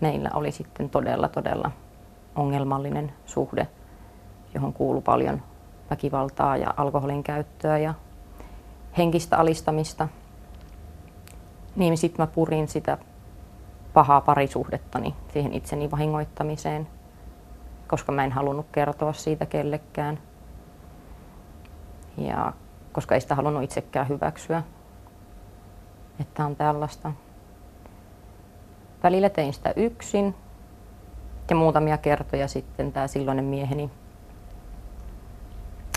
meillä 0.00 0.30
oli 0.34 0.52
sitten 0.52 0.90
todella 0.90 1.28
todella 1.28 1.70
ongelmallinen 2.36 3.12
suhde, 3.26 3.68
johon 4.54 4.72
kuului 4.72 5.02
paljon 5.02 5.42
väkivaltaa 5.90 6.56
ja 6.56 6.74
alkoholin 6.76 7.22
käyttöä 7.22 7.78
ja 7.78 7.94
henkistä 8.98 9.38
alistamista. 9.38 10.08
Niin 11.76 11.98
sitten 11.98 12.22
mä 12.22 12.26
purin 12.26 12.68
sitä 12.68 12.98
pahaa 13.94 14.20
parisuhdettani 14.20 15.14
siihen 15.32 15.52
itseni 15.52 15.90
vahingoittamiseen, 15.90 16.88
koska 17.88 18.12
mä 18.12 18.24
en 18.24 18.32
halunnut 18.32 18.66
kertoa 18.72 19.12
siitä 19.12 19.46
kellekään. 19.46 20.18
Ja 22.18 22.52
koska 22.92 23.14
ei 23.14 23.20
sitä 23.20 23.34
halunnut 23.34 23.62
itsekään 23.62 24.08
hyväksyä, 24.08 24.62
että 26.20 26.46
on 26.46 26.56
tällaista. 26.56 27.12
Välillä 29.02 29.30
tein 29.30 29.52
sitä 29.52 29.72
yksin 29.76 30.34
ja 31.50 31.56
muutamia 31.56 31.98
kertoja 31.98 32.48
sitten 32.48 32.92
tämä 32.92 33.06
silloinen 33.06 33.44
mieheni 33.44 33.90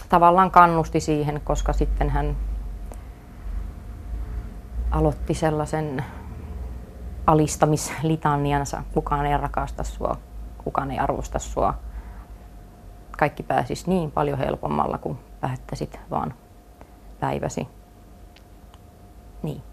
tavallaan 0.09 0.51
kannusti 0.51 0.99
siihen, 0.99 1.41
koska 1.43 1.73
sitten 1.73 2.09
hän 2.09 2.37
aloitti 4.91 5.33
sellaisen 5.33 6.03
alistamislitaniansa. 7.27 8.83
Kukaan 8.93 9.25
ei 9.25 9.37
rakasta 9.37 9.83
sua, 9.83 10.15
kukaan 10.63 10.91
ei 10.91 10.99
arvosta 10.99 11.39
sua. 11.39 11.73
Kaikki 13.17 13.43
pääsisi 13.43 13.89
niin 13.89 14.11
paljon 14.11 14.37
helpommalla, 14.37 14.97
kun 14.97 15.19
päättäisit 15.41 15.99
vaan 16.11 16.33
päiväsi. 17.19 17.67
Niin. 19.43 19.63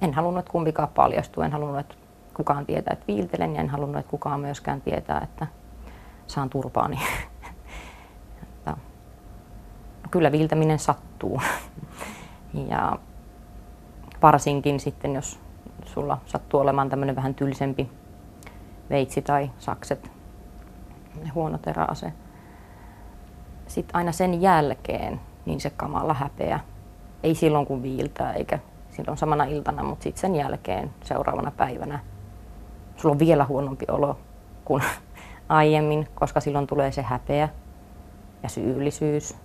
En 0.00 0.14
halunnut, 0.14 0.38
että 0.38 0.52
kumpikaan 0.52 0.88
paljastuu. 0.88 1.42
En 1.42 1.52
halunnut, 1.52 1.78
että 1.78 1.94
kukaan 2.34 2.66
tietää, 2.66 2.92
että 2.92 3.06
viiltelen 3.08 3.54
ja 3.54 3.60
en 3.60 3.68
halunnut, 3.68 3.98
että 3.98 4.10
kukaan 4.10 4.40
myöskään 4.40 4.80
tietää, 4.80 5.20
että 5.20 5.46
saan 6.26 6.50
turpaani. 6.50 6.98
kyllä 10.10 10.32
viiltäminen 10.32 10.78
sattuu. 10.78 11.40
ja 12.70 12.98
varsinkin 14.22 14.80
sitten, 14.80 15.14
jos 15.14 15.40
sulla 15.84 16.18
sattuu 16.26 16.60
olemaan 16.60 16.88
tämmöinen 16.88 17.16
vähän 17.16 17.34
tylsempi 17.34 17.90
veitsi 18.90 19.22
tai 19.22 19.50
sakset, 19.58 20.10
huono 21.34 21.58
teräase. 21.58 22.12
Sitten 23.66 23.96
aina 23.96 24.12
sen 24.12 24.42
jälkeen 24.42 25.20
niin 25.46 25.60
se 25.60 25.70
kamala 25.70 26.14
häpeä 26.14 26.60
ei 27.22 27.34
silloin 27.34 27.66
kun 27.66 27.82
viiltää 27.82 28.32
eikä 28.32 28.58
silloin 28.90 29.18
samana 29.18 29.44
iltana, 29.44 29.82
mutta 29.82 30.02
sitten 30.02 30.20
sen 30.20 30.36
jälkeen 30.36 30.90
seuraavana 31.04 31.50
päivänä 31.50 31.98
sulla 32.96 33.12
on 33.12 33.18
vielä 33.18 33.44
huonompi 33.44 33.84
olo 33.88 34.18
kuin 34.64 34.82
aiemmin, 35.48 36.08
koska 36.14 36.40
silloin 36.40 36.66
tulee 36.66 36.92
se 36.92 37.02
häpeä 37.02 37.48
ja 38.42 38.48
syyllisyys. 38.48 39.36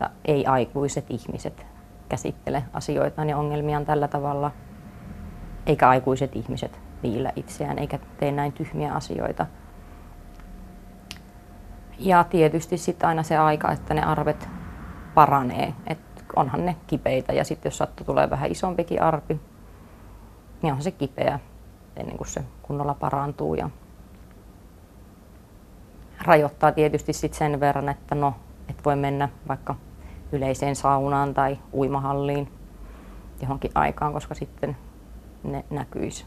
Ja 0.00 0.10
ei 0.24 0.46
aikuiset 0.46 1.04
ihmiset 1.08 1.66
käsittele 2.14 2.64
asioitaan 2.72 3.28
ja 3.28 3.38
ongelmiaan 3.38 3.84
tällä 3.84 4.08
tavalla, 4.08 4.50
eikä 5.66 5.88
aikuiset 5.88 6.36
ihmiset 6.36 6.80
viillä 7.02 7.32
itseään, 7.36 7.78
eikä 7.78 7.98
tee 8.16 8.32
näin 8.32 8.52
tyhmiä 8.52 8.92
asioita. 8.92 9.46
Ja 11.98 12.24
tietysti 12.24 12.78
sitten 12.78 13.08
aina 13.08 13.22
se 13.22 13.36
aika, 13.36 13.72
että 13.72 13.94
ne 13.94 14.02
arvet 14.02 14.48
paranee. 15.14 15.74
Et 15.86 15.98
onhan 16.36 16.66
ne 16.66 16.76
kipeitä 16.86 17.32
ja 17.32 17.44
sitten 17.44 17.70
jos 17.70 17.78
sattuu 17.78 18.06
tulee 18.06 18.30
vähän 18.30 18.50
isompikin 18.50 19.02
arpi, 19.02 19.40
niin 20.62 20.72
onhan 20.72 20.82
se 20.82 20.90
kipeä 20.90 21.38
ennen 21.96 22.16
kuin 22.16 22.28
se 22.28 22.44
kunnolla 22.62 22.94
parantuu. 22.94 23.54
Ja 23.54 23.70
rajoittaa 26.24 26.72
tietysti 26.72 27.12
sit 27.12 27.34
sen 27.34 27.60
verran, 27.60 27.88
että 27.88 28.14
no, 28.14 28.34
et 28.68 28.84
voi 28.84 28.96
mennä 28.96 29.28
vaikka 29.48 29.74
yleiseen 30.32 30.76
saunaan 30.76 31.34
tai 31.34 31.58
uimahalliin 31.72 32.52
johonkin 33.42 33.70
aikaan, 33.74 34.12
koska 34.12 34.34
sitten 34.34 34.76
ne 35.42 35.64
näkyisi. 35.70 36.24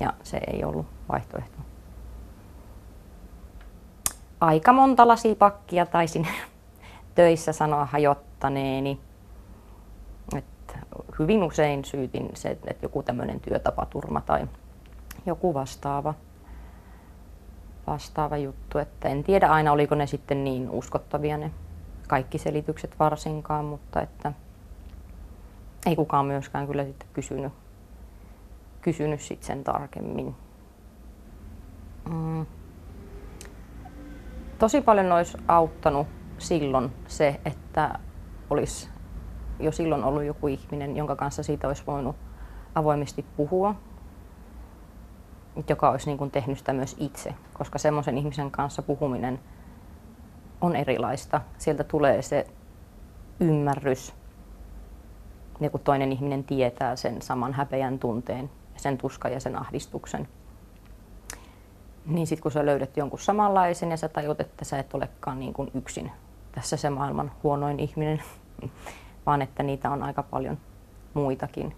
Ja 0.00 0.12
se 0.22 0.40
ei 0.46 0.64
ollut 0.64 0.86
vaihtoehto. 1.12 1.58
Aika 4.40 4.72
monta 4.72 5.08
lasipakkia 5.08 5.86
taisin 5.86 6.28
töissä 7.14 7.52
sanoa 7.52 7.84
hajottaneeni 7.84 9.00
hyvin 11.18 11.42
usein 11.42 11.84
syytin 11.84 12.30
se, 12.34 12.48
että 12.50 12.74
joku 12.82 13.02
tämmöinen 13.02 13.40
työtapaturma 13.40 14.20
tai 14.20 14.46
joku 15.26 15.54
vastaava, 15.54 16.14
vastaava 17.86 18.36
juttu. 18.36 18.78
Että 18.78 19.08
en 19.08 19.24
tiedä 19.24 19.48
aina, 19.48 19.72
oliko 19.72 19.94
ne 19.94 20.06
sitten 20.06 20.44
niin 20.44 20.70
uskottavia 20.70 21.36
ne 21.38 21.50
kaikki 22.08 22.38
selitykset 22.38 22.98
varsinkaan, 22.98 23.64
mutta 23.64 24.00
että 24.00 24.32
ei 25.86 25.96
kukaan 25.96 26.26
myöskään 26.26 26.66
kyllä 26.66 26.84
sitten 26.84 27.08
kysynyt, 27.12 27.52
kysynyt 28.80 29.20
sit 29.20 29.42
sen 29.42 29.64
tarkemmin. 29.64 30.34
Mm. 32.10 32.46
Tosi 34.58 34.80
paljon 34.80 35.12
olisi 35.12 35.38
auttanut 35.48 36.06
silloin 36.38 36.92
se, 37.06 37.40
että 37.44 37.98
olisi 38.50 38.88
jo 39.60 39.72
silloin 39.72 40.04
ollut 40.04 40.24
joku 40.24 40.48
ihminen, 40.48 40.96
jonka 40.96 41.16
kanssa 41.16 41.42
siitä 41.42 41.68
olisi 41.68 41.82
voinut 41.86 42.16
avoimesti 42.74 43.24
puhua, 43.36 43.74
joka 45.68 45.90
olisi 45.90 46.06
niin 46.06 46.18
kuin 46.18 46.30
tehnyt 46.30 46.58
sitä 46.58 46.72
myös 46.72 46.96
itse, 46.98 47.34
koska 47.54 47.78
semmoisen 47.78 48.18
ihmisen 48.18 48.50
kanssa 48.50 48.82
puhuminen 48.82 49.40
on 50.60 50.76
erilaista. 50.76 51.40
Sieltä 51.58 51.84
tulee 51.84 52.22
se 52.22 52.46
ymmärrys, 53.40 54.14
ja 55.60 55.70
kun 55.70 55.80
toinen 55.80 56.12
ihminen 56.12 56.44
tietää 56.44 56.96
sen 56.96 57.22
saman 57.22 57.52
häpeän 57.52 57.98
tunteen, 57.98 58.50
sen 58.76 58.98
tuskan 58.98 59.32
ja 59.32 59.40
sen 59.40 59.56
ahdistuksen, 59.56 60.28
niin 62.06 62.26
sitten 62.26 62.42
kun 62.42 62.52
sä 62.52 62.66
löydät 62.66 62.96
jonkun 62.96 63.18
samanlaisen 63.18 63.90
ja 63.90 63.96
sä 63.96 64.08
tajut, 64.08 64.40
että 64.40 64.64
sä 64.64 64.78
et 64.78 64.94
olekaan 64.94 65.40
niin 65.40 65.52
kuin 65.52 65.70
yksin 65.74 66.12
tässä 66.52 66.76
se 66.76 66.90
maailman 66.90 67.32
huonoin 67.42 67.80
ihminen, 67.80 68.22
vaan 69.26 69.42
että 69.42 69.62
niitä 69.62 69.90
on 69.90 70.02
aika 70.02 70.22
paljon 70.22 70.58
muitakin. 71.14 71.76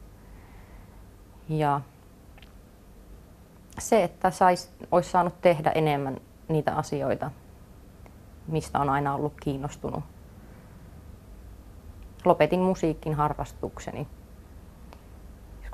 Ja 1.48 1.80
se, 3.78 4.04
että 4.04 4.30
sais, 4.30 4.72
olisi 4.92 5.10
saanut 5.10 5.40
tehdä 5.40 5.70
enemmän 5.70 6.20
niitä 6.48 6.74
asioita, 6.74 7.30
mistä 8.48 8.78
on 8.78 8.90
aina 8.90 9.14
ollut 9.14 9.34
kiinnostunut. 9.40 10.04
Lopetin 12.24 12.60
musiikin 12.60 13.14
harrastukseni 13.14 14.06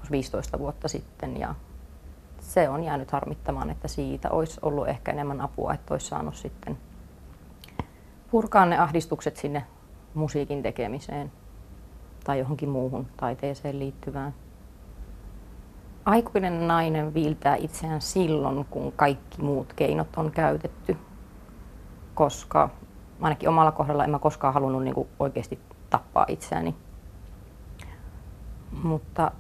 joskus 0.05 0.11
15 0.11 0.59
vuotta 0.59 0.89
sitten 0.89 1.41
ja 1.41 1.55
se 2.41 2.68
on 2.68 2.85
jäänyt 2.85 3.11
harmittamaan, 3.11 3.70
että 3.70 3.89
siitä 3.89 4.31
olisi 4.31 4.61
ollut 4.62 4.89
ehkä 4.89 5.12
enemmän 5.12 5.41
apua, 5.41 5.75
että 5.75 5.95
olisi 5.95 6.07
saanut 6.07 6.37
sitten 6.37 6.79
purkaa 8.31 8.66
ne 8.66 8.79
ahdistukset 8.79 9.37
sinne 9.37 9.66
musiikin 10.14 10.62
tekemiseen 10.62 11.33
tai 12.25 12.39
johonkin 12.39 12.68
muuhun 12.68 13.07
taiteeseen 13.16 13.79
liittyvään. 13.79 14.35
Aikuinen 16.05 16.68
nainen 16.68 17.14
viiltää 17.14 17.57
itseään 17.57 18.01
silloin, 18.01 18.64
kun 18.70 18.93
kaikki 18.97 19.43
muut 19.43 19.72
keinot 19.72 20.16
on 20.16 20.31
käytetty, 20.31 20.97
koska 22.15 22.69
ainakin 23.21 23.49
omalla 23.49 23.73
kohdalla 23.73 24.05
en 24.05 24.11
mä 24.11 24.19
koskaan 24.19 24.55
halunnut 24.55 24.85
niin 24.85 24.95
kuin 24.95 25.09
oikeasti 25.19 25.61
tappaa 25.91 26.25
itseäni. 26.29 26.75
Mutta 28.83 29.31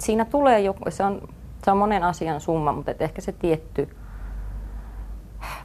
siinä 0.00 0.24
tulee 0.24 0.60
joku, 0.60 0.84
se 0.88 1.04
on, 1.04 1.28
se 1.64 1.70
on 1.70 1.76
monen 1.76 2.02
asian 2.02 2.40
summa, 2.40 2.72
mutta 2.72 2.90
et 2.90 3.02
ehkä 3.02 3.20
se 3.20 3.32
tietty 3.32 3.96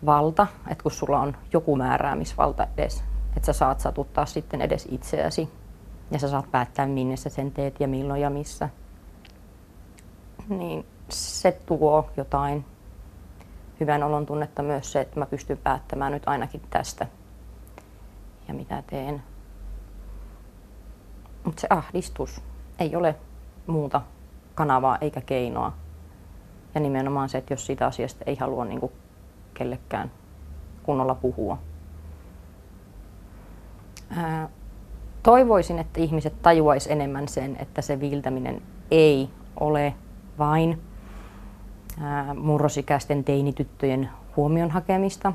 valta, 0.06 0.48
että 0.70 0.84
kun 0.84 0.92
sulla 0.92 1.20
on 1.20 1.38
joku 1.54 1.76
määräämisvalta 1.76 2.68
edes, 2.78 3.04
että 3.38 3.46
sä 3.46 3.54
saat 3.54 3.80
satuttaa 3.80 4.26
sitten 4.26 4.62
edes 4.62 4.88
itseäsi 4.92 5.50
ja 6.12 6.20
sä 6.20 6.28
saat 6.28 6.52
päättää 6.52 6.86
minne 6.86 7.18
sä 7.18 7.30
sen 7.30 7.52
teet 7.52 7.80
ja 7.80 7.88
milloin 7.88 8.22
ja 8.22 8.30
missä, 8.30 8.70
niin 10.50 10.86
se 11.10 11.52
tuo 11.52 12.10
jotain 12.18 12.66
hyvän 13.80 14.04
olon 14.04 14.26
tunnetta 14.26 14.64
myös 14.64 14.92
se, 14.92 15.02
että 15.02 15.20
mä 15.20 15.26
pystyn 15.26 15.58
päättämään 15.58 16.12
nyt 16.12 16.24
ainakin 16.26 16.62
tästä 16.70 17.08
ja 18.48 18.54
mitä 18.54 18.84
teen. 18.88 19.24
Mutta 21.44 21.62
se 21.62 21.68
ahdistus 21.70 22.42
ei 22.80 22.96
ole 22.96 23.16
muuta 23.68 24.02
kanavaa 24.56 24.98
eikä 25.02 25.22
keinoa. 25.22 25.74
Ja 26.76 26.82
nimenomaan 26.82 27.30
se, 27.30 27.38
että 27.38 27.54
jos 27.54 27.66
siitä 27.66 27.86
asiasta 27.86 28.24
ei 28.26 28.36
halua 28.36 28.66
niin 28.66 28.80
kuin 28.80 28.92
kellekään 29.54 30.12
kunnolla 30.84 31.16
puhua. 31.16 31.58
Ää, 34.10 34.50
toivoisin, 35.24 35.80
että 35.80 36.02
ihmiset 36.02 36.42
tajuais 36.42 36.88
enemmän 36.88 37.28
sen, 37.28 37.58
että 37.60 37.82
se 37.82 38.00
viiltäminen 38.00 38.62
ei 38.92 39.30
ole 39.60 39.96
vain 40.38 40.82
murrosikäisten 42.36 43.24
teinityttöjen 43.24 44.10
huomion 44.36 44.72
hakemista, 44.72 45.34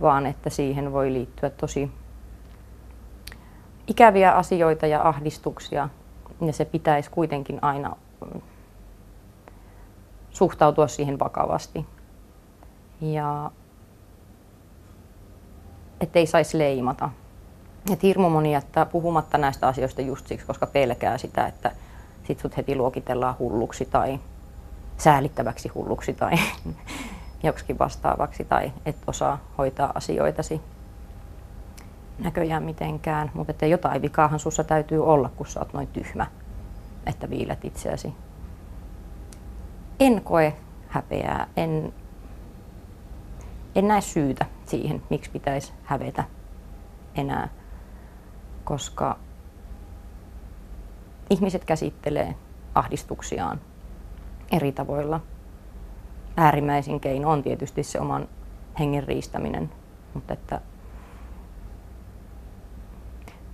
vaan 0.00 0.26
että 0.26 0.50
siihen 0.50 0.92
voi 0.92 1.12
liittyä 1.12 1.50
tosi 1.50 1.90
ikäviä 3.86 4.32
asioita 4.32 4.86
ja 4.86 5.08
ahdistuksia, 5.08 5.88
ja 6.40 6.52
se 6.52 6.64
pitäisi 6.64 7.10
kuitenkin 7.10 7.58
aina 7.62 7.96
mm, 8.34 8.40
suhtautua 10.30 10.88
siihen 10.88 11.18
vakavasti. 11.18 11.86
Ja 13.00 13.50
ettei 16.00 16.26
saisi 16.26 16.58
leimata. 16.58 17.10
Et 17.92 18.02
hirmu 18.02 18.30
moni 18.30 18.52
jättää 18.52 18.86
puhumatta 18.86 19.38
näistä 19.38 19.68
asioista 19.68 20.00
just 20.02 20.26
siksi, 20.26 20.46
koska 20.46 20.66
pelkää 20.66 21.18
sitä, 21.18 21.46
että 21.46 21.70
sit 22.24 22.40
sut 22.40 22.56
heti 22.56 22.76
luokitellaan 22.76 23.38
hulluksi 23.38 23.84
tai 23.84 24.20
säälittäväksi 24.98 25.68
hulluksi 25.68 26.14
tai 26.14 26.32
joksikin 27.42 27.78
vastaavaksi 27.78 28.44
tai 28.44 28.72
et 28.86 28.96
osaa 29.06 29.38
hoitaa 29.58 29.92
asioitasi 29.94 30.60
näköjään 32.18 32.62
mitenkään. 32.62 33.30
Mutta 33.34 33.66
jotain 33.66 34.02
vikaahan 34.02 34.38
sussa 34.38 34.64
täytyy 34.64 35.06
olla, 35.06 35.30
kun 35.36 35.46
sä 35.46 35.60
oot 35.60 35.72
noin 35.72 35.88
tyhmä, 35.88 36.26
että 37.06 37.30
viilet 37.30 37.64
itseäsi. 37.64 38.14
En 40.00 40.22
koe 40.22 40.56
häpeää, 40.88 41.46
en 41.56 41.92
en 43.76 43.88
näe 43.88 44.00
syytä 44.00 44.46
siihen, 44.66 45.02
miksi 45.10 45.30
pitäisi 45.30 45.72
hävetä 45.82 46.24
enää, 47.14 47.48
koska 48.64 49.18
ihmiset 51.30 51.64
käsittelee 51.64 52.36
ahdistuksiaan 52.74 53.60
eri 54.52 54.72
tavoilla. 54.72 55.20
Äärimmäisin 56.36 57.00
keino 57.00 57.30
on 57.30 57.42
tietysti 57.42 57.82
se 57.82 58.00
oman 58.00 58.28
hengen 58.78 59.04
riistäminen, 59.04 59.70
mutta 60.14 60.32
että 60.32 60.60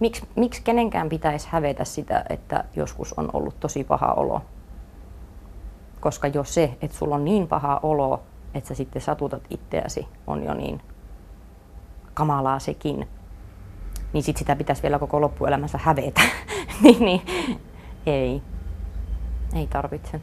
miksi, 0.01 0.29
miksi 0.37 0.63
kenenkään 0.63 1.09
pitäisi 1.09 1.49
hävetä 1.51 1.85
sitä, 1.85 2.25
että 2.29 2.65
joskus 2.77 3.13
on 3.13 3.31
ollut 3.33 3.61
tosi 3.61 3.85
paha 3.85 4.13
olo? 4.13 4.43
Koska 6.01 6.29
jo 6.29 6.45
se, 6.45 6.77
että 6.83 6.97
sulla 6.97 7.15
on 7.15 7.25
niin 7.25 7.49
paha 7.49 7.81
olo, 7.83 8.23
että 8.55 8.69
sä 8.69 8.75
sitten 8.75 9.03
satutat 9.03 9.43
itseäsi, 9.51 10.09
on 10.27 10.45
jo 10.45 10.55
niin 10.55 10.81
kamalaa 12.15 12.59
sekin. 12.59 13.09
Niin 14.13 14.23
sit 14.23 14.37
sitä 14.37 14.57
pitäisi 14.57 14.83
vielä 14.83 14.99
koko 14.99 15.21
loppuelämänsä 15.21 15.79
hävetä. 15.83 16.21
niin, 16.83 17.05
niin, 17.05 17.23
ei, 18.07 18.43
ei 19.55 19.67
tarvitse. 19.67 20.21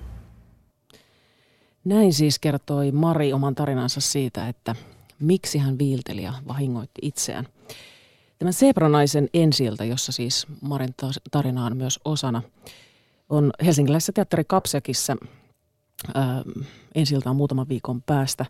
Näin 1.86 2.14
siis 2.14 2.40
kertoi 2.40 2.92
Mari 2.92 3.34
oman 3.34 3.56
tarinansa 3.56 4.02
siitä, 4.02 4.48
että 4.48 4.76
miksi 5.20 5.58
hän 5.58 5.80
viilteli 5.80 6.24
ja 6.24 6.34
vahingoitti 6.48 7.00
itseään. 7.02 7.48
Tämän 8.40 8.54
Sebranaisen 8.54 9.30
ensiltä, 9.34 9.86
jossa 9.86 10.12
siis 10.12 10.48
Marin 10.62 10.96
tarina 11.32 11.66
on 11.66 11.78
myös 11.78 12.00
osana, 12.06 12.42
on 13.30 13.52
helsinkiläisessä 13.66 14.12
teatteri 14.12 14.44
Kapsekissa 14.48 15.18
äh, 16.18 16.24
ensi 16.96 17.16
iltaan 17.16 17.36
muutaman 17.36 17.70
viikon 17.70 18.02
päästä. 18.02 18.46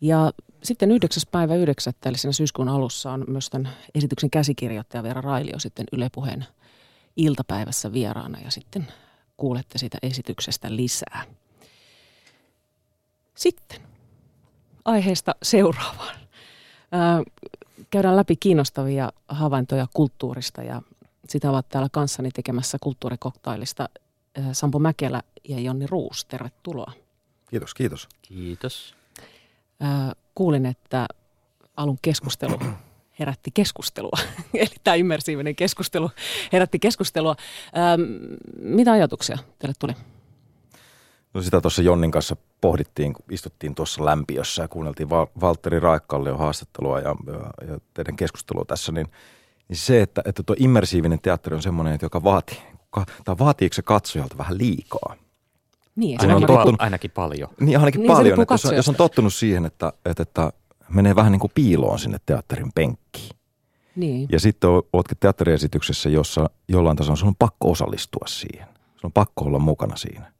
Ja 0.00 0.32
sitten 0.62 0.90
9. 0.90 1.22
päivä 1.30 1.54
9. 1.54 1.92
eli 2.04 2.18
siinä 2.18 2.32
syyskuun 2.32 2.68
alussa 2.68 3.12
on 3.12 3.24
myös 3.28 3.50
tämän 3.50 3.68
esityksen 3.94 4.30
käsikirjoittaja 4.30 5.02
Veera 5.02 5.20
Railio 5.20 5.58
sitten 5.58 5.86
Yle 5.92 6.08
Puheen 6.12 6.46
iltapäivässä 7.16 7.92
vieraana 7.92 8.40
ja 8.40 8.50
sitten 8.50 8.86
kuulette 9.36 9.78
siitä 9.78 9.98
esityksestä 10.02 10.76
lisää. 10.76 11.24
Sitten 13.36 13.80
aiheesta 14.84 15.34
seuraavaan. 15.42 16.16
Ää, 16.92 17.22
käydään 17.90 18.16
läpi 18.16 18.36
kiinnostavia 18.36 19.12
havaintoja 19.28 19.86
kulttuurista 19.94 20.62
ja 20.62 20.82
sitä 21.28 21.50
ovat 21.50 21.68
täällä 21.68 21.88
kanssani 21.92 22.30
tekemässä 22.30 22.78
kulttuurikoktailista 22.80 23.88
Sampo 24.52 24.78
Mäkelä 24.78 25.22
ja 25.48 25.60
Jonni 25.60 25.86
Ruus. 25.86 26.24
Tervetuloa. 26.24 26.92
Kiitos, 27.50 27.74
kiitos. 27.74 28.08
Kiitos. 28.22 28.94
kuulin, 30.34 30.66
että 30.66 31.06
alun 31.76 31.98
keskustelu 32.02 32.58
herätti 33.18 33.50
keskustelua. 33.50 34.18
Eli 34.54 34.74
tämä 34.84 34.94
immersiivinen 34.94 35.56
keskustelu 35.56 36.10
herätti 36.52 36.78
keskustelua. 36.78 37.36
mitä 38.58 38.92
ajatuksia 38.92 39.38
teille 39.58 39.74
tuli? 39.78 39.92
No 41.36 41.42
sitä 41.42 41.60
tuossa 41.60 41.82
Jonnin 41.82 42.10
kanssa 42.10 42.36
pohdittiin, 42.60 43.12
kun 43.12 43.24
istuttiin 43.30 43.74
tuossa 43.74 44.04
lämpiössä 44.04 44.62
ja 44.62 44.68
kuunneltiin 44.68 45.10
Valtteri 45.40 45.80
Raikkalle 45.80 46.30
haastattelua 46.32 47.00
ja, 47.00 47.16
ja, 47.26 47.66
ja 47.68 47.78
teidän 47.94 48.16
keskustelua 48.16 48.64
tässä, 48.64 48.92
niin, 48.92 49.06
niin 49.68 49.76
se, 49.76 50.02
että, 50.02 50.22
että 50.24 50.42
tuo 50.42 50.56
immersiivinen 50.58 51.20
teatteri 51.20 51.56
on 51.56 51.62
semmoinen, 51.62 51.98
joka 52.02 52.22
vaatii 52.24 52.58
tai 53.24 53.36
vaatiiko 53.38 53.74
se 53.74 53.82
katsojalta 53.82 54.38
vähän 54.38 54.58
liikaa? 54.58 55.16
Niin, 55.96 56.20
Se 56.20 56.26
on 56.26 56.32
Ainakin, 56.34 56.56
tottunut- 56.56 56.76
ainakin 56.82 57.10
paljon. 57.10 57.48
Niin 57.60 57.78
ainakin 57.78 58.00
Niin, 58.00 58.10
se 58.10 58.14
paljon, 58.16 58.40
että 58.42 58.54
jos 58.54 58.64
on, 58.64 58.76
jos 58.76 58.88
on 58.88 58.94
tottunut 58.94 59.34
siihen, 59.34 59.64
että, 59.66 59.92
että, 60.04 60.22
että 60.22 60.52
menee 60.88 61.16
vähän 61.16 61.32
niin 61.32 61.40
kuin 61.40 61.52
piiloon 61.54 61.98
sinne 61.98 62.18
teatterin 62.26 62.72
penkkiin. 62.74 63.36
Niin. 63.96 64.28
Ja 64.32 64.40
sitten 64.40 64.70
o- 64.70 64.86
ootkin 64.92 65.16
teatteriesityksessä, 65.20 66.08
jossa 66.08 66.50
jollain 66.68 66.96
tasolla 66.96 67.16
sun 67.16 67.28
on 67.28 67.36
pakko 67.38 67.70
osallistua 67.70 68.26
siihen. 68.28 68.66
Sun 68.96 69.08
on 69.08 69.12
pakko 69.12 69.44
olla 69.44 69.58
mukana 69.58 69.96
siinä. 69.96 70.32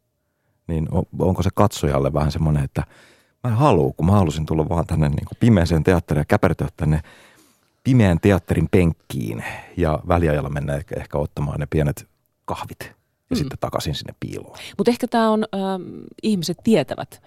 Niin 0.66 0.88
on, 0.90 1.02
onko 1.18 1.42
se 1.42 1.50
katsojalle 1.54 2.12
vähän 2.12 2.32
semmoinen, 2.32 2.64
että 2.64 2.82
mä 3.44 3.50
en 3.50 3.56
halua, 3.56 3.92
kun 3.96 4.06
mä 4.06 4.12
halusin 4.12 4.46
tulla 4.46 4.68
vaan 4.68 4.86
tänne 4.86 5.08
niin 5.08 5.24
kuin 5.24 5.38
pimeäseen 5.40 5.84
teatteriin 5.84 6.20
ja 6.20 6.24
käpertyä 6.24 6.68
tänne 6.76 7.00
pimeän 7.84 8.20
teatterin 8.20 8.68
penkkiin 8.70 9.44
ja 9.76 10.00
väliajalla 10.08 10.50
mennä 10.50 10.74
ehkä, 10.74 10.94
ehkä 11.00 11.18
ottamaan 11.18 11.60
ne 11.60 11.66
pienet 11.66 12.08
kahvit 12.44 12.78
ja 12.80 12.90
Mm. 13.30 13.36
sitten 13.36 13.58
takaisin 13.60 13.94
sinne 13.94 14.14
piiloon. 14.20 14.58
Mutta 14.78 14.90
ehkä 14.90 15.06
tämä 15.08 15.30
on, 15.30 15.44
äh, 15.54 15.60
ihmiset 16.22 16.58
tietävät, 16.64 17.22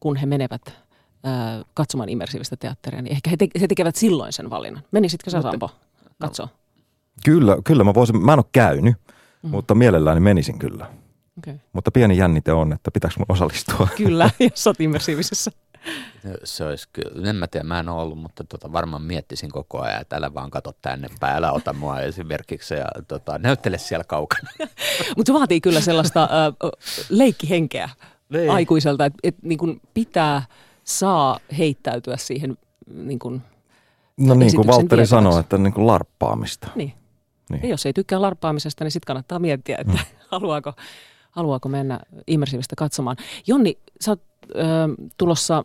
kun 0.00 0.16
he 0.16 0.26
menevät 0.26 0.62
äh, 0.68 1.64
katsomaan 1.74 2.08
immersiivistä 2.08 2.56
teatteria, 2.56 3.02
niin 3.02 3.12
ehkä 3.12 3.30
he, 3.30 3.36
te- 3.36 3.48
he 3.60 3.66
tekevät 3.66 3.96
silloin 3.96 4.32
sen 4.32 4.50
valinnan. 4.50 4.82
Menisitkö 4.90 5.30
sä 5.30 5.42
Sampo 5.42 5.70
katsoa? 6.20 6.48
Kyllä, 7.24 7.56
kyllä 7.64 7.84
mä 7.84 7.94
voisin, 7.94 8.24
mä 8.24 8.32
en 8.32 8.38
ole 8.38 8.44
käynyt, 8.52 8.96
Mm. 9.42 9.50
mutta 9.50 9.74
mielelläni 9.74 10.20
menisin 10.20 10.58
kyllä. 10.58 10.86
Okay. 11.38 11.54
Mutta 11.72 11.90
pieni 11.90 12.16
jännite 12.16 12.52
on, 12.52 12.72
että 12.72 12.90
pitääkö 12.90 13.14
mun 13.18 13.26
osallistua. 13.28 13.88
Kyllä, 13.96 14.30
jos 14.50 14.66
olet 14.66 14.80
immersiivisessä. 14.80 15.50
Se 16.44 16.64
olisi 16.64 16.88
kyllä, 16.92 17.30
en 17.30 17.36
mä 17.36 17.46
tiedä, 17.46 17.64
mä 17.64 17.78
en 17.80 17.88
ole 17.88 18.02
ollut, 18.02 18.18
mutta 18.18 18.44
tota, 18.44 18.72
varmaan 18.72 19.02
miettisin 19.02 19.50
koko 19.50 19.80
ajan, 19.80 20.00
että 20.00 20.16
älä 20.16 20.34
vaan 20.34 20.50
kato 20.50 20.72
tänne 20.82 21.08
päin, 21.20 21.36
älä 21.36 21.52
ota 21.52 21.72
mua 21.72 22.00
esimerkiksi 22.00 22.74
ja 22.74 22.86
tota, 23.08 23.38
näyttele 23.38 23.78
siellä 23.78 24.04
kaukana. 24.04 24.50
Mutta 25.16 25.32
se 25.32 25.38
vaatii 25.38 25.60
kyllä 25.60 25.80
sellaista 25.80 26.22
äh, 26.22 26.70
leikkihenkeä 27.08 27.88
Niin. 28.28 28.50
aikuiselta, 28.50 29.04
että 29.04 29.18
et, 29.22 29.36
niin 29.42 29.58
kun 29.58 29.80
pitää, 29.94 30.42
saa 30.84 31.40
heittäytyä 31.58 32.16
siihen 32.16 32.58
niin 32.94 33.18
kun, 33.18 33.42
No 34.16 34.34
niin 34.34 34.56
kuin 34.56 34.66
Valtteri 34.66 35.06
sanoi, 35.06 35.40
että 35.40 35.58
niin 35.58 35.72
kuin 35.72 35.86
larppaamista. 35.86 36.68
niin. 36.74 36.92
Niin. 37.50 37.62
Ja 37.62 37.68
jos 37.68 37.86
ei 37.86 37.92
tykkää 37.92 38.22
larppaamisesta, 38.22 38.84
niin 38.84 38.92
sitten 38.92 39.06
kannattaa 39.06 39.38
miettiä, 39.38 39.76
että 39.80 39.98
haluaako, 40.28 40.72
haluaako 41.30 41.68
mennä 41.68 42.00
immersiivistä 42.26 42.76
katsomaan. 42.76 43.16
Jonni, 43.46 43.78
sä 44.00 44.10
oot 44.10 44.22
ö, 44.54 44.58
tulossa 45.18 45.64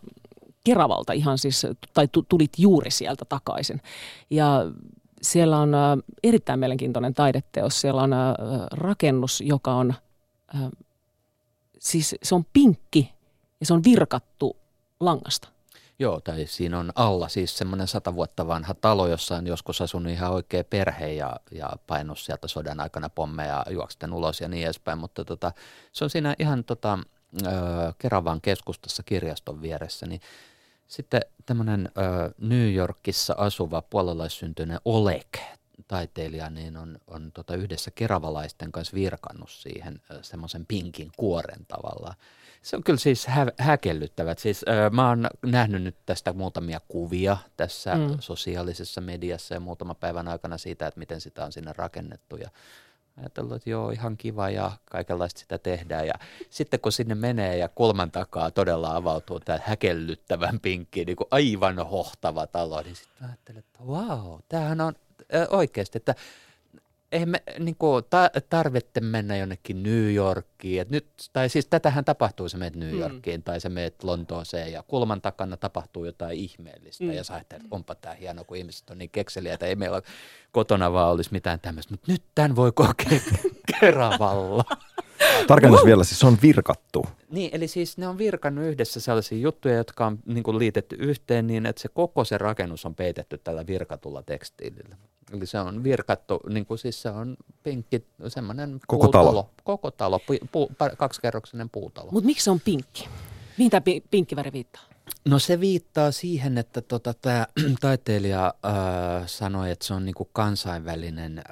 Keravalta 0.64 1.14
ihan 1.14 1.38
siis, 1.38 1.68
tai 1.94 2.08
tu- 2.08 2.26
tulit 2.30 2.52
juuri 2.58 2.92
sieltä 2.92 3.26
takaisin. 3.26 3.82
Ja 4.30 4.62
siellä 5.22 5.60
on 5.60 5.74
erittäin 6.24 6.60
mielenkiintoinen 6.60 7.14
taideteos. 7.14 7.82
Siellä 7.82 8.02
on 8.02 8.12
rakennus, 8.72 9.42
joka 9.42 9.74
on, 9.74 9.94
siis 11.80 12.16
se 12.24 12.36
on 12.36 12.46
pinkki 12.54 13.14
ja 13.60 13.66
se 13.66 13.74
on 13.74 13.84
virkattu 13.84 14.58
langasta. 15.00 15.55
Joo, 16.00 16.22
tai 16.22 16.46
siinä 16.48 16.80
on 16.80 16.92
alla 16.96 17.28
siis 17.28 17.58
semmoinen 17.58 17.88
sata 17.88 18.16
vuotta 18.16 18.48
vanha 18.48 18.74
talo, 18.74 19.08
jossa 19.08 19.36
on 19.36 19.48
joskus 19.48 19.82
asunut 19.82 20.12
ihan 20.12 20.32
oikea 20.32 20.64
perhe 20.64 21.14
ja, 21.14 21.36
ja 21.52 21.70
painus 21.88 22.26
sieltä 22.26 22.48
sodan 22.48 22.80
aikana 22.80 23.10
pommeja 23.10 23.66
juoksten 23.70 24.14
ulos 24.14 24.42
ja 24.42 24.48
niin 24.48 24.66
edespäin, 24.66 24.98
mutta 24.98 25.26
tota, 25.26 25.52
se 25.92 26.04
on 26.04 26.10
siinä 26.10 26.36
ihan 26.40 26.64
tota, 26.64 27.00
ö, 27.46 27.50
Keravan 27.98 28.42
keskustassa 28.42 29.04
kirjaston 29.04 29.62
vieressä, 29.62 30.06
niin 30.06 30.22
sitten 30.88 31.22
tämmöinen 31.46 31.92
ö, 31.98 32.34
New 32.38 32.74
Yorkissa 32.74 33.36
asuva 33.38 33.82
puolalaissyntyinen 33.82 34.80
Oleg, 34.86 35.36
taiteilija, 35.88 36.50
niin 36.50 36.78
on, 36.78 36.98
on 37.08 37.32
tota 37.32 37.56
yhdessä 37.56 37.92
keravalaisten 37.92 38.72
kanssa 38.72 38.96
virkannut 38.96 39.50
siihen 39.50 40.02
semmoisen 40.22 40.66
pinkin 40.66 41.12
kuoren 41.18 41.66
tavallaan. 41.68 42.16
Se 42.66 42.76
on 42.76 42.84
kyllä 42.84 43.00
siis 43.00 43.28
hä- 43.28 43.52
häkellyttävät. 43.60 44.40
Siis, 44.40 44.66
ö, 44.68 44.90
mä 44.90 45.10
oon 45.10 45.28
nähnyt 45.46 45.84
nyt 45.84 45.96
tästä 46.06 46.34
muutamia 46.34 46.80
kuvia 46.88 47.38
tässä 47.58 47.96
Mm. 47.96 48.18
sosiaalisessa 48.20 49.02
mediassa 49.02 49.54
ja 49.54 49.60
muutama 49.60 49.94
päivän 49.96 50.28
aikana 50.28 50.58
siitä, 50.58 50.88
että 50.88 51.00
miten 51.00 51.22
sitä 51.22 51.46
on 51.46 51.52
sinne 51.52 51.74
rakennettu. 51.78 52.36
Ja 52.38 52.50
ajatellut, 53.18 53.54
että 53.56 53.70
joo, 53.70 53.90
ihan 53.92 54.18
kiva 54.18 54.50
ja 54.50 54.72
kaikenlaista 54.92 55.40
sitä 55.40 55.58
tehdään. 55.58 56.08
Ja 56.08 56.14
sitten 56.50 56.80
kun 56.80 56.92
sinne 56.92 57.16
menee 57.16 57.58
ja 57.58 57.70
kulman 57.70 58.12
takaa 58.12 58.52
todella 58.52 58.96
avautuu 58.96 59.40
tämä 59.40 59.60
häkellyttävän 59.66 60.60
pinkki, 60.60 61.06
niin 61.06 61.16
kuin 61.16 61.28
aivan 61.32 61.76
hohtava 61.88 62.48
talo, 62.48 62.82
niin 62.82 62.96
sitten 62.96 63.28
ajattelin, 63.28 63.60
että 63.60 63.80
wow, 63.84 64.40
tämähän 64.50 64.82
on 64.82 64.94
ö, 65.34 65.48
oikeasti, 65.50 65.98
että 65.98 66.16
ei 67.16 67.26
me 67.26 67.44
niin 67.60 67.76
kuin, 67.80 68.04
ta- 68.10 68.30
tarvitse 68.50 69.02
mennä 69.02 69.38
jonnekin 69.38 69.84
New 69.84 70.14
Yorkiin. 70.14 70.82
Et 70.82 70.90
nyt, 70.90 71.08
tai 71.34 71.50
siis 71.50 71.66
tätähän 71.66 72.06
tapahtuu, 72.06 72.50
sä 72.50 72.58
meet 72.58 72.76
New 72.76 72.92
Mm. 72.92 73.00
Yorkiin 73.00 73.44
tai 73.44 73.60
sä 73.60 73.70
meet 73.70 74.04
Lontooseen 74.04 74.72
ja 74.72 74.84
kulman 74.84 75.22
takana 75.22 75.58
tapahtuu 75.58 76.06
jotain 76.06 76.38
ihmeellistä. 76.38 77.04
Mm. 77.04 77.12
Ja 77.12 77.24
sä 77.24 77.34
ajattelet, 77.34 77.64
että 77.64 77.76
onpa 77.76 77.96
tämä 77.96 78.16
hieno, 78.16 78.44
kun 78.44 78.58
ihmiset 78.58 78.90
on 78.90 78.98
niin 78.98 79.10
kekseliäitä, 79.10 79.66
ei 79.66 79.76
meillä 79.76 80.02
kotona 80.52 80.94
vaan 80.94 81.12
olisi 81.12 81.30
mitään 81.32 81.60
tämmöistä. 81.60 81.94
Mutta 81.94 82.12
nyt 82.12 82.24
tämän 82.36 82.56
voi 82.56 82.72
kokea 82.72 83.20
Keravalla. 83.80 84.64
Tarkennus 85.48 85.86
vielä, 85.86 86.04
siis 86.04 86.20
se 86.20 86.28
on 86.28 86.38
virkattu. 86.42 87.06
Niin, 87.30 87.50
eli 87.54 87.68
siis 87.68 87.98
ne 87.98 88.08
on 88.08 88.18
virkannut 88.18 88.66
yhdessä 88.66 89.00
sellaisia 89.00 89.38
juttuja, 89.38 89.76
jotka 89.76 90.06
on 90.06 90.20
niin 90.26 90.44
kuin 90.44 90.60
liitetty 90.60 90.96
yhteen 91.00 91.48
niin, 91.48 91.66
että 91.66 91.82
se 91.82 91.88
koko 91.88 92.26
se 92.26 92.38
rakennus 92.38 92.86
on 92.86 92.96
peitetty 92.96 93.38
tällä 93.38 93.68
virkatulla 93.68 94.24
tekstiilillä. 94.24 94.96
Eli 95.34 95.46
se 95.46 95.60
on 95.60 95.84
virkattu, 95.84 96.40
niin 96.50 96.66
kuin 96.66 96.78
siis 96.78 97.02
se 97.02 97.10
on 97.10 97.38
pinkki, 97.64 98.08
semmoinen 98.28 98.80
Koko 98.88 99.08
talo. 99.08 99.50
Koko 99.64 99.92
talo, 99.92 100.20
pu, 100.20 100.34
pu, 100.52 100.70
kaksikerroksinen 100.98 101.70
puutalo. 101.70 102.12
Mutta 102.12 102.26
miksi 102.26 102.44
se 102.44 102.52
on 102.52 102.60
pinkki? 102.60 103.10
Mihin 103.58 103.72
tämä 103.72 103.82
pi- 103.82 104.04
pinkkiväri 104.12 104.54
viittaa? 104.54 104.84
No 105.26 105.40
se 105.40 105.60
viittaa 105.60 106.12
siihen, 106.12 106.58
että 106.58 106.82
tota, 106.82 107.14
tämä 107.14 107.48
taiteilija 107.82 108.54
äh, 108.66 109.28
sanoi, 109.28 109.72
että 109.72 109.86
se 109.86 109.94
on 109.94 110.06
niinku 110.06 110.30
kansainvälinen 110.34 111.38
äh, 111.38 111.46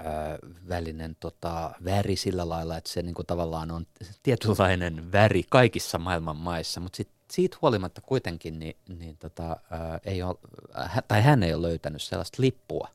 välinen 0.70 1.16
tota, 1.20 1.72
väri 1.86 2.16
sillä 2.16 2.50
lailla, 2.50 2.78
että 2.78 2.90
se 2.90 3.02
niinku 3.02 3.24
tavallaan 3.24 3.72
on 3.72 3.86
tietynlainen 4.24 5.12
väri 5.12 5.44
kaikissa 5.50 5.98
maailman 5.98 6.38
maissa, 6.38 6.80
mutta 6.80 6.98
sit, 6.98 7.10
siitä 7.32 7.58
huolimatta 7.62 8.02
kuitenkin 8.02 8.60
niin, 8.60 8.76
niin 9.00 9.18
tota, 9.18 9.52
äh, 9.52 10.02
ei 10.06 10.24
ole, 10.24 10.36
äh, 10.80 11.04
tai 11.08 11.22
hän 11.22 11.44
ei 11.44 11.54
ole 11.54 11.68
löytänyt 11.68 12.02
sellaista 12.02 12.42
lippua, 12.42 12.88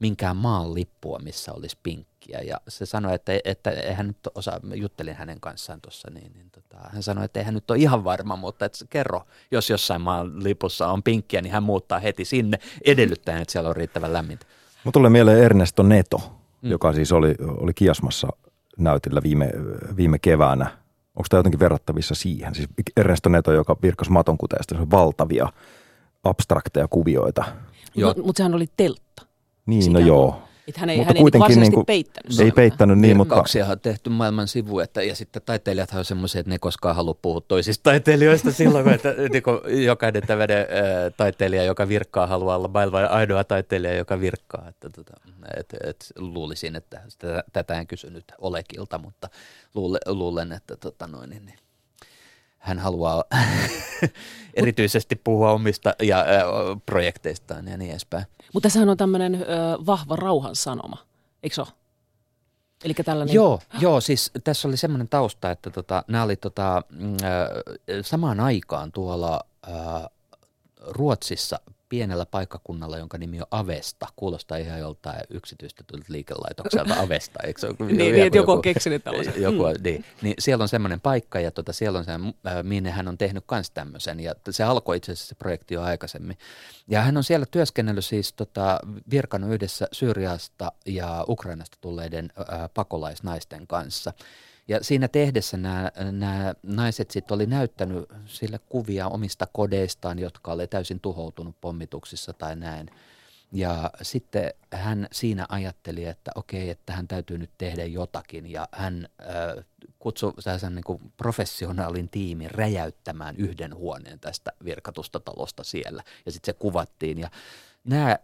minkään 0.00 0.36
maan 0.36 0.74
lippua, 0.74 1.18
missä 1.18 1.52
olisi 1.52 1.78
pinkkiä. 1.82 2.38
Ja 2.40 2.60
se 2.68 2.86
sanoi, 2.86 3.14
että, 3.14 3.32
että 3.44 3.70
eihän 3.70 4.06
nyt 4.06 4.16
osaa, 4.34 4.60
juttelin 4.74 5.14
hänen 5.14 5.40
kanssaan 5.40 5.80
tuossa, 5.80 6.10
niin, 6.10 6.32
niin 6.32 6.50
tota, 6.50 6.76
hän 6.92 7.02
sanoi, 7.02 7.24
että 7.24 7.40
eihän 7.40 7.54
nyt 7.54 7.70
ole 7.70 7.78
ihan 7.78 8.04
varma, 8.04 8.36
mutta 8.36 8.64
että 8.64 8.84
kerro, 8.90 9.22
jos 9.50 9.70
jossain 9.70 10.00
maan 10.00 10.44
lipussa 10.44 10.88
on 10.88 11.02
pinkkiä, 11.02 11.42
niin 11.42 11.52
hän 11.52 11.62
muuttaa 11.62 11.98
heti 11.98 12.24
sinne 12.24 12.58
edellyttäen, 12.84 13.42
että 13.42 13.52
siellä 13.52 13.70
on 13.70 13.76
riittävän 13.76 14.12
lämmintä. 14.12 14.46
Mun 14.84 14.92
tulee 14.92 15.10
mieleen 15.10 15.44
Ernesto 15.44 15.82
Neto, 15.82 16.32
Mm. 16.62 16.70
joka 16.70 16.92
siis 16.92 17.12
oli, 17.12 17.34
oli 17.40 17.74
Kiasmassa 17.74 18.28
näytillä 18.78 19.22
viime, 19.22 19.50
viime 19.96 20.18
keväänä. 20.18 20.64
Onko 21.16 21.26
tämä 21.30 21.38
jotenkin 21.38 21.60
verrattavissa 21.60 22.14
siihen? 22.14 22.54
Siis 22.54 22.68
Ernesto 22.96 23.28
Neto, 23.28 23.52
joka 23.52 23.76
virkkasi 23.82 24.10
maton 24.10 24.38
kuteesta, 24.38 24.74
se 24.74 24.80
on 24.80 24.90
valtavia 24.90 25.48
abstrakteja 26.24 26.88
kuvioita. 26.88 27.44
Mutta 28.04 28.22
mut 28.22 28.36
sehän 28.36 28.54
oli 28.54 28.66
teltta. 28.76 29.25
Niin, 29.66 29.82
Sitä 29.82 29.98
no 29.98 30.06
joo. 30.06 30.42
Että 30.68 30.80
hän 30.80 30.90
ei, 30.90 30.96
Mutta 30.96 31.06
hän 31.08 31.16
ei 31.16 31.20
niinku 31.20 31.22
kuitenkin 31.24 31.40
varsinaisesti 31.40 31.70
niinku- 31.76 31.84
peittänyt 31.84 32.30
Ei 32.40 32.46
sitä. 32.46 32.54
peittänyt 32.54 32.98
niin, 32.98 33.16
mutta 33.16 33.34
Virkauksia 33.34 33.66
on 33.66 33.80
tehty 33.80 34.10
maailman 34.10 34.48
sivu, 34.48 34.78
että, 34.78 35.02
ja 35.02 35.14
sitten 35.14 35.42
taiteilijat 35.46 35.92
on 35.94 36.04
semmoisia, 36.04 36.40
että 36.40 36.50
ne 36.50 36.54
ei 36.54 36.58
koskaan 36.58 36.96
halua 36.96 37.14
puhua 37.22 37.40
toisista 37.40 37.82
taiteilijoista 37.82 38.52
silloin, 38.62 38.84
kun 38.84 38.92
että, 38.92 39.14
niin 39.32 39.42
kuin 39.42 39.84
jokainen 39.84 40.22
tämmöinen 40.26 40.58
ää, 40.58 41.10
taiteilija, 41.16 41.64
joka 41.64 41.88
virkkaa, 41.88 42.26
haluaa 42.26 42.56
olla 42.56 42.68
maailman 42.68 43.10
ainoa 43.10 43.44
taiteilija, 43.44 43.94
joka 43.94 44.20
virkkaa. 44.20 44.68
Että, 44.68 44.90
tota, 44.90 45.12
et, 45.56 45.74
et, 45.84 46.06
luulisin, 46.18 46.76
että 46.76 47.00
sitä, 47.08 47.44
tätä 47.52 47.80
en 47.80 47.86
kysynyt 47.86 48.24
Olekilta, 48.38 48.98
mutta 48.98 49.28
luule, 49.74 49.98
luulen, 50.06 50.52
että 50.52 50.76
tota 50.76 51.06
noin, 51.06 51.30
niin, 51.30 51.46
niin, 51.46 51.58
hän 52.66 52.78
haluaa 52.78 53.24
erityisesti 54.54 55.16
puhua 55.16 55.52
omista 55.52 55.94
ja, 56.02 56.18
ää, 56.18 56.44
projekteistaan 56.86 57.68
ja 57.68 57.76
niin 57.76 57.90
edespäin. 57.90 58.24
Mutta 58.54 58.66
tässähän 58.66 58.88
on 58.88 58.96
tämmöinen 58.96 59.46
vahva 59.86 60.16
rauhan 60.16 60.56
sanoma, 60.56 61.06
eikö 61.42 61.60
ole? 61.60 61.68
Eli 62.84 62.94
tällainen... 62.94 63.34
Joo, 63.34 63.60
joo, 63.80 64.00
siis 64.00 64.30
tässä 64.44 64.68
oli 64.68 64.76
semmoinen 64.76 65.08
tausta, 65.08 65.50
että 65.50 65.70
tota, 65.70 66.04
nämä 66.08 66.24
oli 66.24 66.36
tota, 66.36 66.82
mm, 66.90 67.12
äh, 67.12 67.48
samaan 68.02 68.40
aikaan 68.40 68.92
tuolla 68.92 69.40
äh, 69.68 69.74
Ruotsissa 70.80 71.60
pienellä 71.88 72.26
paikkakunnalla, 72.26 72.98
jonka 72.98 73.18
nimi 73.18 73.40
on 73.40 73.46
Avesta. 73.50 74.06
Kuulostaa 74.16 74.58
ihan 74.58 74.78
joltain 74.78 75.20
yksityistetyltä 75.30 76.04
liikelaitokselta 76.08 76.94
Avesta, 77.00 77.40
eikö 77.42 77.60
se 77.60 77.66
ole? 77.66 77.76
niin, 77.78 77.96
niin, 77.96 78.26
että 78.26 78.38
joku 78.38 78.52
on 78.52 78.62
keksinyt 78.62 79.04
tällaisen. 79.04 79.42
Joku, 79.42 79.62
mm. 79.62 79.82
niin, 79.82 80.04
niin, 80.22 80.34
siellä 80.38 80.62
on 80.62 80.68
semmoinen 80.68 81.00
paikka 81.00 81.40
ja 81.40 81.50
tota, 81.50 81.72
siellä 81.72 81.98
on 81.98 82.04
se, 82.04 82.12
minne 82.62 82.90
hän 82.90 83.08
on 83.08 83.18
tehnyt 83.18 83.44
myös 83.50 83.70
tämmöisen 83.70 84.20
ja 84.20 84.34
se 84.50 84.64
alkoi 84.64 84.96
itse 84.96 85.12
asiassa 85.12 85.28
se 85.28 85.34
projekti 85.34 85.74
jo 85.74 85.82
aikaisemmin. 85.82 86.38
Ja 86.88 87.00
hän 87.00 87.16
on 87.16 87.24
siellä 87.24 87.46
työskennellyt 87.50 88.04
siis 88.04 88.32
tota, 88.32 88.80
virkannut 89.10 89.52
yhdessä 89.52 89.88
Syyriasta 89.92 90.72
ja 90.86 91.24
Ukrainasta 91.28 91.78
tulleiden 91.80 92.32
ää, 92.36 92.68
pakolaisnaisten 92.74 93.66
kanssa– 93.66 94.12
ja 94.68 94.84
siinä 94.84 95.08
tehdessä 95.08 95.56
nämä, 95.56 95.92
nämä 96.12 96.54
naiset 96.62 97.10
sitten 97.10 97.34
oli 97.34 97.46
näyttänyt 97.46 98.04
sille 98.26 98.60
kuvia 98.68 99.08
omista 99.08 99.46
kodeistaan, 99.52 100.18
jotka 100.18 100.52
oli 100.52 100.66
täysin 100.66 101.00
tuhoutunut 101.00 101.60
pommituksissa 101.60 102.32
tai 102.32 102.56
näin. 102.56 102.90
Ja 103.52 103.90
sitten 104.02 104.50
hän 104.72 105.08
siinä 105.12 105.46
ajatteli, 105.48 106.04
että 106.04 106.30
okei, 106.34 106.70
että 106.70 106.92
hän 106.92 107.08
täytyy 107.08 107.38
nyt 107.38 107.50
tehdä 107.58 107.84
jotakin. 107.84 108.50
Ja 108.50 108.68
hän 108.72 109.08
äh, 109.20 109.64
kutsui 109.98 110.32
sen 110.58 110.74
niin 110.74 110.84
kuin 110.84 111.12
professionaalin 111.16 112.08
tiimin 112.08 112.50
räjäyttämään 112.50 113.36
yhden 113.36 113.74
huoneen 113.74 114.20
tästä 114.20 114.52
virkatusta 114.64 115.20
talosta 115.20 115.64
siellä. 115.64 116.02
Ja 116.26 116.32
sitten 116.32 116.54
se 116.54 116.58
kuvattiin. 116.58 117.18
Ja 117.18 117.30
nämä, 117.86 118.18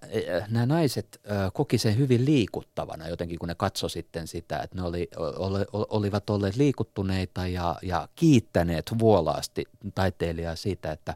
nämä 0.48 0.66
naiset 0.66 1.20
koki 1.52 1.78
sen 1.78 1.98
hyvin 1.98 2.24
liikuttavana 2.24 3.08
jotenkin, 3.08 3.38
kun 3.38 3.48
ne 3.48 3.54
katsoi 3.54 3.90
sitten 3.90 4.26
sitä, 4.28 4.58
että 4.58 4.76
ne 4.76 4.82
oli, 4.82 5.08
oli, 5.16 5.64
olivat 5.72 6.30
olleet 6.30 6.56
liikuttuneita 6.56 7.46
ja, 7.46 7.76
ja 7.82 8.08
kiittäneet 8.16 8.90
vuolaasti 8.98 9.64
taiteilijaa 9.94 10.56
siitä, 10.56 10.92
että, 10.92 11.14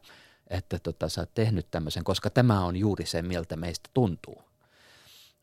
että 0.51 0.79
tota, 0.79 1.09
sä 1.09 1.21
oot 1.21 1.35
tehnyt 1.35 1.67
tämmöisen, 1.71 2.05
koska 2.05 2.31
tämä 2.31 2.65
on 2.65 2.77
juuri 2.77 3.07
se, 3.07 3.23
miltä 3.23 3.57
meistä 3.57 3.91
tuntuu. 3.95 4.43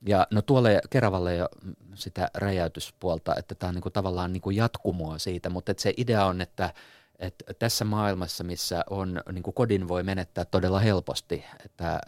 Ja 0.08 0.28
no 0.32 0.42
tuolle 0.42 0.82
Keravalle 0.90 1.36
jo 1.36 1.50
sitä 1.96 2.30
räjäytyspuolta, 2.34 3.36
että 3.36 3.56
tämä 3.56 3.68
on 3.68 3.76
niinku 3.76 3.90
tavallaan 3.90 4.34
niinku 4.34 4.50
jatkumoa 4.50 5.20
siitä, 5.20 5.50
mutta 5.50 5.72
että 5.72 5.84
se 5.84 5.94
idea 5.98 6.26
on, 6.26 6.42
että, 6.42 6.74
että 7.20 7.54
tässä 7.60 7.86
maailmassa, 7.86 8.44
missä 8.44 8.84
on, 8.90 9.22
niin 9.32 9.44
kuin 9.44 9.54
kodin 9.54 9.88
voi 9.88 10.04
menettää 10.04 10.46
todella 10.46 10.80
helposti, 10.80 11.46
että 11.66 12.02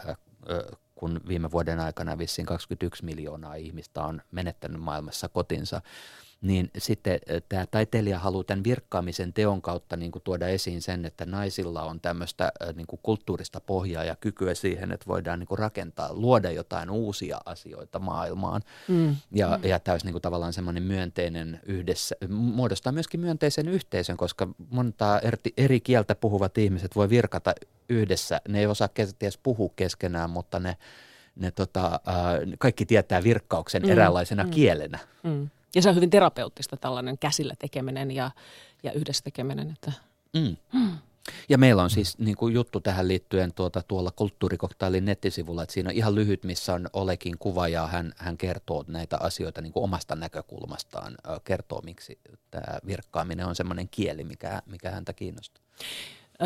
kun 0.95 1.21
viime 1.27 1.51
vuoden 1.51 1.79
aikana 1.79 2.17
vissiin 2.17 2.45
21 2.45 3.05
miljoonaa 3.05 3.55
ihmistä 3.55 4.03
on 4.03 4.21
menettänyt 4.31 4.81
maailmassa 4.81 5.29
kotinsa, 5.29 5.81
niin 6.41 6.71
sitten 6.77 7.19
eh, 7.27 7.43
tämä 7.49 7.65
taiteilija 7.65 8.19
haluaa 8.19 8.43
tämän 8.43 8.63
virkkaamisen 8.63 9.33
teon 9.33 9.61
kautta 9.61 9.97
niin 9.97 10.11
kuin 10.11 10.21
tuoda 10.21 10.47
esiin 10.47 10.81
sen, 10.81 11.05
että 11.05 11.25
naisilla 11.25 11.83
on 11.83 11.99
tämmöistä 11.99 12.51
eh, 12.61 12.75
niin 12.75 12.87
kuin 12.87 12.99
kulttuurista 13.03 13.59
pohjaa 13.59 14.03
ja 14.03 14.15
kykyä 14.15 14.55
siihen, 14.55 14.91
että 14.91 15.07
voidaan 15.07 15.39
niin 15.39 15.47
kuin 15.47 15.59
rakentaa, 15.59 16.13
luoda 16.13 16.51
jotain 16.51 16.89
uusia 16.89 17.37
asioita 17.45 17.99
maailmaan. 17.99 18.61
Mm. 18.87 19.15
Ja, 19.31 19.57
mm. 19.57 19.69
ja 19.69 19.79
tämä 19.79 19.93
olisi 19.93 20.05
niin 20.05 20.13
kuin 20.13 20.21
tavallaan 20.21 20.53
semmoinen 20.53 20.83
myönteinen 20.83 21.59
yhdessä, 21.65 22.15
muodostaa 22.29 22.93
myöskin 22.93 23.19
myönteisen 23.19 23.67
yhteisön, 23.67 24.17
koska 24.17 24.47
monta 24.69 25.19
eri, 25.19 25.37
eri 25.57 25.79
kieltä 25.79 26.15
puhuvat 26.15 26.57
ihmiset 26.57 26.95
voi 26.95 27.09
virkata 27.09 27.53
yhdessä. 27.89 28.41
Ne 28.47 28.59
ei 28.59 28.65
osaa 28.65 28.87
kenties 28.87 29.37
puhua 29.37 29.69
keskenään, 29.75 30.29
mutta 30.29 30.59
ne, 30.59 30.77
ne 31.35 31.51
tota, 31.51 31.85
äh, 31.85 32.23
kaikki 32.59 32.85
tietää 32.85 33.23
virkkauksen 33.23 33.83
mm. 33.83 33.89
eräänlaisena 33.89 34.43
mm. 34.43 34.49
kielenä. 34.49 34.99
Mm. 35.23 35.49
Ja 35.75 35.81
se 35.81 35.89
on 35.89 35.95
hyvin 35.95 36.09
terapeuttista 36.09 36.77
tällainen 36.77 37.17
käsillä 37.17 37.53
tekeminen 37.59 38.11
ja, 38.11 38.31
ja 38.83 38.91
yhdessä 38.91 39.23
tekeminen. 39.23 39.71
Että. 39.71 39.91
Mm. 40.33 40.55
Mm. 40.73 40.97
Ja 41.49 41.57
meillä 41.57 41.83
on 41.83 41.89
siis 41.89 42.17
niin 42.17 42.37
kuin 42.37 42.53
juttu 42.53 42.79
tähän 42.79 43.07
liittyen 43.07 43.53
tuota, 43.53 43.81
tuolla 43.87 44.11
kulttuurikoktailin 44.11 45.05
nettisivulla, 45.05 45.63
että 45.63 45.73
siinä 45.73 45.89
on 45.89 45.95
ihan 45.95 46.15
lyhyt, 46.15 46.43
missä 46.43 46.73
on 46.73 46.89
Olekin 46.93 47.37
kuva 47.39 47.67
ja 47.67 47.87
hän, 47.87 48.13
hän 48.17 48.37
kertoo 48.37 48.85
näitä 48.87 49.17
asioita 49.17 49.61
niin 49.61 49.73
kuin 49.73 49.83
omasta 49.83 50.15
näkökulmastaan, 50.15 51.15
kertoo 51.43 51.81
miksi 51.81 52.19
tämä 52.51 52.79
virkkaaminen 52.85 53.45
on 53.45 53.55
semmoinen 53.55 53.89
kieli, 53.89 54.23
mikä, 54.23 54.61
mikä 54.65 54.91
häntä 54.91 55.13
kiinnostaa. 55.13 55.63
Ö, 56.41 56.45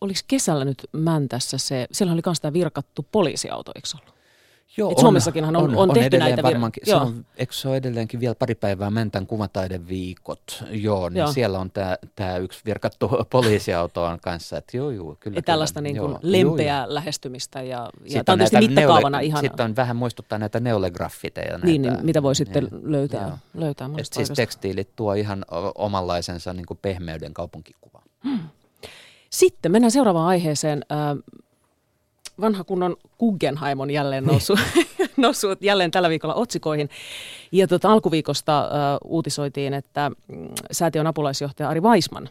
oliko 0.00 0.20
kesällä 0.26 0.64
nyt 0.64 0.86
Mäntässä 0.92 1.58
se, 1.58 1.86
siellä 1.92 2.12
oli 2.12 2.22
myös 2.26 2.40
tämä 2.40 2.52
virkattu 2.52 3.06
poliisiauto, 3.12 3.72
eikö 3.74 3.88
ollut? 3.94 4.20
Joo, 4.76 4.90
Et 4.90 4.98
Suomessakinhan 4.98 5.56
on, 5.56 5.64
on, 5.64 5.70
on, 5.70 5.88
on 5.88 5.94
tehty 5.94 6.18
näitä 6.18 6.42
varmaankin, 6.42 6.82
se 6.86 6.94
on, 6.94 7.26
eikö 7.36 7.52
se 7.52 7.68
ole 7.68 7.76
edelleenkin 7.76 8.20
vielä 8.20 8.34
pari 8.34 8.54
päivää 8.54 8.90
Mäntän 8.90 9.26
kuvataideviikot? 9.26 10.64
Joo, 10.70 11.08
niin 11.08 11.18
joo. 11.18 11.32
siellä 11.32 11.58
on 11.58 11.70
tämä 12.16 12.36
yksi 12.36 12.60
virkattu 12.64 13.08
poliisiauto 13.30 14.04
on 14.04 14.20
kanssa. 14.20 14.58
Että 14.58 14.76
joo, 14.76 14.90
joo, 14.90 15.16
kyllä, 15.20 15.38
ja 15.38 15.42
tällaista 15.42 15.80
niin 15.80 15.96
kuin 15.96 16.16
lempeää 16.22 16.84
joo, 16.84 16.94
lähestymistä 16.94 17.62
ja, 17.62 17.90
ja 18.04 18.24
tämä 18.24 18.34
on 18.34 18.38
tietysti 18.38 18.68
mittakaavana 18.68 19.18
neole, 19.18 19.26
ihan. 19.26 19.40
Sitten 19.40 19.64
on 19.64 19.76
vähän 19.76 19.96
muistuttaa 19.96 20.38
näitä 20.38 20.60
neolegraffiteja. 20.60 21.52
Näitä, 21.52 21.66
niin, 21.66 21.82
niin, 21.82 21.94
mitä 22.02 22.22
voi 22.22 22.34
sitten 22.34 22.64
niin, 22.64 22.92
löytää, 22.92 23.26
joo. 23.28 23.38
löytää 23.54 23.90
Siis 24.12 24.30
tekstiilit 24.30 24.96
tuo 24.96 25.14
ihan 25.14 25.44
omanlaisensa 25.74 26.52
niin 26.52 26.66
kuin 26.66 26.78
pehmeyden 26.82 27.34
kaupunkikuvaan. 27.34 28.04
Hmm. 28.24 28.38
Sitten 29.30 29.72
mennään 29.72 29.90
seuraavaan 29.90 30.26
aiheeseen. 30.26 30.84
Vanha 32.40 32.64
kunnon 32.64 32.96
Guggenheim 33.18 33.80
on 33.80 33.90
jälleen 33.90 34.24
noussut, 34.24 34.58
noussut 35.16 35.62
jälleen 35.70 35.90
tällä 35.90 36.08
viikolla 36.08 36.34
otsikoihin. 36.34 36.90
Ja 37.52 37.68
tuota, 37.68 37.92
alkuviikosta 37.92 38.68
uh, 39.02 39.10
uutisoitiin, 39.12 39.74
että 39.74 40.10
mm, 40.28 40.48
säätiön 40.72 41.06
apulaisjohtaja 41.06 41.68
Ari 41.68 41.80
Weisman 41.80 42.28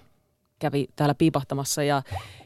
kävi 0.60 0.88
täällä 0.96 1.16
piipahtamassa 1.16 1.84
ja, 1.84 2.02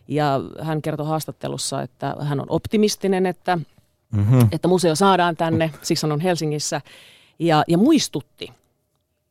ja 0.08 0.42
hän 0.62 0.82
kertoi 0.82 1.06
haastattelussa, 1.06 1.82
että 1.82 2.16
hän 2.20 2.40
on 2.40 2.46
optimistinen, 2.50 3.26
että, 3.26 3.58
mm-hmm. 4.12 4.48
että 4.52 4.68
museo 4.68 4.96
saadaan 4.96 5.36
tänne, 5.36 5.72
siksi 5.82 6.06
on 6.06 6.20
Helsingissä, 6.20 6.82
ja, 7.40 7.64
ja 7.68 7.78
muistutti, 7.78 8.54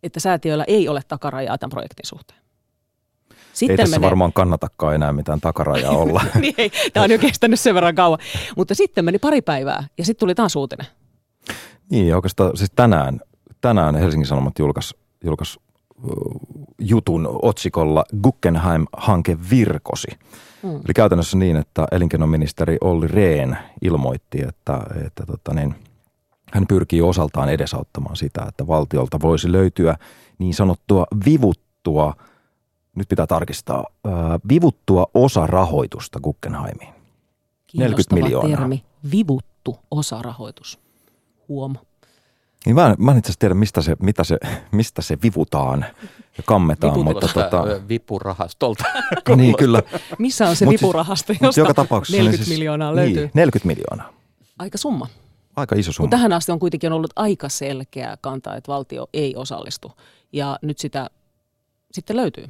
että 0.02 0.20
säätiöllä 0.20 0.64
ei 0.66 0.88
ole 0.88 1.00
takarajaa 1.08 1.58
tämän 1.58 1.70
projektin 1.70 2.06
suhteen. 2.06 2.41
Sitten 3.52 3.72
ei 3.72 3.76
tässä 3.76 3.96
menee... 3.96 4.06
varmaan 4.06 4.32
kannatakaan 4.32 4.94
enää 4.94 5.12
mitään 5.12 5.40
takarajaa 5.40 5.92
olla. 5.92 6.24
niin 6.40 6.54
ei, 6.58 6.70
tämä 6.92 7.04
on 7.04 7.10
jo 7.10 7.18
kestänyt 7.18 7.60
sen 7.60 7.74
verran 7.74 7.94
kauan. 7.94 8.18
Mutta 8.56 8.74
sitten 8.74 9.04
meni 9.04 9.18
pari 9.18 9.42
päivää 9.42 9.84
ja 9.98 10.04
sitten 10.04 10.20
tuli 10.20 10.34
taas 10.34 10.56
uutinen. 10.56 10.86
Niin, 11.90 12.14
oikeastaan 12.14 12.56
siis 12.56 12.72
tänään, 12.76 13.20
tänään 13.60 13.94
Helsingin 13.94 14.26
Sanomat 14.26 14.58
julkaisi 14.58 14.94
julkais, 15.24 15.58
jutun 16.78 17.38
otsikolla 17.42 18.04
Guggenheim-hanke 18.22 19.38
virkosi. 19.50 20.08
Hmm. 20.62 20.74
Eli 20.74 20.94
käytännössä 20.94 21.38
niin, 21.38 21.56
että 21.56 21.86
elinkeinoministeri 21.92 22.76
Olli 22.80 23.08
Rehn 23.08 23.56
ilmoitti, 23.82 24.42
että, 24.42 24.80
että 25.06 25.26
tota 25.26 25.54
niin, 25.54 25.74
hän 26.52 26.66
pyrkii 26.66 27.02
osaltaan 27.02 27.48
edesauttamaan 27.48 28.16
sitä, 28.16 28.44
että 28.48 28.66
valtiolta 28.66 29.20
voisi 29.22 29.52
löytyä 29.52 29.96
niin 30.38 30.54
sanottua 30.54 31.06
vivuttua– 31.24 32.14
nyt 32.96 33.08
pitää 33.08 33.26
tarkistaa, 33.26 33.84
äh, 34.06 34.12
vivuttua 34.48 35.06
osa 35.14 35.46
rahoitusta 35.46 36.20
Guggenheimiin. 36.20 36.94
40 37.74 38.14
miljoonaa. 38.14 38.58
termi, 38.58 38.84
vivuttu 39.12 39.78
osarahoitus. 39.90 40.78
Huom. 41.48 41.74
Niin 42.66 42.74
mä, 42.74 42.94
mä 42.98 43.10
en 43.10 43.18
itse 43.18 43.26
asiassa 43.26 43.40
tiedä, 43.40 43.54
mistä 43.54 43.82
se, 43.82 43.96
mitä 44.00 44.24
se, 44.24 44.38
mistä 44.72 45.02
se 45.02 45.18
vivutaan 45.22 45.84
ja 46.38 46.42
kammetaan. 46.46 47.04
mutta 47.04 47.28
tota... 47.28 47.64
vipurahastolta. 47.88 48.84
niin, 49.36 49.56
kyllä. 49.56 49.82
Missä 50.18 50.48
on 50.48 50.56
se 50.56 50.64
Mut 50.64 50.72
vipurahasto, 50.72 51.32
josta 51.40 51.60
joka 51.60 51.74
tapauksessa 51.74 52.16
40 52.16 52.44
siis, 52.44 52.58
miljoonaa 52.58 52.96
löytyy? 52.96 53.22
Niin, 53.22 53.30
40 53.34 53.66
miljoonaa. 53.66 54.12
Aika 54.58 54.78
summa. 54.78 55.08
Aika 55.56 55.74
iso 55.76 55.92
summa. 55.92 56.04
Mutta 56.04 56.16
tähän 56.16 56.32
asti 56.32 56.52
on 56.52 56.58
kuitenkin 56.58 56.92
ollut 56.92 57.12
aika 57.16 57.48
selkeä 57.48 58.16
kanta, 58.20 58.56
että 58.56 58.72
valtio 58.72 59.08
ei 59.12 59.36
osallistu. 59.36 59.92
Ja 60.32 60.58
nyt 60.62 60.78
sitä 60.78 61.10
sitten 61.92 62.16
löytyy. 62.16 62.48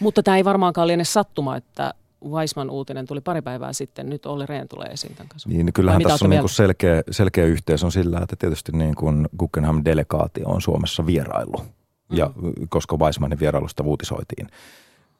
Mutta 0.00 0.22
tämä 0.22 0.36
ei 0.36 0.44
varmaankaan 0.44 0.86
liene 0.88 1.04
sattuma, 1.04 1.56
että 1.56 1.94
Weisman 2.28 2.70
uutinen 2.70 3.06
tuli 3.06 3.20
pari 3.20 3.42
päivää 3.42 3.72
sitten, 3.72 4.10
nyt 4.10 4.26
Olli 4.26 4.46
Rehn 4.46 4.68
tulee 4.68 4.88
esiin 4.88 5.14
tämän 5.14 5.28
kanssa. 5.28 5.48
Niin, 5.48 5.72
kyllähän 5.72 6.02
tässä 6.02 6.24
on 6.24 6.30
niin 6.30 6.40
kuin 6.40 6.50
selkeä, 6.50 7.02
selkeä 7.10 7.44
yhteys 7.44 7.84
on 7.84 7.92
sillä, 7.92 8.18
että 8.22 8.36
tietysti 8.36 8.72
niin 8.72 8.94
kuin 8.94 9.28
Guggenheim-delegaatio 9.38 10.48
on 10.48 10.60
Suomessa 10.60 11.06
vierailu, 11.06 11.56
mm. 11.58 12.16
ja 12.16 12.30
koska 12.68 12.96
Weismanin 12.96 13.40
vierailusta 13.40 13.82
uutisoitiin. 13.82 14.48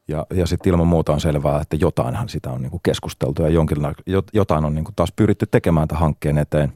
Ja, 0.09 0.27
ja 0.35 0.47
sitten 0.47 0.71
ilman 0.71 0.87
muuta 0.87 1.13
on 1.13 1.21
selvää, 1.21 1.61
että 1.61 1.77
jotainhan 1.77 2.29
sitä 2.29 2.51
on 2.51 2.63
niin 2.63 2.71
kuin 2.71 2.81
keskusteltu 2.83 3.43
ja 3.43 3.49
jonkinla- 3.49 4.23
jotain 4.33 4.65
on 4.65 4.75
niin 4.75 4.85
kuin 4.85 4.95
taas 4.95 5.13
pyritty 5.17 5.47
tekemään 5.51 5.89
tämän 5.89 6.01
hankkeen 6.01 6.39
eteen, 6.39 6.73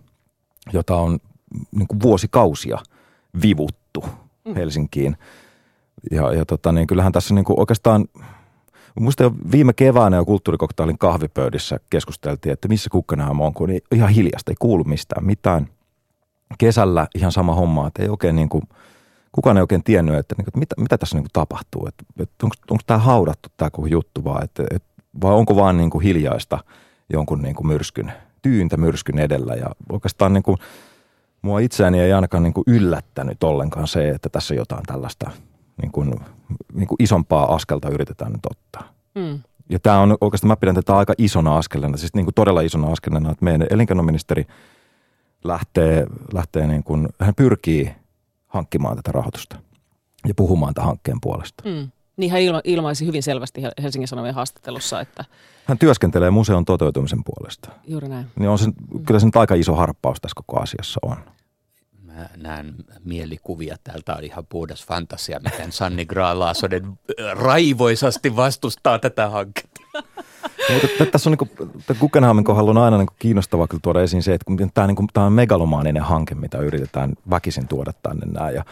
jota 0.72 0.96
on 0.96 1.18
niin 1.72 1.88
kuin 1.88 2.00
vuosikausia 2.02 2.78
vivuttu 3.42 4.04
mm. 4.44 4.54
Helsinkiin– 4.54 5.16
ja, 6.10 6.32
ja 6.32 6.44
tota, 6.44 6.72
niin 6.72 6.86
kyllähän 6.86 7.12
tässä 7.12 7.34
niin 7.34 7.44
kuin 7.44 7.60
oikeastaan, 7.60 8.04
muista 9.00 9.22
jo 9.22 9.32
viime 9.52 9.72
keväänä 9.72 10.16
jo 10.16 10.24
kulttuurikoktailin 10.24 10.98
kahvipöydissä 10.98 11.80
keskusteltiin, 11.90 12.52
että 12.52 12.68
missä 12.68 12.90
Guggenheim 12.90 13.40
on, 13.40 13.54
kun 13.54 13.68
ihan 13.92 14.10
hiljasta, 14.10 14.50
ei 14.52 14.56
kuulu 14.58 14.84
mistään 14.84 15.26
mitään. 15.26 15.68
Kesällä 16.58 17.06
ihan 17.14 17.32
sama 17.32 17.54
homma, 17.54 17.86
että 17.86 18.02
ei 18.02 18.08
oikein 18.08 18.36
niin 18.36 18.48
kuin, 18.48 18.62
kukaan 19.32 19.56
ei 19.56 19.60
oikein 19.60 19.84
tiennyt, 19.84 20.14
että, 20.14 20.34
niin 20.38 20.44
kuin, 20.44 20.50
että 20.50 20.58
mitä, 20.58 20.74
mitä 20.78 20.98
tässä 20.98 21.16
niin 21.16 21.24
kuin 21.24 21.32
tapahtuu, 21.32 21.86
että, 21.86 22.04
että 22.20 22.34
onko, 22.46 22.54
onko 22.70 22.82
tämä 22.86 22.98
haudattu 22.98 23.48
tämä 23.56 23.70
koko 23.70 23.86
juttu 23.86 24.24
vai, 24.24 24.44
että, 24.44 24.64
että, 24.70 24.88
vai 25.22 25.32
onko 25.32 25.56
vaan 25.56 25.76
niin 25.76 25.90
kuin 25.90 26.02
hiljaista 26.02 26.58
jonkun 27.12 27.42
niin 27.42 27.54
kuin 27.54 27.66
myrskyn 27.66 28.12
tyyntä 28.44 28.76
myrskyn 28.76 29.18
edellä 29.18 29.54
ja 29.54 29.66
oikeastaan 29.92 30.32
niin 30.32 30.42
kuin, 30.42 30.56
mua 31.42 31.60
itseäni 31.60 32.00
ei 32.00 32.12
ainakaan 32.12 32.42
niin 32.42 32.54
kuin 32.54 32.64
yllättänyt 32.66 33.44
ollenkaan 33.44 33.88
se, 33.88 34.08
että 34.08 34.28
tässä 34.28 34.54
jotain 34.54 34.82
tällaista 34.86 35.30
niin 35.82 35.92
kuin, 35.92 36.14
niin 36.72 36.88
kuin 36.88 36.96
isompaa 36.98 37.54
askelta 37.54 37.88
yritetään 37.88 38.32
nyt 38.32 38.46
ottaa. 38.50 38.92
Mm. 39.14 39.40
Ja 39.68 39.78
tämä 39.78 40.00
on 40.00 40.16
oikeastaan, 40.20 40.48
mä 40.48 40.56
pidän 40.56 40.74
tätä 40.74 40.96
aika 40.96 41.14
isona 41.18 41.56
askelena, 41.56 41.96
siis 41.96 42.14
niin 42.14 42.26
kuin 42.26 42.34
todella 42.34 42.60
isona 42.60 42.92
askelena, 42.92 43.30
että 43.30 43.44
meidän 43.44 43.66
elinkeinoministeri 43.70 44.46
lähtee, 45.44 46.06
lähtee 46.32 46.66
niin 46.66 46.84
kuin, 46.84 47.08
hän 47.20 47.34
pyrkii 47.34 47.92
hankkimaan 48.46 48.96
tätä 48.96 49.12
rahoitusta 49.12 49.56
ja 50.26 50.34
puhumaan 50.36 50.74
tämän 50.74 50.86
hankkeen 50.86 51.18
puolesta. 51.20 51.68
Mm. 51.68 51.90
Niin 52.16 52.30
hän 52.30 52.40
ilma, 52.40 52.60
ilmaisi 52.64 53.06
hyvin 53.06 53.22
selvästi 53.22 53.62
Helsingin 53.82 54.08
Sanomien 54.08 54.34
haastattelussa, 54.34 55.00
että... 55.00 55.24
Hän 55.64 55.78
työskentelee 55.78 56.30
museon 56.30 56.64
toteutumisen 56.64 57.24
puolesta. 57.24 57.70
Juuri 57.86 58.08
näin. 58.08 58.26
Niin 58.38 58.48
on 58.48 58.58
se, 58.58 58.72
kyllä 59.06 59.20
se 59.20 59.26
nyt 59.26 59.36
aika 59.36 59.54
iso 59.54 59.74
harppaus 59.74 60.20
tässä 60.20 60.34
koko 60.46 60.60
asiassa 60.60 61.00
on. 61.02 61.16
Mä 62.14 62.28
näen 62.36 62.74
mielikuvia. 63.04 63.76
Täältä 63.84 64.14
on 64.14 64.24
ihan 64.24 64.46
puhdas 64.48 64.86
fantasia, 64.86 65.40
miten 65.40 65.72
Sanni 65.72 66.06
Graalaasonen 66.06 66.98
raivoisasti 67.32 68.36
vastustaa 68.36 68.98
tätä 68.98 69.30
hanketta. 69.30 69.80
Mutta 70.82 71.06
tässä 71.12 71.30
on 71.30 71.36
niin 71.40 71.70
Guggenheimin 72.00 72.44
kohdalla 72.44 72.70
on 72.70 72.78
aina 72.78 72.98
niin 72.98 73.08
kiinnostavaa 73.18 73.68
kyllä 73.68 73.80
tuoda 73.82 74.02
esiin 74.02 74.22
se, 74.22 74.34
että 74.34 74.52
tämä, 74.74 74.86
niin 74.86 74.96
kuin, 74.96 75.08
tämä 75.12 75.26
on 75.26 75.32
megalomaaninen 75.32 76.02
hanke, 76.02 76.34
mitä 76.34 76.58
yritetään 76.58 77.12
väkisin 77.30 77.68
tuoda 77.68 77.92
tänne 78.02 78.26
näin. 78.26 78.54
Ja 78.54 78.64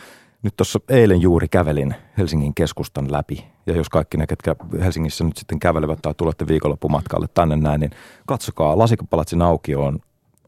nyt 0.43 0.57
tuossa 0.57 0.80
eilen 0.88 1.20
juuri 1.20 1.49
kävelin 1.49 1.95
Helsingin 2.18 2.55
keskustan 2.55 3.12
läpi, 3.12 3.47
ja 3.66 3.76
jos 3.76 3.88
kaikki 3.88 4.16
ne, 4.16 4.26
ketkä 4.26 4.57
Helsingissä 4.80 5.24
nyt 5.24 5.36
sitten 5.36 5.61
kävelevät 5.61 5.99
tai 6.03 6.14
tulette 6.16 6.47
viikonloppumatkalle 6.47 7.26
tänne 7.34 7.57
näin, 7.57 7.80
niin 7.80 7.90
katsokaa, 8.26 8.78
Lasikapalatsin 8.78 9.43
aukio 9.43 9.84
on 9.84 9.99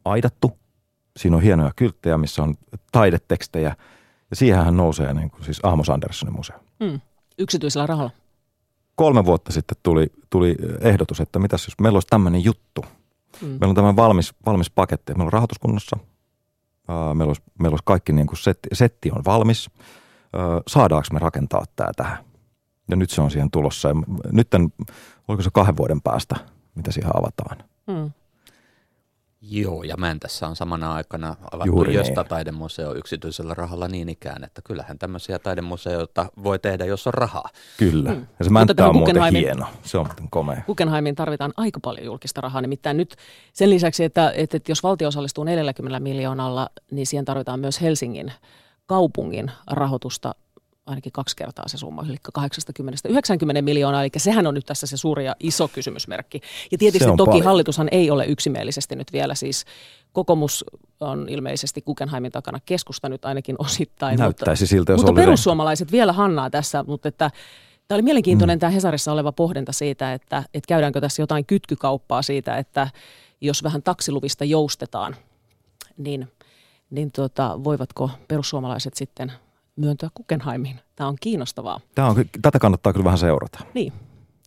aidattu. 0.04 0.63
Siinä 1.16 1.36
on 1.36 1.42
hienoja 1.42 1.72
kylttejä, 1.76 2.18
missä 2.18 2.42
on 2.42 2.54
taidetekstejä, 2.92 3.76
ja 4.30 4.36
siihenhän 4.36 4.76
nousee 4.76 5.14
niin 5.14 5.30
kuin 5.30 5.44
siis 5.44 5.60
Ahmos 5.62 5.90
Anderssonin 5.90 6.36
museo. 6.36 6.56
Hmm. 6.84 7.00
Yksityisellä 7.38 7.86
rahalla. 7.86 8.10
Kolme 8.94 9.24
vuotta 9.24 9.52
sitten 9.52 9.76
tuli, 9.82 10.06
tuli 10.30 10.56
ehdotus, 10.80 11.20
että 11.20 11.38
mitäs 11.38 11.66
jos 11.66 11.74
meillä 11.80 11.96
olisi 11.96 12.08
tämmöinen 12.08 12.44
juttu. 12.44 12.84
Hmm. 13.40 13.48
Meillä 13.48 13.68
on 13.68 13.74
tämä 13.74 13.96
valmis, 13.96 14.34
valmis 14.46 14.70
paketti. 14.70 15.12
Meillä 15.12 15.28
on 15.28 15.32
rahoituskunnossa, 15.32 15.96
meillä 17.14 17.30
olisi, 17.30 17.42
meillä 17.58 17.74
olisi 17.74 17.84
kaikki 17.84 18.12
niin 18.12 18.26
kuin 18.26 18.38
setti, 18.38 18.68
setti 18.72 19.10
on 19.10 19.22
valmis. 19.24 19.70
Saadaanko 20.66 21.08
me 21.12 21.18
rakentaa 21.18 21.64
tämä 21.76 21.90
tähän? 21.96 22.18
Ja 22.90 22.96
nyt 22.96 23.10
se 23.10 23.20
on 23.22 23.30
siihen 23.30 23.50
tulossa. 23.50 23.88
Ja 23.88 23.94
nyt, 24.32 24.48
oliko 25.28 25.42
se 25.42 25.50
kahden 25.52 25.76
vuoden 25.76 26.00
päästä, 26.00 26.36
mitä 26.74 26.92
siihen 26.92 27.16
avataan? 27.16 27.56
Hmm. 27.92 28.10
Joo, 29.50 29.82
ja 29.82 29.96
Mäntässä 29.96 30.46
on 30.46 30.56
samana 30.56 30.94
aikana 30.94 31.36
avattu 31.52 31.66
Juuri 31.66 31.94
Josta 31.94 32.20
niin. 32.20 32.28
taidemuseo 32.28 32.94
yksityisellä 32.94 33.54
rahalla 33.54 33.88
niin 33.88 34.08
ikään, 34.08 34.44
että 34.44 34.62
kyllähän 34.62 34.98
tämmöisiä 34.98 35.38
taidemuseoita 35.38 36.26
voi 36.44 36.58
tehdä, 36.58 36.84
jos 36.84 37.06
on 37.06 37.14
rahaa. 37.14 37.48
Kyllä, 37.76 38.10
hmm. 38.10 38.26
ja 38.38 38.44
se 38.44 38.50
Mänttä 38.50 38.88
on 38.88 38.96
muuten 38.96 39.22
hieno, 39.32 39.66
se 39.82 39.98
on 39.98 40.06
muuten 40.06 40.30
komea. 40.30 40.62
Guggenheimin 40.66 41.14
tarvitaan 41.14 41.52
aika 41.56 41.80
paljon 41.80 42.06
julkista 42.06 42.40
rahaa, 42.40 42.60
nimittäin 42.60 42.96
nyt 42.96 43.16
sen 43.52 43.70
lisäksi, 43.70 44.04
että, 44.04 44.32
että, 44.36 44.56
että 44.56 44.72
jos 44.72 44.82
valtio 44.82 45.08
osallistuu 45.08 45.44
40 45.44 46.00
miljoonalla, 46.00 46.68
niin 46.90 47.06
siihen 47.06 47.24
tarvitaan 47.24 47.60
myös 47.60 47.80
Helsingin 47.80 48.32
kaupungin 48.86 49.50
rahoitusta 49.70 50.34
ainakin 50.86 51.12
kaksi 51.12 51.36
kertaa 51.36 51.68
se 51.68 51.78
summa, 51.78 52.04
eli 52.08 52.16
80-90 53.58 53.62
miljoonaa, 53.62 54.02
eli 54.02 54.10
sehän 54.16 54.46
on 54.46 54.54
nyt 54.54 54.66
tässä 54.66 54.86
se 54.86 54.96
suuri 54.96 55.24
ja 55.24 55.36
iso 55.40 55.68
kysymysmerkki. 55.68 56.40
Ja 56.72 56.78
tietysti 56.78 57.08
toki 57.16 57.30
paljon. 57.30 57.44
hallitushan 57.44 57.88
ei 57.90 58.10
ole 58.10 58.26
yksimielisesti 58.26 58.96
nyt 58.96 59.12
vielä 59.12 59.34
siis 59.34 59.64
Kokomus 60.12 60.64
on 61.00 61.28
ilmeisesti 61.28 61.82
Guggenheimin 61.82 62.32
takana 62.32 62.58
keskusta 62.66 63.08
nyt 63.08 63.24
ainakin 63.24 63.56
osittain. 63.58 64.18
Näyttäisi 64.18 64.62
mutta, 64.62 64.70
siltä, 64.70 64.92
jos 64.92 64.98
Mutta 64.98 65.12
perussuomalaiset 65.12 65.92
vielä 65.92 66.12
hannaa 66.12 66.50
tässä, 66.50 66.84
mutta 66.86 67.08
että 67.08 67.30
Tämä 67.88 67.96
oli 67.96 68.02
mielenkiintoinen 68.02 68.56
mm. 68.56 68.60
tämä 68.60 68.70
Hesarissa 68.70 69.12
oleva 69.12 69.32
pohdinta 69.32 69.72
siitä, 69.72 70.12
että, 70.12 70.44
että 70.54 70.68
käydäänkö 70.68 71.00
tässä 71.00 71.22
jotain 71.22 71.46
kytkykauppaa 71.46 72.22
siitä, 72.22 72.56
että 72.56 72.88
jos 73.40 73.62
vähän 73.62 73.82
taksiluvista 73.82 74.44
joustetaan, 74.44 75.16
niin, 75.96 76.28
niin 76.90 77.12
tota, 77.12 77.64
voivatko 77.64 78.10
perussuomalaiset 78.28 78.94
sitten 78.94 79.32
myöntyä 79.76 80.10
Guggenheimiin. 80.16 80.80
Tämä 80.96 81.08
on 81.08 81.16
kiinnostavaa. 81.20 81.80
Tämä 81.94 82.08
on, 82.08 82.24
tätä 82.42 82.58
kannattaa 82.58 82.92
kyllä 82.92 83.04
vähän 83.04 83.18
seurata. 83.18 83.58
Niin, 83.74 83.92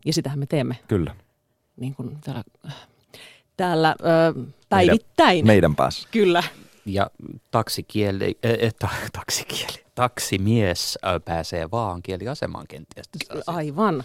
ja 0.05 0.13
sitähän 0.13 0.39
me 0.39 0.45
teemme. 0.45 0.77
Kyllä. 0.87 1.15
Niin 1.75 1.95
kuin 1.95 2.17
täällä, 2.21 2.43
täällä 3.57 3.95
ö, 3.99 4.33
päivittäin. 4.69 5.35
Meidän, 5.35 5.47
meidän 5.47 5.75
päässä. 5.75 6.07
Kyllä. 6.11 6.43
Ja 6.85 7.09
taksikieli, 7.51 8.37
äh, 8.45 8.73
ta, 8.79 8.89
taksikieli, 9.13 9.85
taksimies 9.95 10.97
äh, 11.05 11.21
pääsee 11.25 11.71
vaan 11.71 12.01
kieliasemaan 12.01 12.65
kenties. 12.67 13.07
Tässä 13.07 13.43
Aivan. 13.47 14.03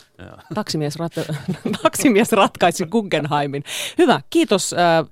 Taksimies, 0.55 0.97
rat, 0.97 1.13
taksimies 1.83 2.33
ratkaisi 2.33 2.87
Guggenheimin. 2.87 3.65
Hyvä, 3.99 4.21
kiitos. 4.31 4.73
Äh, 4.75 5.07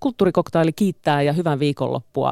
Kulttuurikoktaili 0.00 0.72
kiittää 0.72 1.22
ja 1.22 1.32
hyvän 1.32 1.58
viikonloppua 1.58 2.24